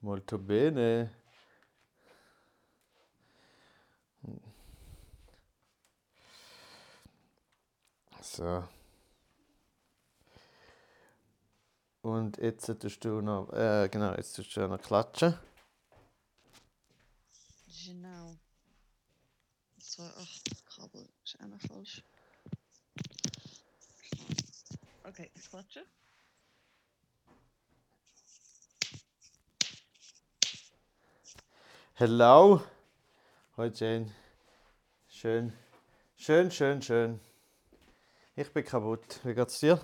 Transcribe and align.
Molto 0.00 0.38
bene. 0.38 1.10
So. 8.22 8.64
Und 12.02 12.38
jetzt 12.38 12.66
tust 12.80 13.04
du 13.04 13.20
noch, 13.20 13.52
äh, 13.52 13.88
genau, 13.90 14.14
jetzt 14.14 14.34
tust 14.34 14.56
du 14.56 14.66
noch 14.66 14.80
klatschen. 14.80 15.38
Genau. 17.84 18.36
War, 19.96 20.14
ach, 20.16 20.38
das 20.48 20.64
Kabel 20.64 21.08
ist 21.24 21.38
auch 21.40 21.46
noch 21.46 21.60
falsch. 21.60 22.02
Okay, 25.04 25.30
ich 25.34 25.50
klatsche. 25.50 25.84
Hello. 32.00 32.62
Hoi 33.58 33.70
Jane. 33.74 34.06
Schön. 35.06 35.52
Schön, 36.16 36.50
schön, 36.50 36.80
schön. 36.80 37.20
Ich 38.34 38.50
bin 38.54 38.64
kaputt. 38.64 39.20
Wie 39.22 39.34
geht's 39.34 39.60
dir? 39.60 39.78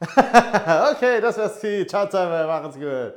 okay, 0.00 1.20
das 1.20 1.34
gewesen. 1.60 1.88
Ciao 1.88 2.06
zusammen, 2.06 2.46
machen's 2.46 2.76
gut. 2.76 3.14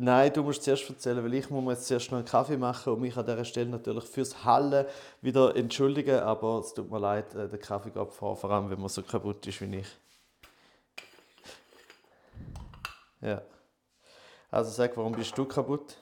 Nein, 0.00 0.32
du 0.32 0.44
musst 0.44 0.62
zuerst 0.62 0.88
erzählen, 0.88 1.24
weil 1.24 1.34
ich 1.34 1.50
muss 1.50 1.64
mir 1.64 1.72
jetzt 1.72 1.88
zuerst 1.88 2.12
noch 2.12 2.18
einen 2.18 2.24
Kaffee 2.24 2.56
machen 2.56 2.92
und 2.92 3.00
mich 3.00 3.16
an 3.16 3.26
dieser 3.26 3.44
Stelle 3.44 3.68
natürlich 3.68 4.04
fürs 4.04 4.44
Hallen 4.44 4.86
wieder 5.22 5.56
entschuldigen, 5.56 6.20
aber 6.20 6.60
es 6.60 6.72
tut 6.72 6.88
mir 6.88 7.00
leid, 7.00 7.34
äh, 7.34 7.48
der 7.48 7.58
Kaffee 7.58 7.90
geht 7.90 8.12
vor, 8.12 8.36
vor 8.36 8.48
allem 8.48 8.70
wenn 8.70 8.78
man 8.78 8.88
so 8.88 9.02
kaputt 9.02 9.44
ist 9.48 9.60
wie 9.60 9.78
ich. 9.78 9.88
Ja. 13.20 13.42
Also 14.52 14.70
sag, 14.70 14.96
warum 14.96 15.10
bist 15.10 15.36
du 15.36 15.44
kaputt? 15.44 15.96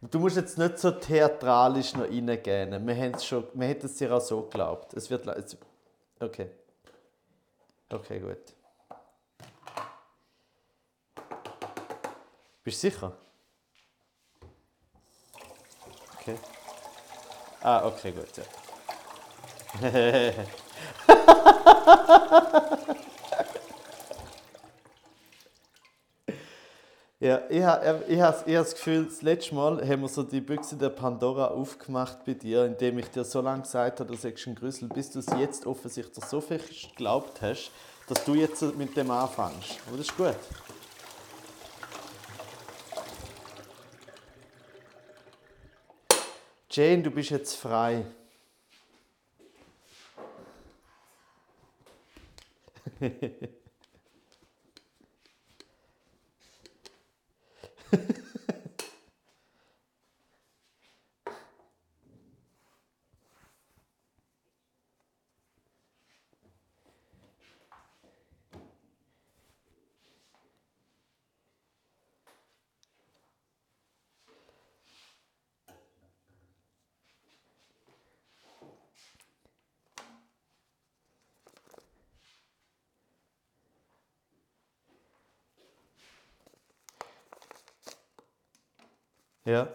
Du 0.00 0.18
musst 0.20 0.36
jetzt 0.36 0.56
nicht 0.56 0.78
so 0.78 0.92
theatralisch 0.92 1.92
noch 1.92 2.04
reingehen. 2.04 2.86
Wir, 2.86 3.18
schon, 3.18 3.44
wir 3.52 3.68
hätten 3.68 3.84
es 3.84 3.96
dir 3.96 4.14
auch 4.16 4.22
so 4.22 4.40
geglaubt. 4.40 4.94
Es 4.94 5.10
wird... 5.10 5.26
Okay. 6.18 6.48
Okay, 7.90 8.20
gut. 8.20 8.55
Bist 12.66 12.82
du 12.82 12.90
sicher? 12.90 13.12
Okay. 16.18 16.36
Ah, 17.60 17.86
okay, 17.86 18.10
gut, 18.10 18.26
ja. 18.36 18.42
Ja, 27.18 27.40
ich 27.48 27.62
habe 27.62 28.04
ich 28.08 28.20
hab, 28.20 28.46
ich 28.46 28.56
hab 28.56 28.64
das 28.64 28.74
Gefühl, 28.74 29.06
das 29.06 29.22
letzte 29.22 29.54
Mal 29.54 29.88
haben 29.88 30.02
wir 30.02 30.08
so 30.08 30.22
die 30.22 30.40
Büchse 30.40 30.76
der 30.76 30.90
Pandora 30.90 31.46
aufgemacht 31.46 32.24
bei 32.26 32.34
dir, 32.34 32.66
indem 32.66 32.98
ich 32.98 33.08
dir 33.10 33.24
so 33.24 33.40
lange 33.40 33.62
gesagt 33.62 34.00
habe, 34.00 34.12
du 34.12 34.18
sagst 34.18 34.46
ein 34.46 34.54
Grüssel, 34.54 34.88
bis 34.88 35.12
du 35.12 35.20
es 35.20 35.26
jetzt 35.38 35.66
offensichtlich 35.66 36.24
so 36.24 36.40
fest 36.40 36.68
geglaubt 36.90 37.40
hast, 37.40 37.70
dass 38.08 38.22
du 38.24 38.34
jetzt 38.34 38.60
mit 38.76 38.96
dem 38.96 39.10
anfängst. 39.10 39.78
Aber 39.86 39.96
das 39.96 40.08
ist 40.08 40.16
gut. 40.16 40.36
Jane, 46.76 47.02
du 47.02 47.10
bist 47.10 47.30
jetzt 47.30 47.54
frei. 47.54 48.04
Ja. 89.46 89.68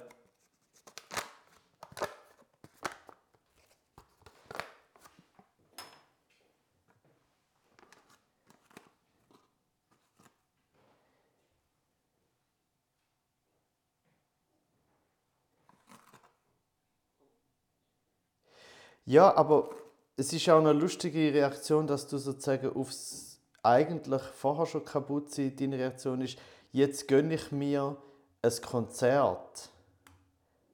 Ja, 19.05 19.35
aber 19.35 19.69
es 20.17 20.31
ist 20.33 20.47
auch 20.49 20.59
eine 20.59 20.73
lustige 20.73 21.33
Reaktion, 21.33 21.87
dass 21.87 22.07
du 22.07 22.17
sozusagen 22.17 22.73
aufs 22.75 23.39
eigentlich 23.63 24.21
vorher 24.21 24.65
schon 24.65 24.85
kaputt 24.85 25.31
sein, 25.31 25.55
deine 25.55 25.77
Reaktion 25.77 26.21
ist, 26.21 26.37
jetzt 26.71 27.07
gönne 27.07 27.35
ich 27.35 27.51
mir 27.51 27.97
ein 28.41 28.51
Konzert. 28.65 29.69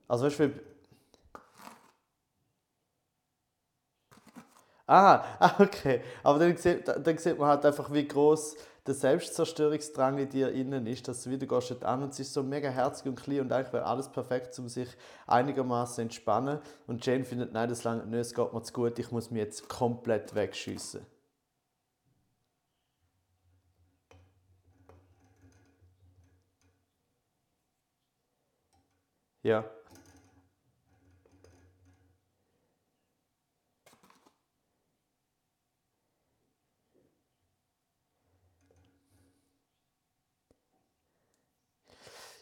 Also 0.07 0.25
weißt 0.25 0.39
du, 0.39 0.49
wie... 0.49 0.59
Ah, 4.89 5.53
okay. 5.59 6.01
Aber 6.23 6.39
dann 6.39 6.55
sieht, 6.55 6.87
dann 6.87 7.17
sieht 7.17 7.37
man 7.37 7.49
halt 7.49 7.65
einfach, 7.65 7.91
wie 7.91 8.07
groß 8.07 8.55
der 8.87 8.95
Selbstzerstörungsdrang 8.95 10.17
in 10.17 10.29
dir 10.29 10.49
innen 10.51 10.87
ist, 10.87 11.09
dass 11.09 11.23
du 11.23 11.29
wieder 11.29 11.45
gehst 11.45 11.83
an 11.83 12.03
und 12.03 12.13
es 12.13 12.21
ist 12.21 12.33
so 12.33 12.41
mega 12.41 12.69
herzig 12.69 13.07
und 13.07 13.21
klein 13.21 13.41
und 13.41 13.51
eigentlich 13.51 13.73
wäre 13.73 13.85
alles 13.85 14.07
perfekt, 14.07 14.57
um 14.59 14.69
sich 14.69 14.87
einigermaßen 15.27 16.03
entspannen. 16.03 16.59
Und 16.87 17.05
Jane 17.05 17.25
findet, 17.25 17.51
nein, 17.51 17.67
das 17.67 17.83
lange 17.83 18.05
nicht, 18.05 18.19
es 18.19 18.33
geht 18.33 18.53
mir 18.53 18.63
zu 18.63 18.71
gut, 18.71 18.97
ich 18.97 19.11
muss 19.11 19.29
mich 19.29 19.41
jetzt 19.41 19.67
komplett 19.67 20.33
wegschiessen. 20.33 21.05
Ja. 29.47 29.63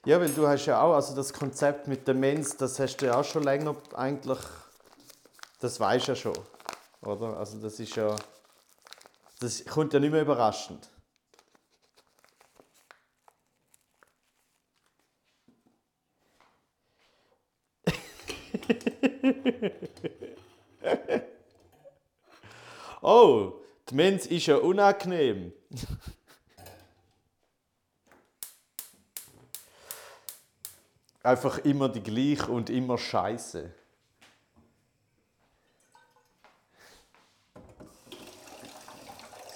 Ja, 0.06 0.20
weil 0.20 0.30
du 0.30 0.48
hast 0.48 0.66
ja 0.66 0.82
auch, 0.82 0.94
also 0.96 1.16
das 1.16 1.32
Konzept 1.34 1.88
mit 1.88 2.08
der 2.08 2.16
Mens, 2.16 2.58
das 2.58 2.80
hast 2.80 2.98
du 2.98 3.06
ja 3.08 3.20
auch 3.20 3.24
schon 3.24 3.44
länger 3.44 3.76
eigentlich, 3.94 4.40
das 5.60 5.80
weißt 5.80 6.08
du 6.08 6.12
ja 6.12 6.16
schon, 6.16 6.38
oder? 7.02 7.38
Also 7.38 7.60
das 7.60 7.80
ist 7.80 7.96
ja, 7.96 8.16
das 9.40 9.64
kommt 9.66 9.94
ja 9.94 10.00
nicht 10.00 10.12
mehr 10.12 10.22
überraschend. 10.22 10.90
Oh, 23.08 23.62
die 23.88 23.94
Mens 23.94 24.26
ist 24.26 24.48
ja 24.48 24.58
unangenehm. 24.58 25.54
Einfach 31.22 31.60
immer 31.60 31.88
die 31.90 32.02
gleich 32.02 32.50
und 32.50 32.72
immer 32.72 32.98
scheiße. 32.98 33.72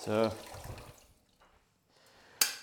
So. 0.06 0.31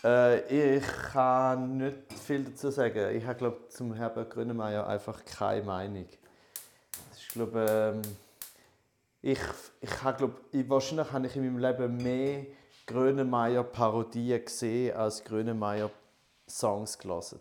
Äh, 0.05 0.79
ich 0.79 0.87
kann 1.13 1.79
nicht 1.79 2.13
viel 2.13 2.45
dazu 2.45 2.71
sagen. 2.71 3.17
Ich 3.17 3.25
habe, 3.25 3.39
glaube 3.39 3.69
zum 3.71 3.93
Herbert 3.93 4.31
Grönemeyer 4.31 4.87
einfach 4.87 5.25
keine 5.25 5.65
Meinung. 5.65 6.09
Glaube 7.37 7.67
ähm, 7.69 8.03
ich, 9.21 9.39
ich 9.83 10.03
habe, 10.03 10.17
glaube 10.17 10.35
ich, 10.53 10.67
wahrscheinlich 10.71 11.13
habe 11.13 11.27
ich 11.27 11.37
in 11.37 11.45
meinem 11.45 11.59
Leben 11.59 11.97
mehr 11.99 12.47
Grönemeyer 12.87 13.63
Parodien 13.63 14.43
gesehen 14.43 14.97
als 14.97 15.23
Grönemeyer 15.23 15.91
Songs 16.49 16.99
gelesen. 16.99 17.39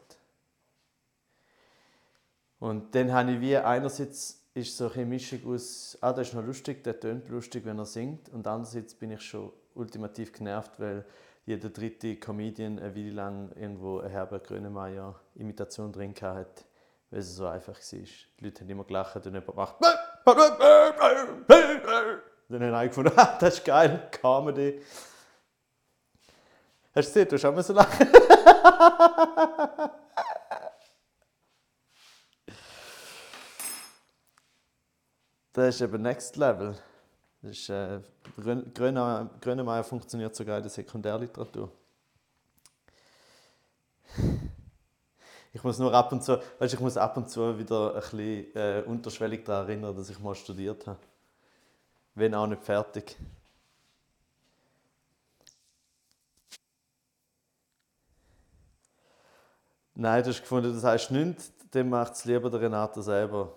Und 2.59 2.93
dann 2.93 3.13
habe 3.13 3.31
ich 3.31 3.39
wie 3.39 3.55
einerseits 3.55 4.41
ist 4.53 4.75
so 4.75 4.91
eine 4.91 5.05
Mischung 5.05 5.39
aus, 5.53 5.97
ah, 6.01 6.11
das 6.11 6.27
ist 6.27 6.33
noch 6.33 6.43
lustig, 6.45 6.83
der 6.83 6.99
tönt 6.99 7.29
lustig, 7.29 7.63
wenn 7.63 7.79
er 7.79 7.85
singt. 7.85 8.27
Und 8.29 8.45
andererseits 8.47 8.95
bin 8.95 9.11
ich 9.11 9.21
schon 9.21 9.53
ultimativ 9.75 10.33
genervt, 10.33 10.77
weil 10.77 11.05
jeder 11.45 11.69
dritte 11.69 12.17
Comedian 12.17 12.79
eine 12.79 12.93
Weile 12.93 13.11
lang 13.11 13.51
irgendwo 13.55 13.99
eine 13.99 14.09
Herbert 14.09 14.45
Grönemeyer-Imitation 14.47 15.93
drin 15.93 16.13
hatte, 16.19 16.65
weil 17.15 17.21
es 17.21 17.33
so 17.33 17.47
einfach 17.47 17.75
war. 17.75 17.79
Die 17.81 18.43
Leute 18.43 18.59
haben 18.59 18.69
immer 18.69 18.83
gelacht 18.83 19.15
und 19.15 19.23
jemand 19.23 19.55
macht. 19.55 19.75
Dann 19.81 19.93
habe 22.73 22.85
ich 22.85 22.89
gefunden, 22.89 23.13
ah, 23.17 23.37
das 23.39 23.53
ist 23.53 23.63
geil, 23.63 24.09
Comedy. 24.11 24.81
Hast 26.93 27.15
du 27.15 27.23
gesehen, 27.23 27.29
du 27.29 27.35
hast 27.35 27.45
auch 27.45 27.61
so 27.61 27.73
lachen. 27.73 28.09
Das 35.53 35.75
ist 35.75 35.79
eben 35.79 36.01
Next 36.01 36.35
Level. 36.35 36.75
Äh, 37.41 38.01
Grönemeyer, 38.73 39.29
Grönemeyer 39.39 39.85
funktioniert 39.85 40.35
sogar 40.35 40.57
in 40.57 40.63
der 40.63 40.69
Sekundärliteratur. 40.69 41.71
Ich 45.55 45.63
muss 45.63 45.79
nur 45.79 45.93
ab 45.93 46.11
und 46.11 46.21
zu, 46.21 46.37
weißt, 46.59 46.73
ich 46.73 46.79
muss 46.81 46.97
ab 46.97 47.15
und 47.15 47.29
zu 47.29 47.57
wieder 47.57 47.95
ein 47.95 48.01
bisschen 48.01 48.55
äh, 48.55 48.83
unterschwellig 48.85 49.45
daran 49.45 49.69
erinnern, 49.69 49.95
dass 49.95 50.09
ich 50.09 50.19
mal 50.19 50.35
studiert 50.35 50.85
habe. 50.85 50.99
Wenn 52.13 52.35
auch 52.35 52.45
nicht 52.45 52.61
fertig. 52.61 53.15
Nein, 59.93 60.23
du 60.23 60.31
hast 60.31 60.41
gefunden, 60.41 60.73
das 60.73 60.83
heißt 60.83 61.11
nichts, 61.11 61.53
dann 61.71 61.89
macht 61.89 62.15
es 62.15 62.25
lieber 62.25 62.49
der 62.49 62.59
Renato 62.59 63.01
selber. 63.01 63.53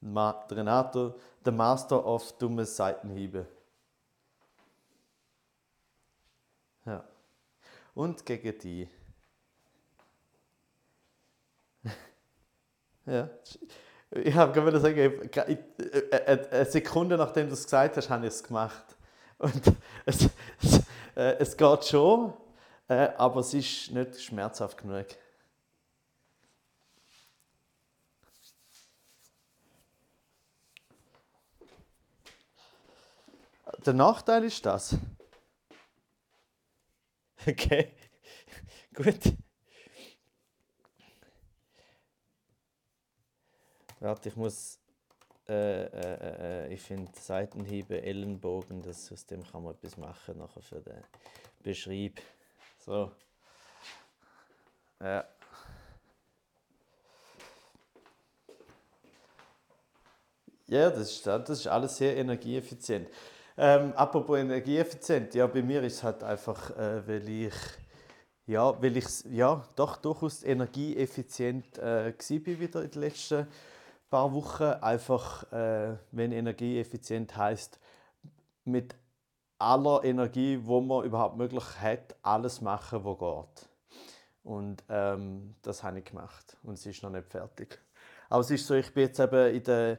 Der 0.00 0.46
Renato, 0.50 1.14
der 1.44 1.52
Master 1.52 2.06
of 2.06 2.32
dumme 2.38 2.64
Seitenhiebe. 2.64 3.46
Ja. 6.86 7.04
Und 7.94 8.24
gegen 8.24 8.58
die. 8.60 8.88
Ja. 13.06 13.28
Ich 14.10 14.34
habe 14.34 14.52
gerade 14.52 14.78
sagen, 14.78 14.96
äh, 14.96 15.56
äh, 16.10 16.48
eine 16.50 16.64
Sekunde 16.66 17.16
nachdem 17.16 17.48
du 17.48 17.54
es 17.54 17.64
gesagt 17.64 17.96
hast, 17.96 18.08
habe 18.10 18.26
ich 18.26 18.34
es 18.34 18.42
gemacht. 18.42 18.84
Und 19.38 19.62
es, 20.06 20.28
es, 20.62 20.78
äh, 21.16 21.36
es 21.38 21.56
geht 21.56 21.84
schon, 21.84 22.32
aber 22.86 23.40
es 23.40 23.54
ist 23.54 23.90
nicht 23.90 24.22
schmerzhaft 24.22 24.76
genug. 24.78 25.06
Der 33.84 33.94
Nachteil 33.94 34.44
ist 34.44 34.64
das. 34.64 34.96
Okay, 37.46 37.92
gut. 38.94 39.20
Warte, 44.04 44.28
ich 44.28 44.36
muss. 44.36 44.78
Äh, 45.48 45.84
äh, 45.84 46.66
äh, 46.66 46.74
ich 46.74 46.80
finde 46.82 47.10
Seitenhiebe, 47.18 48.02
Ellenbogen, 48.02 48.82
das, 48.82 49.10
aus 49.10 49.24
dem 49.24 49.42
kann 49.42 49.62
man 49.62 49.74
etwas 49.74 49.96
machen 49.96 50.36
nachher 50.36 50.60
für 50.60 50.80
den 50.80 51.02
Beschrieb. 51.62 52.20
So. 52.80 53.12
Ja. 55.00 55.24
Ja, 60.66 60.90
das 60.90 61.10
ist, 61.10 61.26
das 61.26 61.48
ist 61.50 61.66
alles 61.66 61.96
sehr 61.96 62.14
energieeffizient. 62.16 63.08
Ähm, 63.56 63.92
apropos 63.94 64.38
energieeffizient, 64.38 65.34
ja, 65.34 65.46
bei 65.46 65.62
mir 65.62 65.82
ist 65.82 65.94
es 65.94 66.02
halt 66.02 66.22
einfach, 66.22 66.70
äh, 66.76 67.08
weil 67.08 67.28
ich 67.28 67.54
ja, 68.46 68.82
weil 68.82 68.98
ich 68.98 69.06
ja 69.30 69.66
doch 69.76 69.96
durchaus 69.96 70.42
energieeffizient 70.42 71.78
äh, 71.78 72.12
war 72.12 72.60
wieder 72.60 72.82
in 72.82 72.90
den 72.90 73.00
letzten 73.00 73.46
paar 74.14 74.32
Wochen. 74.32 74.62
Einfach, 74.62 75.52
äh, 75.52 75.96
wenn 76.12 76.30
energieeffizient 76.30 77.36
heißt, 77.36 77.80
mit 78.64 78.94
aller 79.58 80.04
Energie, 80.04 80.60
wo 80.62 80.80
man 80.80 81.04
überhaupt 81.04 81.36
möglich 81.36 81.64
hat, 81.80 82.14
alles 82.22 82.60
machen, 82.60 83.04
was 83.04 83.18
geht. 83.18 83.68
Und 84.44 84.84
ähm, 84.88 85.56
das 85.62 85.82
habe 85.82 85.98
ich 85.98 86.04
gemacht 86.04 86.56
und 86.62 86.74
es 86.74 86.86
ist 86.86 87.02
noch 87.02 87.10
nicht 87.10 87.26
fertig. 87.26 87.80
Aber 88.28 88.40
es 88.42 88.50
ist 88.52 88.66
so, 88.66 88.74
ich 88.74 88.94
bin 88.94 89.04
jetzt 89.04 89.18
eben 89.18 89.52
in 89.52 89.64
der 89.64 89.98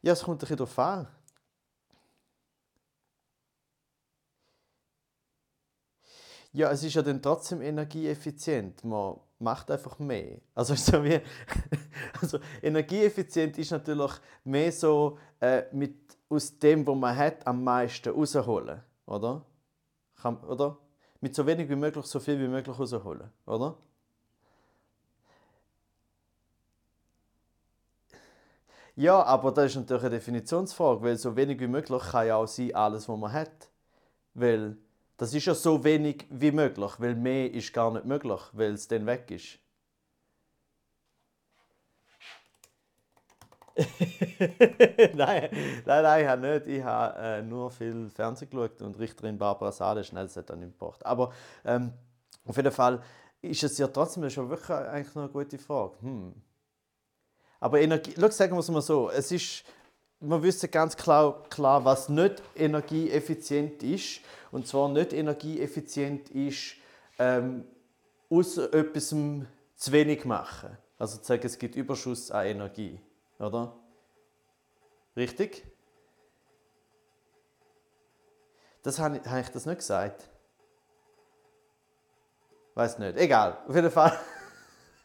Ja, 0.00 0.12
es 0.12 0.22
kommt 0.22 0.36
ein 0.36 0.40
bisschen 0.40 0.56
darauf 0.56 0.78
an. 0.78 1.06
Ja, 6.52 6.70
es 6.70 6.82
ist 6.82 6.94
ja 6.94 7.02
dann 7.02 7.20
trotzdem 7.20 7.60
energieeffizient. 7.60 8.84
Man 8.84 9.18
macht 9.38 9.70
einfach 9.70 9.98
mehr. 9.98 10.38
Also, 10.54 10.74
so 10.76 11.02
wie, 11.04 11.20
also 12.20 12.38
energieeffizient 12.62 13.58
ist 13.58 13.70
natürlich 13.70 14.12
mehr 14.44 14.72
so 14.72 15.18
äh, 15.40 15.62
mit 15.72 15.96
aus 16.28 16.58
dem, 16.58 16.86
was 16.86 16.96
man 16.96 17.16
hat, 17.16 17.46
am 17.46 17.64
meisten 17.64 18.10
rausholen, 18.10 18.82
oder? 19.06 19.44
Kann, 20.20 20.36
oder? 20.44 20.78
Mit 21.20 21.34
so 21.34 21.46
wenig 21.46 21.68
wie 21.68 21.76
möglich 21.76 22.06
so 22.06 22.20
viel 22.20 22.38
wie 22.40 22.48
möglich 22.48 22.78
rausholen, 22.78 23.30
oder? 23.46 23.76
Ja, 28.96 29.22
aber 29.22 29.52
das 29.52 29.66
ist 29.66 29.76
natürlich 29.76 30.02
eine 30.02 30.10
Definitionsfrage, 30.16 31.02
weil 31.02 31.16
so 31.16 31.36
wenig 31.36 31.60
wie 31.60 31.68
möglich 31.68 32.02
kann 32.10 32.26
ja 32.26 32.36
auch 32.36 32.46
sein, 32.48 32.74
alles, 32.74 33.08
was 33.08 33.18
man 33.18 33.32
hat. 33.32 33.70
Weil 34.34 34.78
das 35.18 35.34
ist 35.34 35.44
ja 35.46 35.54
so 35.54 35.82
wenig 35.84 36.26
wie 36.30 36.52
möglich, 36.52 36.92
weil 36.98 37.14
mehr 37.14 37.52
ist 37.52 37.72
gar 37.72 37.92
nicht 37.92 38.06
möglich, 38.06 38.40
weil 38.52 38.72
es 38.72 38.88
dann 38.88 39.04
weg 39.04 39.30
ist. 39.30 39.58
nein, 45.14 45.50
nein, 45.84 46.02
nein, 46.02 46.22
ich 46.22 46.28
habe 46.28 46.48
nicht. 46.48 46.66
Ich 46.66 46.82
habe 46.82 47.18
äh, 47.20 47.42
nur 47.42 47.70
viel 47.70 48.10
Fernsehen 48.10 48.50
geschaut 48.50 48.80
und 48.82 48.98
Richterin 48.98 49.38
Barbara 49.38 49.70
Sale, 49.70 50.02
schnell, 50.02 50.28
hat 50.28 50.50
dann 50.50 50.60
gebracht. 50.60 51.04
Aber 51.04 51.32
ähm, 51.64 51.92
auf 52.44 52.56
jeden 52.56 52.72
Fall 52.72 53.02
ist 53.40 53.62
es 53.62 53.78
ja 53.78 53.88
trotzdem 53.88 54.28
schon 54.30 54.48
wirklich 54.48 54.70
eigentlich 54.70 55.14
noch 55.14 55.22
eine 55.24 55.32
gute 55.32 55.58
Frage. 55.58 55.94
Hm. 56.00 56.34
Aber 57.60 57.80
Energie, 57.80 58.14
sagen 58.30 58.52
wir 58.52 58.60
es 58.60 58.68
mal 58.68 58.82
so, 58.82 59.10
es 59.10 59.32
ist, 59.32 59.64
wir 60.20 60.42
wissen 60.42 60.70
ganz 60.70 60.96
klar, 60.96 61.44
klar, 61.48 61.84
was 61.84 62.08
nicht 62.08 62.42
energieeffizient 62.56 63.82
ist. 63.82 64.20
Und 64.50 64.66
zwar 64.66 64.88
nicht 64.88 65.12
energieeffizient 65.12 66.30
ist, 66.30 66.74
ähm, 67.18 67.64
aus 68.30 68.56
etwas 68.56 69.08
zu 69.08 69.92
wenig 69.92 70.24
machen. 70.24 70.76
Also 70.98 71.18
zu 71.18 71.24
sagen, 71.24 71.42
es 71.44 71.58
gibt 71.58 71.76
Überschuss 71.76 72.30
an 72.30 72.46
Energie. 72.46 73.00
Oder? 73.38 73.76
Richtig? 75.16 75.64
Das 78.82 78.98
habe 78.98 79.18
ich, 79.18 79.26
habe 79.26 79.40
ich 79.40 79.48
das 79.48 79.66
nicht 79.66 79.78
gesagt? 79.78 80.28
Weiß 82.74 82.98
nicht. 82.98 83.16
Egal. 83.18 83.58
Auf 83.66 83.74
jeden 83.74 83.90
Fall. 83.90 84.18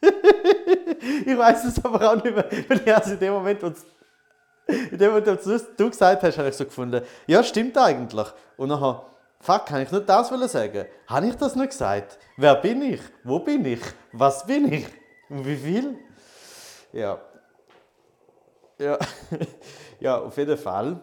ich 0.00 1.36
weiß 1.36 1.64
es 1.64 1.84
aber 1.84 2.12
auch 2.12 2.22
nicht 2.22 2.34
mehr, 2.34 2.48
weil 2.68 2.80
ich 2.80 2.94
also 2.94 3.12
in 3.12 3.18
dem 3.18 3.32
Moment, 3.32 3.62
wo 3.62 3.72
in 4.66 4.98
dem 4.98 5.12
Moment, 5.12 5.46
wo 5.46 5.58
du 5.76 5.90
gesagt 5.90 6.22
hast, 6.22 6.38
habe 6.38 6.48
ich 6.48 6.54
so 6.54 6.64
gefunden, 6.64 7.02
ja, 7.26 7.42
stimmt 7.42 7.76
eigentlich. 7.76 8.26
Und 8.56 8.68
nachher, 8.68 9.04
fuck, 9.40 9.66
kann 9.66 9.82
ich 9.82 9.92
nicht 9.92 10.08
das 10.08 10.28
sagen? 10.28 10.86
Habe 11.06 11.26
ich 11.26 11.34
das 11.36 11.54
nicht 11.54 11.70
gesagt? 11.70 12.18
Wer 12.36 12.54
bin 12.56 12.82
ich? 12.82 13.00
Wo 13.22 13.38
bin 13.40 13.64
ich? 13.64 13.80
Was 14.12 14.46
bin 14.46 14.72
ich? 14.72 14.86
Und 15.28 15.46
wie 15.46 15.56
viel? 15.56 15.98
Ja. 16.92 17.20
Ja, 18.78 18.98
ja 20.00 20.18
auf 20.18 20.36
jeden 20.36 20.56
Fall 20.56 21.00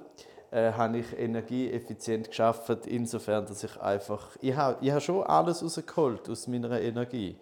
äh, 0.52 0.72
habe 0.74 0.98
ich 0.98 1.18
energieeffizient 1.18 2.30
geschafft, 2.30 2.86
insofern, 2.86 3.46
dass 3.46 3.64
ich 3.64 3.80
einfach, 3.80 4.36
ich 4.42 4.56
habe, 4.56 4.78
ich 4.82 4.92
habe 4.92 5.02
schon 5.02 5.24
alles 5.24 5.64
rausgeholt 5.64 6.30
aus 6.30 6.48
meiner 6.48 6.80
Energie. 6.82 7.38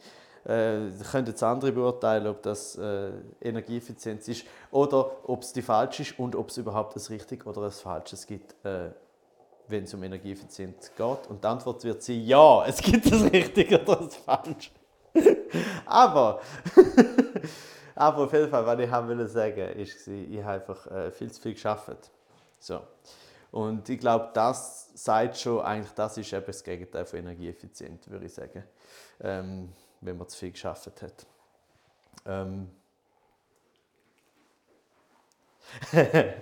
Äh, 0.46 0.90
können 1.12 1.28
jetzt 1.28 1.44
andere 1.44 1.72
beurteilen, 1.72 2.28
ob 2.28 2.42
das 2.42 2.78
äh, 2.78 3.12
Energieeffizienz 3.42 4.28
ist 4.28 4.46
oder 4.72 5.12
ob 5.24 5.42
es 5.42 5.54
die 5.54 5.62
falsche 5.62 6.04
ist 6.04 6.18
und 6.18 6.36
ob 6.36 6.50
es 6.50 6.58
überhaupt 6.58 6.96
das 6.96 7.10
richtig 7.10 7.46
oder 7.46 7.62
das 7.62 7.82
Falsches 7.82 8.26
gibt, 8.26 8.54
äh, 8.66 8.90
wenn 9.68 9.84
es 9.84 9.94
um 9.94 10.02
Energieeffizienz 10.04 10.92
geht. 10.96 11.28
Und 11.28 11.44
die 11.44 11.48
Antwort 11.48 11.84
wird 11.84 12.02
sein, 12.02 12.22
ja, 12.22 12.66
es 12.66 12.82
gibt 12.82 13.12
das 13.12 13.24
Richtige 13.32 13.82
oder 13.82 13.98
das 13.98 14.16
Falsche. 14.16 14.72
aber, 15.86 16.40
aber 17.96 18.24
auf 18.24 18.34
jeden 18.34 18.50
Fall, 18.50 18.66
was 18.66 18.80
ich 18.80 18.90
haben 18.90 19.08
will 19.10 19.28
sagen, 19.28 19.70
ist, 19.78 20.08
ich 20.08 20.42
habe 20.42 20.54
einfach 20.54 20.88
äh, 20.88 21.12
viel 21.12 21.32
zu 21.32 21.42
viel 21.42 21.54
geschafft. 21.54 22.12
So. 22.60 22.82
Und 23.52 23.90
ich 23.90 24.00
glaube, 24.00 24.30
das 24.34 24.90
sagt 24.94 25.38
schon, 25.38 25.62
eigentlich, 25.62 25.92
das 25.94 26.18
ist 26.18 26.32
eben 26.32 26.46
das 26.46 26.64
Gegenteil 26.64 27.06
von 27.06 27.20
energieeffizient, 27.20 28.10
würde 28.10 28.26
ich 28.26 28.34
sagen. 28.34 28.64
Ähm, 29.22 29.70
wenn 30.02 30.18
man 30.18 30.28
zu 30.28 30.38
viel 30.38 30.52
geschafft 30.52 31.02
hat. 31.02 31.28
Ähm. 32.26 32.70
ja, 35.92 36.34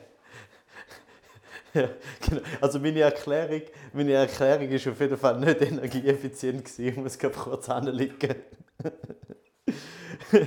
genau. 2.21 2.41
Also 2.61 2.79
meine 2.79 3.01
Erklärung, 3.01 3.61
meine 3.93 4.13
Erklärung 4.13 4.69
ist 4.69 4.87
auf 4.87 4.99
jeden 4.99 5.17
Fall 5.17 5.39
nicht 5.39 5.61
energieeffizient 5.61 6.65
gewesen. 6.65 6.87
Ich 6.87 6.95
muss 6.95 7.17
gerade 7.17 7.35
kurz 7.35 7.69
anliegen. 7.69 8.35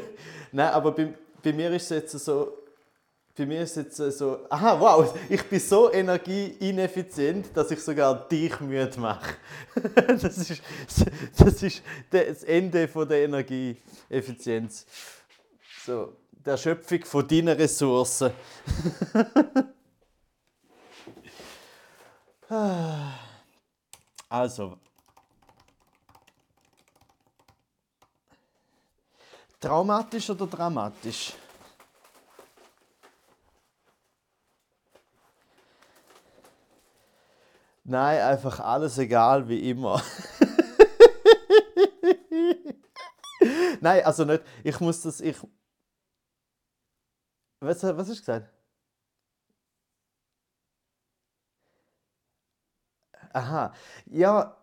Nein, 0.53 0.69
aber 0.71 0.93
bei, 0.93 1.15
bei 1.43 1.53
mir 1.53 1.71
ist 1.71 1.91
es 1.91 1.91
jetzt 1.91 2.19
so, 2.25 2.59
bei 3.41 3.47
mir 3.47 3.63
ist 3.63 3.75
es 3.79 3.97
jetzt 3.97 4.19
so, 4.19 4.41
aha, 4.51 4.79
wow, 4.79 5.19
ich 5.27 5.43
bin 5.45 5.59
so 5.59 5.91
energieineffizient, 5.91 7.57
dass 7.57 7.71
ich 7.71 7.83
sogar 7.83 8.29
dich 8.29 8.61
müde 8.61 9.01
mache. 9.01 9.37
das, 10.07 10.25
ist, 10.25 10.63
das 11.39 11.63
ist 11.63 11.83
das 12.11 12.43
Ende 12.45 12.87
von 12.87 13.09
der 13.09 13.25
Energieeffizienz. 13.25 14.85
So, 15.87 16.19
der 16.33 16.59
Schöpfung 16.59 17.03
von 17.07 17.27
deinen 17.27 17.57
Ressourcen. 17.57 18.31
also. 24.29 24.77
Traumatisch 29.59 30.29
oder 30.29 30.47
dramatisch? 30.47 31.33
Nein, 37.91 38.21
einfach 38.21 38.61
alles 38.61 38.99
egal 38.99 39.49
wie 39.49 39.69
immer. 39.69 40.01
Nein, 43.81 44.05
also 44.05 44.25
nicht. 44.25 44.45
Ich 44.63 44.79
muss 44.79 45.03
das. 45.03 45.21
Ich. 45.21 45.37
Was, 47.61 47.83
was 47.83 48.09
hast 48.09 48.09
du 48.09 48.15
gesagt? 48.15 48.49
Aha. 53.33 53.73
Ja, 54.07 54.57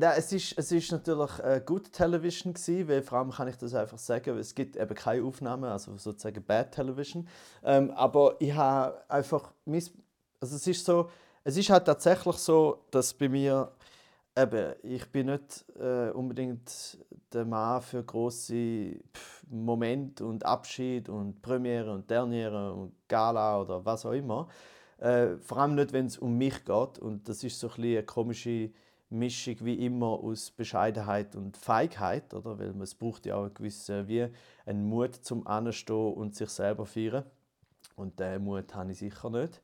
ja, 0.00 0.14
es 0.14 0.32
ist, 0.32 0.56
es 0.56 0.72
ist 0.72 0.90
natürlich 0.90 1.38
äh, 1.40 1.60
Good 1.64 1.92
Television 1.92 2.54
gewesen, 2.54 2.88
weil 2.88 3.02
vor 3.02 3.18
allem 3.18 3.30
kann 3.30 3.48
ich 3.48 3.58
das 3.58 3.74
einfach 3.74 3.98
sagen, 3.98 4.38
es 4.38 4.54
gibt 4.54 4.76
eben 4.76 4.94
keine 4.94 5.22
Aufnahmen, 5.24 5.64
also 5.64 5.96
sozusagen 5.98 6.42
Bad 6.44 6.72
Television. 6.72 7.28
Ähm, 7.62 7.90
aber 7.90 8.36
ich 8.38 8.54
habe 8.54 9.02
einfach, 9.10 9.52
also 9.66 10.56
es 10.56 10.66
ist 10.66 10.86
so, 10.86 11.10
es 11.44 11.56
ist 11.56 11.70
halt 11.70 11.84
tatsächlich 11.84 12.36
so, 12.36 12.84
dass 12.90 13.14
bei 13.14 13.28
mir 13.28 13.72
eben, 14.36 14.74
ich 14.82 15.06
bin 15.10 15.26
nicht 15.26 15.64
äh, 15.78 16.10
unbedingt 16.10 16.98
der 17.32 17.44
Mann 17.44 17.82
für 17.82 18.02
große 18.02 18.96
Momente 19.50 20.24
und 20.24 20.44
Abschied 20.44 21.08
und 21.08 21.42
Premiere 21.42 21.92
und 21.92 22.10
Derniere 22.10 22.72
und 22.72 22.92
Gala 23.08 23.60
oder 23.60 23.84
was 23.84 24.06
auch 24.06 24.12
immer. 24.12 24.48
Äh, 24.98 25.36
vor 25.38 25.58
allem 25.58 25.74
nicht, 25.74 25.92
wenn 25.92 26.06
es 26.06 26.18
um 26.18 26.38
mich 26.38 26.64
geht 26.64 26.98
und 26.98 27.28
das 27.28 27.42
ist 27.42 27.58
so 27.58 27.68
ein 27.68 27.82
eine 27.82 28.02
komische 28.04 28.70
Mischung 29.10 29.56
wie 29.60 29.84
immer 29.84 30.06
aus 30.06 30.50
Bescheidenheit 30.50 31.36
und 31.36 31.56
Feigheit, 31.56 32.32
oder? 32.32 32.58
Weil 32.58 32.80
es 32.80 32.94
braucht 32.94 33.26
ja 33.26 33.36
auch 33.36 33.44
einen 33.44 33.54
gewissen 33.54 34.08
wie 34.08 34.28
einen 34.64 34.88
Mut 34.88 35.16
zum 35.16 35.46
Anstehen 35.46 36.14
und 36.14 36.34
sich 36.34 36.48
selber 36.48 36.86
feiern. 36.86 37.24
Und 37.94 38.18
diesen 38.18 38.44
Mut 38.44 38.74
habe 38.74 38.92
ich 38.92 38.98
sicher 38.98 39.28
nicht. 39.28 39.60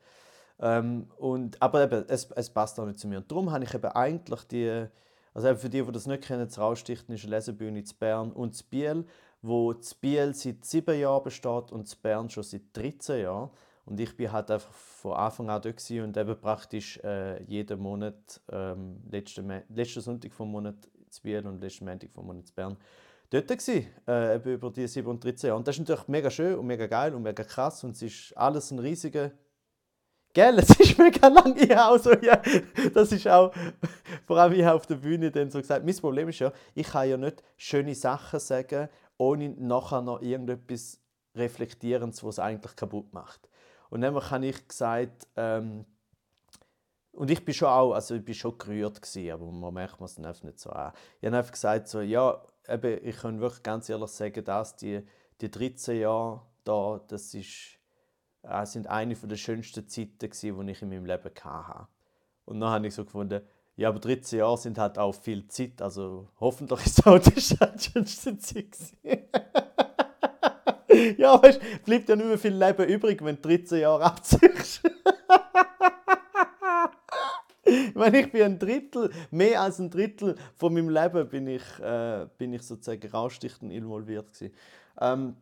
Ähm, 0.60 1.06
und, 1.16 1.60
aber 1.62 1.84
eben, 1.84 2.04
es, 2.08 2.30
es 2.32 2.50
passt 2.50 2.78
auch 2.80 2.86
nicht 2.86 2.98
zu 2.98 3.08
mir. 3.08 3.18
Und 3.18 3.30
darum 3.30 3.50
habe 3.52 3.64
ich 3.64 3.74
eben 3.74 3.90
eigentlich 3.92 4.44
die, 4.44 4.86
also 5.34 5.48
eben 5.48 5.58
für 5.58 5.68
die, 5.68 5.82
die 5.82 5.92
das 5.92 6.06
nicht 6.06 6.24
kennen, 6.24 6.46
das 6.46 6.58
Raustichten 6.58 7.14
ist 7.14 7.24
eine 7.24 7.36
Lesebühne 7.36 7.78
in 7.78 7.88
Bern 7.98 8.32
und 8.32 8.60
in 8.60 8.66
Biel, 8.68 9.04
wo 9.40 9.72
in 9.72 9.80
Biel 10.00 10.34
seit 10.34 10.64
sieben 10.64 10.98
Jahren 10.98 11.22
besteht 11.22 11.70
und 11.70 11.92
in 11.92 12.00
Bern 12.02 12.30
schon 12.30 12.42
seit 12.42 12.62
13 12.72 13.22
Jahren. 13.22 13.50
Und 13.84 13.98
ich 14.00 14.14
bin 14.16 14.30
halt 14.30 14.50
einfach 14.50 14.72
von 14.72 15.12
Anfang 15.14 15.48
an 15.48 15.62
dort 15.62 15.90
und 15.90 16.16
eben 16.16 16.40
praktisch 16.40 16.98
äh, 16.98 17.42
jeden 17.44 17.80
Monat, 17.80 18.40
ähm, 18.50 19.00
letzten, 19.10 19.62
letzten 19.74 20.00
Sonntag 20.00 20.32
vom 20.34 20.50
Monat 20.50 20.74
in 20.84 21.22
Biel 21.22 21.46
und 21.46 21.60
letzten 21.60 21.86
Montag 21.86 22.10
vom 22.10 22.26
Monat 22.26 22.48
in 22.48 22.54
Bern, 22.54 22.76
dort 23.30 23.48
gewesen, 23.48 23.86
äh, 24.06 24.36
über 24.36 24.70
die 24.70 24.86
7 24.86 25.08
und 25.08 25.24
13 25.24 25.48
Jahre. 25.48 25.58
Und 25.58 25.66
das 25.66 25.76
ist 25.76 25.80
natürlich 25.80 26.08
mega 26.08 26.30
schön 26.30 26.58
und 26.58 26.66
mega 26.66 26.86
geil 26.86 27.14
und 27.14 27.22
mega 27.22 27.44
krass 27.44 27.82
und 27.84 27.92
es 27.92 28.02
ist 28.02 28.36
alles 28.36 28.70
ein 28.72 28.78
riesiger 28.78 29.30
Gell, 30.32 30.58
es 30.58 30.70
ist 30.78 30.98
mega 30.98 31.28
lang. 31.28 31.56
Ich 31.56 31.76
auch 31.76 31.98
so, 31.98 32.12
ja, 32.12 32.40
das 32.94 33.12
ist 33.12 33.26
auch, 33.26 33.52
vor 34.26 34.38
allem 34.38 34.52
ich 34.52 34.66
auf 34.66 34.86
der 34.86 34.96
Bühne 34.96 35.30
dann 35.30 35.50
so 35.50 35.58
gesagt, 35.58 35.84
mein 35.84 35.96
Problem 35.96 36.28
ist 36.28 36.38
ja, 36.38 36.52
ich 36.74 36.86
kann 36.86 37.08
ja 37.08 37.16
nicht 37.16 37.42
schöne 37.56 37.94
Sachen 37.94 38.38
sagen, 38.38 38.88
ohne 39.16 39.48
nachher 39.50 40.02
noch 40.02 40.20
irgendetwas 40.20 41.00
Reflektierendes, 41.34 42.22
was 42.22 42.36
es 42.36 42.38
eigentlich 42.38 42.76
kaputt 42.76 43.12
macht. 43.12 43.48
Und 43.90 44.02
dann 44.02 44.14
habe 44.14 44.46
ich 44.46 44.68
gesagt, 44.68 45.26
ähm, 45.36 45.86
und 47.12 47.30
ich 47.30 47.44
bin 47.44 47.54
schon 47.54 47.68
auch, 47.68 47.92
also 47.94 48.14
ich 48.14 48.24
bin 48.24 48.34
schon 48.34 48.56
gerührt 48.58 49.02
gewesen, 49.02 49.32
aber 49.32 49.50
man 49.50 49.74
merkt 49.74 50.00
es 50.00 50.18
nicht 50.18 50.60
so 50.60 50.70
an. 50.70 50.92
Ich 51.20 51.26
habe 51.26 51.38
einfach 51.38 51.52
gesagt 51.52 51.88
so, 51.88 52.00
ja, 52.00 52.40
eben, 52.68 53.04
ich 53.04 53.16
kann 53.16 53.40
wirklich 53.40 53.62
ganz 53.62 53.88
ehrlich 53.88 54.10
sagen, 54.10 54.44
dass 54.44 54.76
die, 54.76 55.02
die 55.40 55.50
13 55.50 56.00
Jahre 56.00 56.42
da, 56.64 57.00
das 57.08 57.34
ist 57.34 57.77
äh, 58.42 58.66
sind 58.66 58.86
eine 58.86 59.14
der 59.14 59.36
schönsten 59.36 59.88
Zeiten, 59.88 60.18
die 60.18 60.72
ich 60.72 60.82
in 60.82 60.88
meinem 60.88 61.06
Leben 61.06 61.30
hatte. 61.44 61.88
Und 62.44 62.60
dann 62.60 62.70
habe 62.70 62.86
ich 62.86 62.94
so 62.94 63.04
gefunden, 63.04 63.42
ja, 63.76 63.90
aber 63.90 64.00
13 64.00 64.40
Jahre 64.40 64.58
sind 64.58 64.76
halt 64.76 64.98
auch 64.98 65.14
viel 65.14 65.46
Zeit, 65.46 65.80
also 65.80 66.28
hoffentlich 66.40 66.84
ist 66.86 67.06
auch 67.06 67.18
die 67.18 67.40
schönste 67.40 68.38
Zeit. 68.38 68.76
ja, 71.16 71.40
weißt 71.40 71.60
bleibt 71.84 72.08
ja 72.08 72.16
nicht 72.16 72.26
mehr 72.26 72.38
viel 72.38 72.54
Leben 72.54 72.88
übrig, 72.88 73.24
wenn 73.24 73.36
du 73.36 73.42
13 73.42 73.80
Jahre 73.80 74.04
abziehst. 74.04 74.82
ich 77.64 77.94
meine, 77.94 78.20
ich 78.20 78.32
bin 78.32 78.42
ein 78.42 78.58
Drittel, 78.58 79.12
mehr 79.30 79.62
als 79.62 79.78
ein 79.78 79.90
Drittel 79.90 80.34
von 80.56 80.74
meinem 80.74 80.88
Leben 80.88 81.28
bin 81.28 81.46
ich, 81.46 81.62
äh, 81.80 82.26
bin 82.36 82.52
ich 82.52 82.62
sozusagen 82.62 83.08
rausstichtend 83.08 83.72
involviert 83.72 84.32
gewesen. 84.32 84.52
Ähm, 85.00 85.36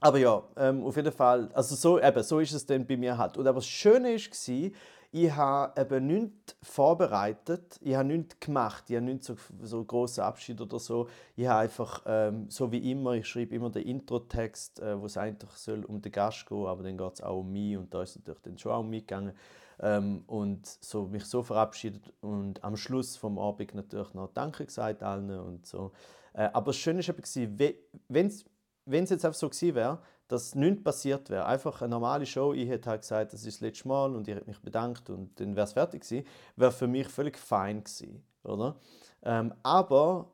aber 0.00 0.18
ja, 0.18 0.42
ähm, 0.56 0.84
auf 0.84 0.96
jeden 0.96 1.12
Fall, 1.12 1.50
also 1.54 1.74
so, 1.74 2.00
eben, 2.00 2.22
so 2.22 2.40
ist 2.40 2.52
es 2.52 2.66
dann 2.66 2.86
bei 2.86 2.96
mir 2.96 3.16
halt. 3.16 3.36
Und 3.38 3.46
aber 3.46 3.56
das 3.58 3.66
Schöne 3.66 4.14
war, 4.16 4.70
ich 5.12 5.34
habe 5.34 5.80
eben 5.80 6.06
nichts 6.06 6.56
vorbereitet, 6.62 7.78
ich 7.80 7.94
habe 7.94 8.08
nichts 8.08 8.38
gemacht, 8.38 8.84
ich 8.88 8.96
habe 8.96 9.06
nichts 9.06 9.26
so, 9.26 9.36
so 9.62 9.84
grossen 9.84 10.20
Abschied 10.22 10.60
oder 10.60 10.78
so. 10.78 11.08
Ich 11.36 11.46
habe 11.46 11.60
einfach, 11.60 12.02
ähm, 12.04 12.50
so 12.50 12.70
wie 12.70 12.90
immer, 12.90 13.12
ich 13.12 13.26
schreibe 13.26 13.54
immer 13.54 13.70
den 13.70 13.86
Intro-Text, 13.86 14.80
äh, 14.80 15.00
wo 15.00 15.06
es 15.06 15.16
eigentlich 15.16 15.50
soll 15.52 15.84
um 15.84 16.02
den 16.02 16.12
Gast 16.12 16.46
gehen, 16.46 16.66
aber 16.66 16.82
dann 16.82 16.98
geht 16.98 17.14
es 17.14 17.22
auch 17.22 17.38
um 17.38 17.50
mich 17.50 17.78
und 17.78 17.94
da 17.94 18.02
ist 18.02 18.10
es 18.10 18.16
natürlich 18.16 18.42
dann 18.42 18.58
schon 18.58 18.72
auch 18.72 18.80
um 18.80 18.90
mich 18.90 19.06
gegangen. 19.06 19.32
Ähm, 19.78 20.24
und 20.26 20.66
so, 20.66 21.06
mich 21.06 21.24
so 21.24 21.42
verabschiedet 21.42 22.12
und 22.20 22.62
am 22.64 22.76
Schluss 22.76 23.16
vom 23.16 23.38
Abend 23.38 23.74
natürlich 23.74 24.12
noch 24.14 24.32
Danke 24.32 24.66
gesagt 24.66 25.02
allen 25.02 25.30
und 25.30 25.66
so. 25.66 25.92
Äh, 26.32 26.50
aber 26.52 26.66
das 26.66 26.76
Schöne 26.76 27.00
war, 27.06 27.70
wenn 28.08 28.26
es 28.26 28.44
wenn 28.86 29.04
es 29.04 29.10
jetzt 29.10 29.24
einfach 29.24 29.38
so 29.38 29.48
gewesen 29.48 29.74
wäre, 29.74 29.98
dass 30.28 30.54
nichts 30.54 30.82
passiert 30.82 31.30
wäre, 31.30 31.46
einfach 31.46 31.82
eine 31.82 31.90
normale 31.90 32.26
Show, 32.26 32.52
ich 32.52 32.68
hätte 32.68 32.90
halt 32.90 33.02
gesagt, 33.02 33.32
das 33.32 33.44
ist 33.44 33.56
das 33.56 33.60
letzte 33.60 33.88
Mal 33.88 34.14
und 34.14 34.26
ich 34.26 34.34
hätte 34.34 34.46
mich 34.46 34.60
bedankt 34.60 35.10
und 35.10 35.38
dann 35.38 35.54
wäre 35.54 35.64
es 35.64 35.72
fertig 35.72 36.02
gewesen, 36.02 36.26
wäre 36.56 36.72
für 36.72 36.88
mich 36.88 37.08
völlig 37.08 37.38
fein 37.38 37.84
gewesen, 37.84 38.24
oder? 38.42 38.76
Ähm, 39.22 39.54
aber 39.62 40.32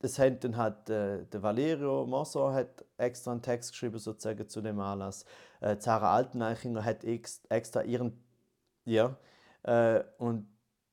das 0.00 0.18
hat 0.18 0.44
dann 0.44 0.56
halt 0.56 0.88
äh, 0.90 1.24
der 1.24 1.42
Valerio 1.42 2.06
Mosso 2.06 2.52
hat 2.52 2.84
extra 2.98 3.32
einen 3.32 3.42
Text 3.42 3.72
geschrieben 3.72 3.98
sozusagen 3.98 4.46
zu 4.48 4.60
dem 4.60 4.78
Anlass. 4.78 5.24
Äh, 5.60 5.78
Zara 5.78 6.14
Alteneichinger 6.14 6.84
hat 6.84 7.04
ex, 7.04 7.40
extra 7.48 7.82
ihren 7.82 8.22
ja 8.84 9.16
äh, 9.62 10.04
und 10.18 10.46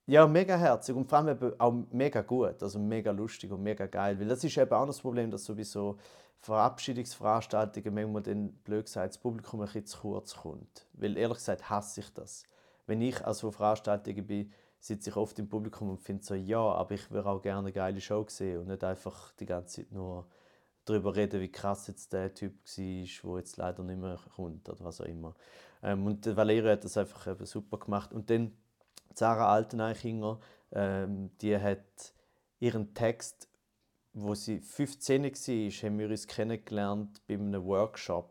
ja, 0.08 0.28
mega 0.28 0.56
herzig 0.58 0.96
und 0.96 1.10
vor 1.10 1.20
allem 1.20 1.54
auch 1.58 1.74
mega 1.92 2.22
gut, 2.22 2.62
also 2.64 2.80
mega 2.80 3.12
lustig 3.12 3.52
und 3.52 3.62
mega 3.64 3.86
geil, 3.86 4.20
weil 4.20 4.28
das 4.28 4.44
ist 4.44 4.58
eben 4.58 4.72
auch 4.72 4.86
das 4.86 5.00
Problem, 5.00 5.30
dass 5.30 5.46
sowieso 5.46 5.98
Verabschiedungsveranstaltungen 6.42 7.94
manchmal 7.94 8.24
dann, 8.24 8.54
blöd 8.64 8.86
gesagt, 8.86 9.10
das 9.10 9.18
Publikum 9.20 9.62
ein 9.62 9.68
bisschen 9.68 9.86
zu 9.86 10.00
kurz 10.00 10.36
kommt. 10.36 10.88
Weil 10.94 11.18
ehrlich 11.18 11.38
gesagt 11.38 11.70
hasse 11.70 12.02
ich 12.02 12.14
das. 12.14 12.44
Wenn 12.88 13.02
ich 13.02 13.24
also 13.26 13.52
Veranstaltungen 13.52 14.26
bin, 14.26 14.52
sitze 14.80 15.12
ich 15.12 15.16
oft 15.16 15.38
im 15.38 15.48
Publikum 15.48 15.92
und 15.92 16.02
finde 16.02 16.24
so, 16.24 16.34
ja, 16.34 16.60
aber 16.60 16.96
ich 16.96 17.12
würde 17.12 17.30
auch 17.30 17.42
gerne 17.42 17.60
eine 17.60 17.72
geile 17.72 18.02
Show 18.02 18.26
sehen 18.28 18.60
und 18.60 18.68
nicht 18.68 18.84
einfach 18.84 19.32
die 19.34 19.46
ganze 19.46 19.84
Zeit 19.84 19.92
nur 19.92 20.28
darüber 20.86 21.16
reden, 21.16 21.40
wie 21.42 21.52
krass 21.52 21.86
jetzt 21.88 22.12
der 22.12 22.34
Typ 22.34 22.54
war, 22.66 23.34
der 23.34 23.38
jetzt 23.38 23.58
leider 23.58 23.84
nicht 23.84 24.00
mehr 24.00 24.20
kommt 24.36 24.68
oder 24.68 24.84
was 24.84 25.00
auch 25.00 25.06
immer. 25.06 25.36
Ähm, 25.84 26.08
und 26.08 26.36
Valerio 26.36 26.72
hat 26.72 26.84
das 26.84 26.98
einfach 26.98 27.28
eben 27.28 27.46
super 27.46 27.78
gemacht. 27.78 28.14
Und 28.14 28.32
dann 28.32 28.52
Sarah 29.14 29.54
Alteneichinger, 29.54 30.40
ähm, 30.72 31.30
die 31.42 31.56
hat 31.58 32.14
ihren 32.60 32.94
Text 32.96 33.48
wo 34.14 34.36
sie 34.36 34.60
15 34.60 35.24
war, 35.24 35.30
haben 35.30 36.00
wir 36.00 36.10
uns 36.10 36.28
kennengelernt 36.28 37.22
bei 37.28 37.36
einem 37.36 37.64
Workshop. 37.66 38.30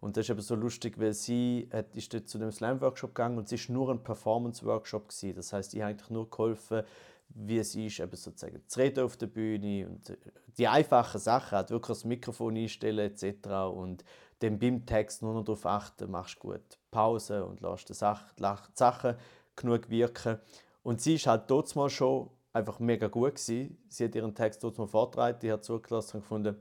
Und 0.00 0.16
das 0.16 0.26
ist 0.26 0.30
aber 0.30 0.42
so 0.42 0.54
lustig, 0.54 0.98
weil 0.98 1.12
sie 1.12 1.68
hat, 1.72 1.94
ist 1.94 2.12
dort 2.14 2.28
zu 2.28 2.38
dem 2.38 2.50
Slam-Workshop 2.50 3.14
gegangen 3.14 3.36
und 3.36 3.52
es 3.52 3.68
war 3.68 3.74
nur 3.74 3.90
ein 3.90 4.02
Performance-Workshop. 4.02 5.12
Das 5.34 5.52
heißt, 5.52 5.74
ich 5.74 5.80
habe 5.80 5.90
eigentlich 5.90 6.10
nur 6.10 6.30
geholfen, 6.30 6.82
wie 7.28 7.58
es 7.58 7.74
ist, 7.74 8.00
eben 8.00 8.16
sozusagen 8.16 8.62
zu 8.66 8.80
reden 8.80 9.04
auf 9.04 9.16
der 9.16 9.26
Bühne 9.26 9.88
und 9.88 10.10
äh, 10.10 10.16
die 10.58 10.66
einfachen 10.66 11.20
Sachen, 11.20 11.56
halt 11.56 11.70
wirklich 11.70 11.98
das 11.98 12.04
Mikrofon 12.04 12.56
einstellen 12.56 12.98
etc. 12.98 13.48
Und 13.72 14.04
dann 14.40 14.58
beim 14.58 14.84
Text 14.86 15.22
nur 15.22 15.34
noch 15.34 15.44
darauf 15.44 15.66
achten, 15.66 16.10
machst 16.10 16.38
gut 16.38 16.60
Pause 16.90 17.44
und 17.44 17.60
lässt 17.60 17.88
die 17.88 17.94
Sachen 17.94 19.16
genug 19.54 19.90
wirken. 19.90 20.38
Und 20.82 21.00
sie 21.00 21.16
ist 21.16 21.26
halt 21.26 21.48
dort 21.48 21.74
mal 21.76 21.90
schon 21.90 22.30
einfach 22.52 22.78
mega 22.78 23.08
gut 23.08 23.34
gewesen. 23.34 23.78
Sie 23.88 24.04
hat 24.04 24.14
ihren 24.14 24.34
Text 24.34 24.62
dort 24.62 24.78
mal 24.78 24.86
vorgetragen, 24.86 25.38
die 25.40 25.52
hat 25.52 25.64
zugelassen 25.64 26.16
und 26.16 26.22
gefunden, 26.22 26.56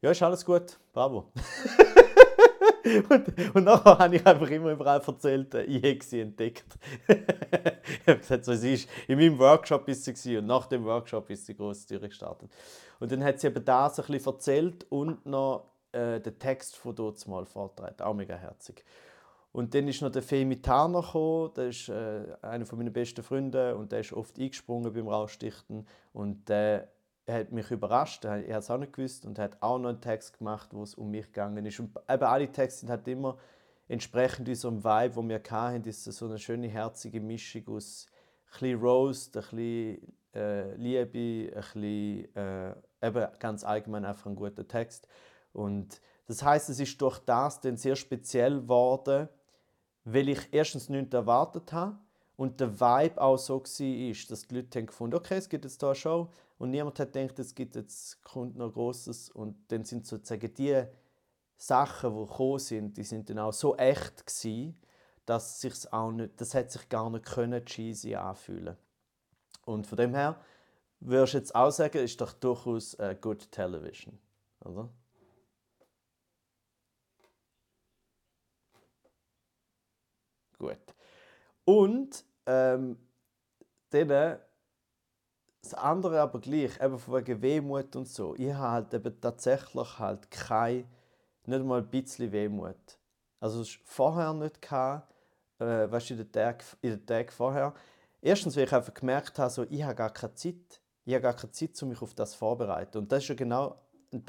ja, 0.00 0.10
ist 0.10 0.22
alles 0.22 0.44
gut, 0.44 0.78
bravo. 0.92 1.30
und, 3.08 3.54
und 3.54 3.64
nachher 3.64 3.98
habe 3.98 4.16
ich 4.16 4.26
einfach 4.26 4.50
immer 4.50 4.72
überall 4.72 5.00
erzählt, 5.00 5.54
äh, 5.54 5.62
ich 5.62 5.84
habe 5.84 6.04
sie 6.04 6.20
entdeckt. 6.20 6.66
ich 7.08 8.06
habe 8.06 8.18
gesagt, 8.18 8.44
so, 8.44 8.54
sie 8.54 8.74
ist 8.74 8.88
in 9.06 9.18
meinem 9.18 9.38
Workshop 9.38 9.86
ist 9.88 10.04
sie 10.04 10.36
und 10.36 10.46
nach 10.46 10.66
dem 10.66 10.84
Workshop 10.84 11.30
ist 11.30 11.46
sie 11.46 11.54
groß 11.54 11.86
durchgestartet. 11.86 12.50
Und 12.98 13.12
dann 13.12 13.22
hat 13.22 13.40
sie 13.40 13.46
eben 13.46 13.64
das 13.64 14.00
ein 14.00 14.06
bisschen 14.06 14.32
erzählt 14.32 14.86
und 14.90 15.24
noch 15.24 15.72
äh, 15.92 16.20
den 16.20 16.38
Text 16.38 16.76
von 16.76 16.94
dort 16.94 17.26
mal 17.28 17.44
vorgetragen. 17.44 18.00
Auch 18.00 18.14
mega 18.14 18.34
herzig. 18.34 18.84
Und 19.52 19.74
dann 19.74 19.86
ist 19.86 20.00
noch 20.00 20.10
der 20.10 20.22
Femi 20.22 20.62
Tarner 20.62 21.02
gekommen, 21.02 21.52
der 21.54 21.68
ist 21.68 21.88
äh, 21.90 22.24
einer 22.40 22.64
meiner 22.74 22.90
besten 22.90 23.22
Freunde 23.22 23.76
und 23.76 23.92
der 23.92 24.00
ist 24.00 24.12
oft 24.12 24.38
eingesprungen 24.38 24.92
beim 24.92 25.08
Rausstichten 25.08 25.86
und 26.14 26.48
der 26.48 26.88
hat 27.28 27.52
mich 27.52 27.70
überrascht, 27.70 28.24
ich 28.24 28.30
habe 28.30 28.52
es 28.52 28.70
auch 28.70 28.78
nicht 28.78 28.94
gewusst 28.94 29.26
und 29.26 29.38
hat 29.38 29.58
auch 29.60 29.78
noch 29.78 29.90
einen 29.90 30.00
Text 30.00 30.38
gemacht, 30.38 30.70
wo 30.72 30.82
es 30.82 30.94
um 30.94 31.10
mich 31.10 31.26
gegangen 31.26 31.64
ist. 31.66 31.78
Und 31.78 31.96
eben 32.08 32.22
alle 32.24 32.50
Texte 32.50 32.80
sind 32.80 32.90
halt 32.90 33.06
immer 33.06 33.36
entsprechend 33.88 34.48
unserem 34.48 34.82
Vibe, 34.82 35.16
wo 35.16 35.28
wir 35.28 35.40
hatten, 35.50 35.84
ist 35.84 36.04
so 36.04 36.26
eine 36.26 36.38
schöne, 36.38 36.68
herzige 36.68 37.20
Mischung 37.20 37.68
aus 37.68 38.06
ein 38.60 38.74
Roast, 38.74 39.36
ein 39.36 39.42
bisschen 39.42 40.14
äh, 40.34 40.74
Liebe, 40.76 41.54
ein 41.54 41.62
bisschen, 41.62 42.36
äh, 42.36 42.74
eben 43.02 43.26
ganz 43.38 43.64
allgemein 43.64 44.04
einfach 44.04 44.26
ein 44.26 44.36
guter 44.36 44.66
Text. 44.66 45.06
Und 45.52 46.00
das 46.26 46.42
heißt, 46.42 46.70
es 46.70 46.80
ist 46.80 47.00
durch 47.00 47.18
das 47.20 47.60
dann 47.60 47.76
sehr 47.76 47.96
speziell 47.96 48.60
geworden, 48.62 49.28
weil 50.04 50.28
ich 50.28 50.48
erstens 50.52 50.88
nichts 50.88 51.14
erwartet 51.14 51.72
habe 51.72 51.98
und 52.36 52.60
der 52.60 52.80
Vibe 52.80 53.20
auch 53.20 53.36
so 53.36 53.60
war, 53.60 54.26
dass 54.30 54.46
die 54.48 54.54
Leute 54.54 54.84
gefunden 54.84 55.16
okay, 55.16 55.36
es 55.36 55.48
gibt 55.48 55.64
jetzt 55.64 55.80
hier 55.80 55.88
eine 55.88 55.94
Show 55.94 56.28
und 56.58 56.70
niemand 56.70 56.98
hat 56.98 57.12
gedacht, 57.12 57.38
es 57.38 57.54
gibt 57.54 57.76
jetzt 57.76 58.22
kommt 58.22 58.56
noch 58.56 58.72
Großes 58.72 59.30
und 59.30 59.56
dann 59.68 59.84
sind 59.84 60.06
sozusagen 60.06 60.52
die 60.54 60.84
Sachen, 61.56 62.14
die 62.14 62.26
gekommen 62.26 62.58
sind, 62.58 62.96
die 62.96 63.04
sind 63.04 63.30
dann 63.30 63.38
auch 63.38 63.52
so 63.52 63.76
echt 63.76 64.26
gewesen, 64.26 64.76
dass 65.26 65.60
sich's 65.60 65.86
auch 65.86 66.10
nicht, 66.10 66.40
das 66.40 66.54
hat 66.54 66.70
sich 66.72 66.88
gar 66.88 67.08
nicht 67.10 67.24
können 67.24 67.64
cheesy 67.64 68.14
anfühlen. 68.16 68.76
Und 69.64 69.86
von 69.86 69.96
dem 69.96 70.14
her 70.14 70.40
würdest 70.98 71.34
du 71.34 71.38
jetzt 71.38 71.54
auch 71.54 71.70
sagen, 71.70 71.98
ist 71.98 72.20
doch 72.20 72.32
durchaus 72.32 72.94
äh, 72.94 73.16
good 73.20 73.50
television, 73.52 74.18
oder? 74.64 74.88
Gut. 80.62 80.94
Und 81.64 82.24
ähm, 82.46 82.96
dann 83.90 84.38
das 85.60 85.74
andere 85.74 86.20
aber 86.20 86.40
gleich, 86.40 86.80
eben 86.80 86.98
von 87.00 87.14
wegen 87.14 87.42
Wehmut 87.42 87.96
und 87.96 88.06
so. 88.06 88.36
Ich 88.36 88.52
habe 88.52 88.70
halt 88.70 88.94
eben 88.94 89.20
tatsächlich 89.20 89.98
halt 89.98 90.30
kein, 90.30 90.88
nicht 91.46 91.64
mal 91.64 91.80
ein 91.80 91.90
bisschen 91.90 92.30
Wehmut. 92.30 92.76
Also 93.40 93.62
es 93.62 93.76
vorher 93.84 94.32
nicht 94.34 94.62
gehabt, 94.62 95.12
äh, 95.58 95.90
weißt 95.90 96.10
du, 96.10 96.14
in 96.14 96.30
den 96.30 96.56
in 96.80 97.06
Tag 97.06 97.32
vorher. 97.32 97.74
Erstens, 98.20 98.56
weil 98.56 98.64
ich 98.64 98.72
einfach 98.72 98.94
gemerkt 98.94 99.36
habe, 99.40 99.50
so, 99.50 99.64
ich 99.68 99.82
habe 99.82 99.96
gar 99.96 100.10
keine 100.12 100.34
Zeit. 100.34 100.80
Ich 101.04 101.12
habe 101.12 101.22
gar 101.22 101.34
keine 101.34 101.50
Zeit, 101.50 101.82
um 101.82 101.88
mich 101.88 102.00
auf 102.00 102.14
das 102.14 102.36
vorzubereiten. 102.36 102.98
Und 102.98 103.10
das 103.10 103.24
ist 103.24 103.30
ja 103.30 103.34
genau 103.34 103.82
ein. 104.12 104.22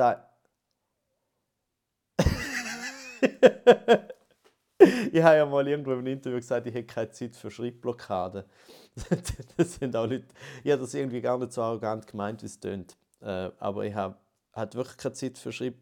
ich 5.13 5.21
habe 5.21 5.35
ja 5.37 5.45
mal 5.45 5.67
irgendwo 5.67 5.93
im 5.93 6.07
Interview 6.07 6.39
gesagt, 6.39 6.65
ich 6.65 6.73
hätte 6.73 6.91
keine 6.91 7.11
Zeit 7.11 7.35
für 7.35 7.51
Schreibblockade. 7.51 8.45
das 9.57 9.75
sind 9.75 9.95
auch 9.95 10.07
Leute, 10.07 10.25
ich 10.63 10.71
habe 10.71 10.81
das 10.81 10.93
irgendwie 10.95 11.21
gar 11.21 11.37
nicht 11.37 11.53
so 11.53 11.61
arrogant 11.61 12.07
gemeint, 12.07 12.41
wie 12.41 12.47
es 12.47 12.59
tönt. 12.59 12.97
Äh, 13.21 13.51
aber 13.59 13.85
ich 13.85 13.93
habe 13.93 14.15
halt 14.53 14.73
wirklich 14.73 14.97
keine 14.97 15.13
Zeit 15.13 15.37
für 15.37 15.51
Schreib. 15.51 15.75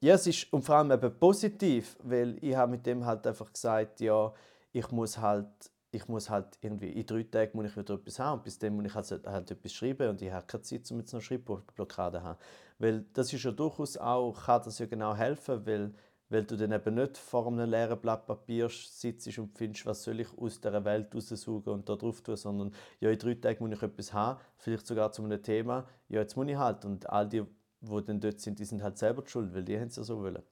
Ja, 0.00 0.14
es 0.14 0.26
ist 0.26 0.52
und 0.52 0.62
vor 0.62 0.74
allem 0.74 0.90
eben 0.90 1.16
positiv, 1.20 1.96
weil 2.02 2.36
ich 2.42 2.56
habe 2.56 2.72
mit 2.72 2.84
dem 2.84 3.06
halt 3.06 3.24
einfach 3.28 3.52
gesagt, 3.52 4.00
ja, 4.00 4.32
ich 4.72 4.90
muss 4.90 5.18
halt, 5.18 5.46
ich 5.92 6.08
muss 6.08 6.30
halt 6.30 6.58
irgendwie 6.62 6.90
in 6.90 7.06
drei 7.06 7.22
Tagen 7.22 7.52
muss 7.54 7.66
ich 7.66 7.76
wieder 7.76 7.94
etwas 7.94 8.18
haben 8.18 8.38
und 8.38 8.44
bis 8.44 8.58
dann 8.58 8.74
muss 8.74 8.86
ich 8.86 8.94
halt, 8.96 9.24
halt 9.24 9.50
etwas 9.52 9.72
schreiben 9.72 10.08
und 10.08 10.20
ich 10.20 10.32
habe 10.32 10.46
keine 10.46 10.62
Zeit, 10.62 10.90
um 10.90 10.98
jetzt 10.98 11.12
noch 11.12 11.20
Schreibblockade 11.20 12.18
zu 12.18 12.24
haben. 12.24 12.38
Weil 12.80 13.04
das 13.12 13.32
ist 13.32 13.44
ja 13.44 13.52
durchaus 13.52 13.96
auch, 13.98 14.32
kann 14.46 14.62
das 14.64 14.80
ja 14.80 14.86
genau 14.86 15.14
helfen, 15.14 15.64
weil 15.64 15.94
weil 16.30 16.44
du 16.44 16.56
dann 16.56 16.72
eben 16.72 16.94
nicht 16.94 17.18
vor 17.18 17.46
einem 17.46 17.68
leeren 17.68 18.00
Blatt 18.00 18.26
Papier 18.26 18.70
sitzt 18.70 19.36
und 19.38 19.58
findest, 19.58 19.84
was 19.84 20.04
soll 20.04 20.20
ich 20.20 20.28
aus 20.38 20.60
dieser 20.60 20.84
Welt 20.84 21.14
raussaugen 21.14 21.74
und 21.74 21.88
da 21.88 21.96
drauf 21.96 22.22
tun, 22.22 22.36
sondern 22.36 22.72
ja, 23.00 23.10
in 23.10 23.18
drei 23.18 23.34
Tagen 23.34 23.66
muss 23.66 23.76
ich 23.76 23.82
etwas 23.82 24.12
haben, 24.12 24.40
vielleicht 24.56 24.86
sogar 24.86 25.10
zu 25.12 25.24
einem 25.24 25.42
Thema, 25.42 25.86
ja, 26.08 26.20
jetzt 26.20 26.36
muss 26.36 26.48
ich 26.48 26.56
halt. 26.56 26.84
Und 26.84 27.10
all 27.10 27.28
die, 27.28 27.44
die 27.80 28.04
dann 28.04 28.20
dort 28.20 28.40
sind, 28.40 28.58
die 28.58 28.64
sind 28.64 28.82
halt 28.82 28.96
selber 28.96 29.22
die 29.22 29.30
schuld, 29.30 29.52
weil 29.52 29.64
die 29.64 29.78
haben 29.78 29.88
es 29.88 29.96
ja 29.96 30.04
so 30.04 30.22
wollen. 30.22 30.42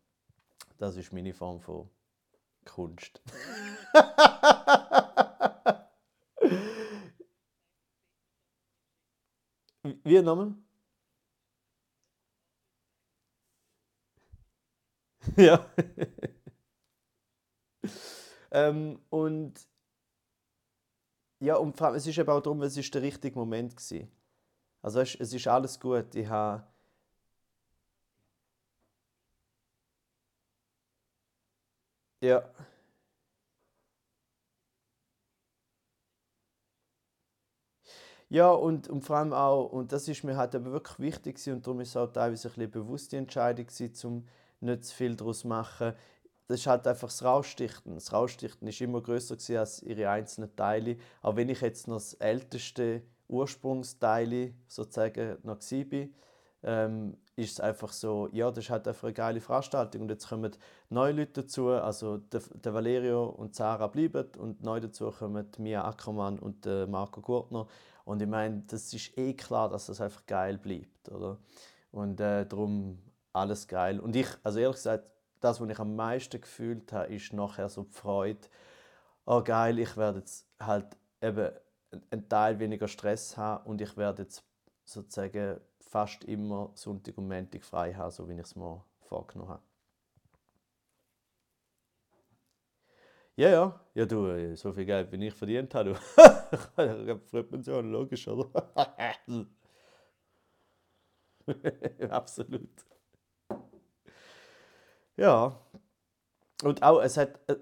Das 0.79 0.97
ist 0.97 1.13
meine 1.13 1.33
Form 1.33 1.61
von 1.61 1.89
Kunst. 2.65 3.23
Wie 10.05 10.21
nochmal? 10.21 10.55
ja. 15.47 15.65
ähm, 18.51 18.99
und 19.11 19.67
ja, 21.41 21.57
und 21.57 21.77
vor 21.77 21.89
allem, 21.89 21.97
es 21.97 22.07
ist 22.07 22.19
eben 22.19 22.29
auch 22.31 22.41
darum, 22.41 22.63
es 22.63 22.77
ist 22.77 22.95
der 22.95 23.03
richtige 23.03 23.39
Moment 23.39 23.77
gewesen. 23.77 24.11
Also 24.83 25.01
es, 25.01 25.17
es 25.17 25.33
ist 25.35 25.49
alles 25.49 25.81
gut. 25.81 26.15
Ich 26.15 26.29
habe 26.29 26.65
ja. 32.21 32.43
Ja, 38.31 38.51
und, 38.51 38.89
und 38.89 39.03
vor 39.03 39.17
allem 39.17 39.33
auch, 39.33 39.67
und 39.73 39.93
das 39.93 40.07
ist 40.09 40.23
mir 40.25 40.37
halt 40.37 40.55
eben 40.55 40.67
wirklich 40.67 40.99
wichtig 40.99 41.49
und 41.49 41.67
darum 41.67 41.81
ist 41.81 41.91
es 41.91 41.97
auch 41.97 42.09
teilweise 42.13 42.49
ein 42.49 42.55
bisschen 42.55 42.71
bewusste 42.71 43.17
Entscheidung 43.17 43.67
gewesen, 43.67 44.29
nicht 44.61 44.85
zu 44.85 44.95
viel 44.95 45.17
daraus 45.17 45.45
machen. 45.45 45.93
Das 46.47 46.61
ist 46.61 46.67
halt 46.67 46.87
einfach 46.87 47.09
das 47.09 47.23
Rausstichten. 47.23 47.95
Das 47.95 48.13
Rausstichten 48.13 48.67
ist 48.69 48.81
immer 48.81 49.03
größer 49.03 49.37
als 49.59 49.83
ihre 49.83 50.09
einzelnen 50.09 50.55
Teile. 50.57 50.97
Auch 51.23 51.37
wenn 51.37 51.49
ich 51.49 51.61
jetzt 51.61 51.89
noch 51.89 51.97
das 51.97 52.15
älteste 52.15 53.03
Ursprungsteil 53.29 54.55
sozusagen 54.67 55.37
noch 55.43 55.61
war, 55.61 56.09
ähm, 56.63 57.17
ist 57.37 57.53
es 57.53 57.61
einfach 57.61 57.93
so, 57.93 58.29
ja, 58.33 58.51
das 58.51 58.65
ist 58.65 58.71
halt 58.71 58.89
einfach 58.89 59.05
eine 59.05 59.13
geile 59.13 59.41
Veranstaltung. 59.41 60.03
Und 60.03 60.11
jetzt 60.11 60.29
kommen 60.29 60.51
neue 60.91 61.13
Leute 61.13 61.43
dazu, 61.43 61.69
also 61.69 62.19
der, 62.19 62.41
der 62.65 62.75
Valerio 62.75 63.27
und 63.27 63.55
Sarah 63.55 63.87
bleiben 63.87 64.27
und 64.39 64.63
neu 64.63 64.81
dazu 64.81 65.11
kommen 65.11 65.47
Mia 65.59 65.85
Ackermann 65.87 66.39
und 66.39 66.65
der 66.65 66.87
Marco 66.87 67.21
Gurtner. 67.21 67.69
Und 68.05 68.23
ich 68.23 68.29
meine, 68.29 68.63
das 68.67 68.93
ist 68.93 69.17
eh 69.19 69.35
klar, 69.35 69.69
dass 69.69 69.87
das 69.87 70.01
einfach 70.01 70.27
geil 70.27 70.59
bleibt, 70.59 71.11
oder? 71.11 71.39
Und 71.93 72.21
äh, 72.21 72.47
darum 72.47 72.99
alles 73.39 73.67
geil. 73.69 74.01
Und 74.01 74.17
ich, 74.17 74.29
also 74.43 74.59
ehrlich 74.59 74.77
gesagt, 74.77 75.05
das, 75.41 75.61
was 75.61 75.69
ich 75.69 75.79
am 75.79 75.97
meisten 75.97 76.41
gefühlt 76.41 76.93
habe, 76.93 77.15
ist 77.15 77.33
nachher 77.33 77.69
so 77.69 77.85
die 77.85 77.93
Freude, 77.93 78.41
oh 79.27 79.43
geil, 79.43 79.79
ich 79.79 79.97
werde 79.97 80.21
jetzt 80.21 80.49
halt 80.61 80.97
eben 81.23 81.51
einen 82.11 82.29
Teil 82.29 82.59
weniger 82.59 82.89
Stress 82.89 83.37
haben 83.37 83.67
und 83.67 83.81
ich 83.81 83.97
werde 83.97 84.23
jetzt 84.23 84.45
sozusagen 84.85 85.61
fast 85.81 86.25
immer 86.25 86.71
Sonntag 86.75 87.17
und 87.19 87.29
Montag 87.29 87.65
frei 87.65 87.95
haben, 87.95 88.11
so 88.11 88.29
wie 88.29 88.35
ich 88.35 88.41
es 88.41 88.57
mir 88.57 88.85
vorgenommen 89.01 89.51
habe. 89.51 89.63
Ja, 93.37 93.49
ja, 93.51 93.81
ja 93.95 94.05
du, 94.05 94.57
so 94.57 94.73
viel 94.73 94.85
Geld, 94.85 95.13
wie 95.13 95.27
ich 95.27 95.35
verdient 95.35 95.73
habe, 95.75 95.93
du. 95.93 95.99
ich 96.53 96.79
habe 97.09 97.21
Frühpension, 97.21 97.91
logisch, 97.93 98.27
oder? 98.27 98.51
Absolut. 102.11 102.85
Ja. 105.19 105.61
Und 106.63 106.83
auch, 106.83 107.03
es 107.03 107.17
hat, 107.17 107.41
äh, 107.49 107.57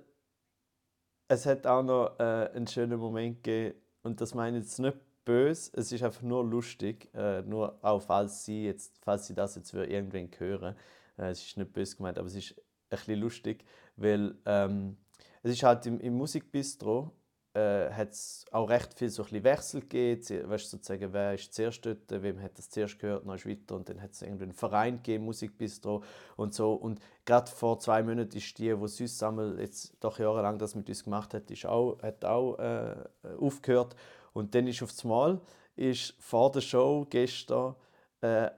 es 1.28 1.46
hat 1.46 1.66
auch 1.66 1.82
noch 1.82 2.18
äh, 2.20 2.50
einen 2.54 2.66
schönen 2.66 3.00
Moment 3.00 3.42
gegeben, 3.42 3.80
und 4.02 4.20
das 4.20 4.34
meine 4.34 4.58
ich 4.58 4.64
jetzt 4.64 4.78
nicht 4.78 4.96
böse, 5.24 5.72
es 5.74 5.90
ist 5.90 6.02
einfach 6.02 6.22
nur 6.22 6.44
lustig, 6.44 7.08
äh, 7.14 7.42
nur 7.42 7.82
auch 7.82 8.00
falls 8.00 8.44
Sie, 8.44 8.66
jetzt, 8.66 8.98
falls 9.02 9.26
Sie 9.26 9.34
das 9.34 9.56
jetzt 9.56 9.70
für 9.70 9.86
irgendwen 9.86 10.30
hören, 10.38 10.76
äh, 11.16 11.30
es 11.30 11.44
ist 11.44 11.56
nicht 11.56 11.72
böse 11.72 11.96
gemeint, 11.96 12.18
aber 12.18 12.28
es 12.28 12.36
ist 12.36 12.52
ein 12.52 12.62
bisschen 12.90 13.20
lustig, 13.20 13.64
weil 13.96 14.36
ähm, 14.44 14.98
es 15.42 15.52
ist 15.52 15.62
halt 15.62 15.86
im, 15.86 15.98
im 16.00 16.14
Musikbistro 16.14 17.10
äh, 17.56 17.90
hat 17.90 18.10
es 18.10 18.44
auch 18.50 18.68
recht 18.68 18.92
viel 18.92 19.08
so 19.08 19.24
ein 19.24 19.42
Wechsel 19.42 19.80
gegeben. 19.80 20.50
Weißt, 20.50 20.70
sozusagen, 20.70 21.12
wer 21.12 21.34
ist 21.34 21.54
zuerst 21.54 21.86
dort, 21.86 22.10
wem 22.10 22.42
hat 22.42 22.58
das 22.58 22.68
zuerst 22.68 22.98
gehört, 22.98 23.26
dann 23.26 23.34
ist 23.34 23.48
weiter 23.48 23.76
und 23.76 23.88
dann 23.88 24.02
hat 24.02 24.12
es 24.12 24.20
irgendwie 24.20 24.44
einen 24.44 24.52
Verein 24.52 24.96
gegeben, 24.96 25.24
Musikbistro 25.24 26.02
und 26.36 26.52
so. 26.52 26.74
Und 26.74 27.00
gerade 27.24 27.50
vor 27.50 27.78
zwei 27.80 28.02
Monaten 28.02 28.36
ist 28.36 28.58
die, 28.58 28.74
die 28.74 29.24
einmal 29.24 29.58
jetzt 29.58 29.96
doch 30.00 30.18
jahrelang 30.18 30.58
das 30.58 30.74
mit 30.74 30.88
uns 30.88 31.04
gemacht 31.04 31.32
hat, 31.32 31.50
ist 31.50 31.64
auch, 31.64 31.98
hat 32.02 32.24
auch 32.26 32.58
äh, 32.58 32.96
aufgehört. 33.40 33.96
Und 34.34 34.54
dann 34.54 34.66
ist 34.66 34.82
aufs 34.82 35.02
Mal 35.04 35.40
ist 35.76 36.14
vor 36.18 36.50
der 36.50 36.60
Show 36.60 37.06
gestern 37.08 37.74
äh, 38.20 38.50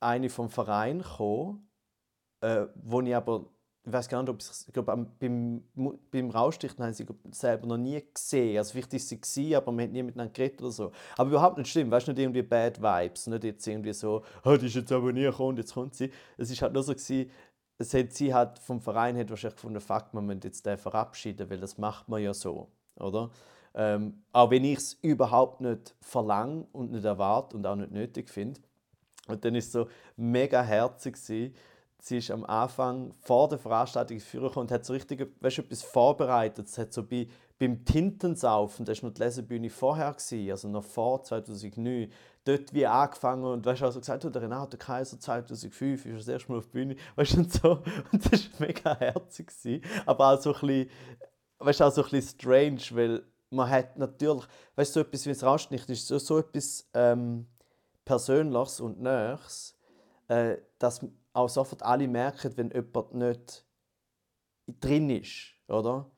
eine 0.00 0.28
vom 0.28 0.50
Verein 0.50 0.98
gekommen, 0.98 1.66
äh, 2.42 2.66
wo 2.74 3.00
ich 3.00 3.16
aber 3.16 3.46
ich 3.86 3.92
weiß 3.92 4.08
gar 4.08 4.22
nicht, 4.22 4.30
ob 4.30 4.40
ich, 4.40 4.72
glaube, 4.72 5.06
beim, 5.20 5.62
beim 6.10 6.30
Raustichten 6.30 6.82
haben 6.82 6.94
sie 6.94 7.06
selber 7.32 7.66
noch 7.66 7.76
nie 7.76 8.02
gesehen. 8.14 8.56
Also 8.56 8.72
vielleicht 8.72 8.94
ist 8.94 9.08
sie 9.10 9.20
gewesen, 9.20 9.54
aber 9.54 9.72
man 9.72 9.84
hat 9.84 9.92
nie 9.92 10.02
miteinander 10.02 10.32
geredet 10.32 10.62
oder 10.62 10.70
so. 10.70 10.92
Aber 11.18 11.28
überhaupt 11.28 11.58
nicht 11.58 11.68
schlimm, 11.70 11.90
weißt 11.90 12.08
du, 12.08 12.12
nicht 12.12 12.22
irgendwie 12.22 12.42
Bad 12.42 12.80
Vibes, 12.80 13.26
nicht 13.26 13.44
jetzt 13.44 13.66
irgendwie 13.66 13.92
so, 13.92 14.22
oh, 14.42 14.56
die 14.56 14.66
ist 14.66 14.74
jetzt 14.74 14.90
aber 14.90 15.12
nie 15.12 15.24
gekommen 15.24 15.58
jetzt 15.58 15.74
kommt 15.74 15.94
sie. 15.94 16.10
Es 16.38 16.50
ist 16.50 16.62
halt 16.62 16.72
nur 16.72 16.82
so 16.82 16.92
gewesen, 16.92 17.30
es 17.76 17.92
hat, 17.92 18.12
sie 18.12 18.32
hat 18.32 18.58
vom 18.58 18.80
Verein 18.80 19.18
hat 19.18 19.28
wahrscheinlich 19.28 19.56
gefunden, 19.56 19.80
fuck, 19.80 20.14
man 20.14 20.24
müssen 20.24 20.40
jetzt 20.44 20.64
den 20.64 20.78
verabschieden, 20.78 21.50
weil 21.50 21.58
das 21.58 21.76
macht 21.76 22.08
man 22.08 22.22
ja 22.22 22.32
so, 22.32 22.68
oder? 22.96 23.30
Ähm, 23.74 24.22
auch 24.32 24.50
wenn 24.50 24.64
ich 24.64 24.78
es 24.78 24.92
überhaupt 25.02 25.60
nicht 25.60 25.94
verlange 26.00 26.66
und 26.72 26.92
nicht 26.92 27.04
erwarte 27.04 27.56
und 27.56 27.66
auch 27.66 27.74
nicht 27.74 27.90
nötig 27.90 28.30
finde. 28.30 28.60
Und 29.26 29.44
dann 29.44 29.54
ist 29.54 29.66
es 29.66 29.72
so 29.72 29.88
mega 30.16 30.62
herzig 30.62 31.14
gewesen, 31.14 31.54
sie 32.04 32.18
ist 32.18 32.30
am 32.30 32.44
Anfang 32.44 33.14
vor 33.22 33.48
der 33.48 33.58
Veranstaltung 33.58 34.20
führen 34.20 34.52
und 34.56 34.70
hat 34.70 34.84
so 34.84 34.92
richtig 34.92 35.26
weißt, 35.40 35.60
etwas 35.60 35.82
vorbereitet. 35.82 36.66
Es 36.66 36.76
hat 36.76 36.92
so 36.92 37.02
bei, 37.02 37.28
beim 37.58 37.82
Tintensaufen, 37.82 38.84
das 38.84 39.02
war 39.02 39.08
noch 39.08 39.14
die 39.14 39.22
Lesebühne 39.22 39.70
vorher, 39.70 40.12
gewesen, 40.12 40.50
also 40.50 40.68
noch 40.68 40.84
vor 40.84 41.22
2009, 41.22 42.12
dort 42.44 42.74
wie 42.74 42.86
angefangen 42.86 43.44
und 43.44 43.64
weißt, 43.64 43.82
also 43.82 44.00
gesagt, 44.00 44.22
der 44.22 44.42
Renato 44.42 44.76
Kaiser 44.76 45.18
2005 45.18 46.04
ist 46.04 46.18
das 46.18 46.28
erste 46.28 46.52
Mal 46.52 46.58
auf 46.58 46.66
die 46.66 46.72
Bühne, 46.72 46.96
weißt, 47.16 47.38
und 47.38 47.50
so. 47.50 47.82
Und 48.12 48.30
das 48.30 48.52
war 48.52 48.66
mega 48.66 48.98
herzig. 48.98 49.46
Gewesen. 49.46 49.82
Aber 50.04 50.34
auch 50.34 50.40
so 50.42 50.52
ein 50.52 50.60
bisschen, 50.60 50.90
weißt, 51.60 51.82
auch 51.82 51.92
so 51.92 52.04
ein 52.04 52.10
bisschen 52.10 52.38
strange, 52.38 52.82
weil 52.90 53.22
man 53.48 53.70
hat 53.70 53.96
natürlich, 53.96 54.44
weißt 54.76 54.94
du, 54.94 55.00
so 55.00 55.06
etwas 55.06 55.24
wie 55.24 55.30
das 55.30 55.42
Rauschnicht 55.42 55.88
ist 55.88 56.06
so, 56.06 56.18
so 56.18 56.38
etwas 56.38 56.86
ähm, 56.92 57.46
Persönliches 58.04 58.80
und 58.80 59.00
Nächs, 59.00 59.74
äh, 60.28 60.58
dass 60.78 61.00
auch 61.34 61.48
sofort 61.48 61.82
alle 61.82 62.08
merken, 62.08 62.56
wenn 62.56 62.70
jemand 62.70 63.14
nicht 63.14 63.66
drin 64.80 65.10
ist, 65.10 65.54
oder? 65.68 66.10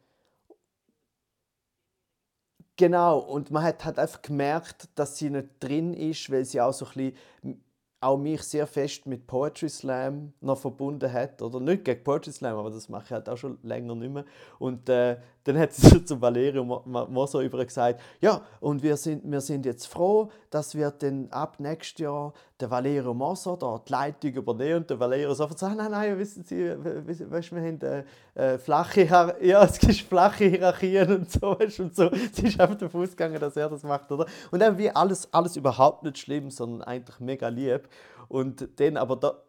Genau, 2.76 3.18
und 3.20 3.50
man 3.50 3.62
hat 3.62 3.84
halt 3.84 3.98
einfach 3.98 4.20
gemerkt, 4.20 4.88
dass 4.96 5.16
sie 5.16 5.30
nicht 5.30 5.48
drin 5.60 5.94
ist, 5.94 6.30
weil 6.30 6.44
sie 6.44 6.60
auch 6.60 6.72
so 6.74 6.84
ein 6.86 6.92
bisschen 6.92 7.62
auch 8.00 8.18
mich 8.18 8.42
sehr 8.42 8.66
fest 8.66 9.06
mit 9.06 9.26
Poetry 9.26 9.68
Slam 9.70 10.34
noch 10.40 10.58
verbunden 10.58 11.10
hat. 11.10 11.40
Oder 11.40 11.58
nicht 11.60 11.84
gegen 11.84 12.04
Poetry 12.04 12.32
Slam, 12.32 12.56
aber 12.58 12.70
das 12.70 12.90
mache 12.90 13.04
ich 13.06 13.12
halt 13.12 13.28
auch 13.30 13.38
schon 13.38 13.58
länger 13.62 13.94
nicht 13.94 14.12
mehr. 14.12 14.26
Und 14.58 14.88
äh, 14.90 15.18
dann 15.46 15.58
hat 15.58 15.72
sie 15.72 16.04
zu 16.04 16.20
Valerio 16.20 16.64
Moser 16.64 17.40
über 17.40 17.64
gesagt, 17.64 18.00
ja, 18.20 18.42
und 18.58 18.82
wir 18.82 18.96
sind, 18.96 19.30
wir 19.30 19.40
sind 19.40 19.64
jetzt 19.64 19.86
froh, 19.86 20.30
dass 20.50 20.74
wir 20.74 20.90
dann 20.90 21.28
ab 21.30 21.60
nächstes 21.60 22.00
Jahr 22.00 22.32
der 22.58 22.68
Valerio 22.68 23.14
Moser 23.14 23.56
da 23.56 23.80
die 23.86 23.92
Leitung 23.92 24.32
übernehmen 24.32 24.78
und 24.78 24.90
der 24.90 24.98
Valerio 24.98 25.32
sofort 25.34 25.58
sagt, 25.58 25.76
nein, 25.76 25.92
nein, 25.92 26.18
wissen 26.18 26.42
Sie, 26.42 26.68
weißt, 26.68 27.52
wir 27.52 27.62
haben 27.62 27.80
äh, 27.80 28.04
äh, 28.34 28.58
flache, 28.58 29.02
ja, 29.40 29.62
es 29.62 29.78
gibt 29.78 29.94
flache 29.94 30.46
Hierarchien 30.46 31.14
und 31.14 31.30
so, 31.30 31.56
und 31.56 31.94
so. 31.94 32.10
Sie 32.32 32.48
ist 32.48 32.60
einfach 32.60 32.76
davon 32.76 33.02
ausgegangen, 33.02 33.38
dass 33.38 33.56
er 33.56 33.68
das 33.68 33.84
macht, 33.84 34.10
oder? 34.10 34.26
Und 34.50 34.58
dann 34.58 34.76
wie 34.78 34.90
alles, 34.90 35.32
alles 35.32 35.56
überhaupt 35.56 36.02
nicht 36.02 36.18
schlimm, 36.18 36.50
sondern 36.50 36.82
eigentlich 36.82 37.20
mega 37.20 37.46
lieb. 37.46 37.88
Und 38.26 38.68
dann 38.80 38.96
aber 38.96 39.14
da, 39.14 39.42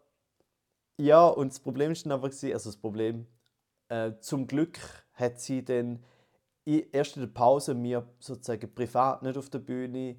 ja, 0.96 1.26
und 1.26 1.50
das 1.50 1.58
Problem 1.58 1.90
ist 1.90 2.06
dann 2.06 2.12
aber, 2.12 2.28
also 2.28 2.48
das 2.48 2.76
Problem, 2.76 3.26
äh, 3.88 4.12
zum 4.20 4.46
Glück 4.46 4.78
hat 5.18 5.40
sie 5.40 5.64
dann 5.64 6.04
erst 6.92 7.16
in 7.16 7.22
der 7.22 7.28
Pause 7.28 7.74
mir 7.74 8.06
sozusagen 8.18 8.74
privat 8.74 9.22
nicht 9.22 9.36
auf 9.38 9.48
der 9.50 9.58
Bühne 9.58 10.16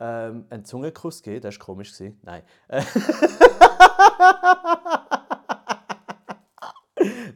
ähm, 0.00 0.46
einen 0.50 0.64
Zungenkuss 0.64 1.22
gegeben. 1.22 1.42
Das 1.42 1.58
war 1.58 1.66
komisch. 1.66 1.92
Gewesen. 1.92 2.18
Nein. 2.22 2.42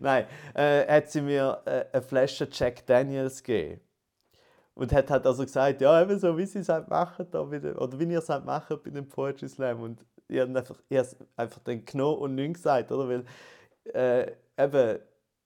Nein, 0.01 0.27
äh, 0.55 0.87
hat 0.87 1.11
sie 1.11 1.21
mir 1.21 1.63
äh, 1.65 1.85
eine 1.93 2.03
Flasche 2.03 2.49
Jack 2.51 2.87
Daniels 2.87 3.43
gegeben. 3.43 3.81
Und 4.75 4.93
hat 4.93 5.11
halt 5.11 5.27
also 5.27 5.43
gesagt, 5.43 5.81
ja, 5.81 6.03
eben 6.03 6.19
so, 6.19 6.37
wie 6.37 6.45
sie 6.45 6.59
es 6.59 6.69
halt 6.69 6.89
machen, 6.89 7.27
da 7.31 7.43
dem, 7.45 7.79
oder 7.79 7.99
wie 7.99 8.05
ihr 8.05 8.19
es 8.19 8.29
halt 8.29 8.45
macht 8.45 8.69
bei 8.69 8.91
dem 8.91 9.09
Poetry 9.09 9.49
Slam. 9.49 9.81
Und 9.81 10.05
ich 10.29 10.39
habe 10.39 10.57
einfach, 10.57 10.79
einfach 11.37 11.61
dann 11.65 11.85
genommen 11.85 12.19
und 12.19 12.35
nichts 12.35 12.59
gesagt, 12.59 12.93
oder? 12.93 13.09
Weil, 13.09 13.25
äh, 13.95 14.33
eben, 14.59 14.99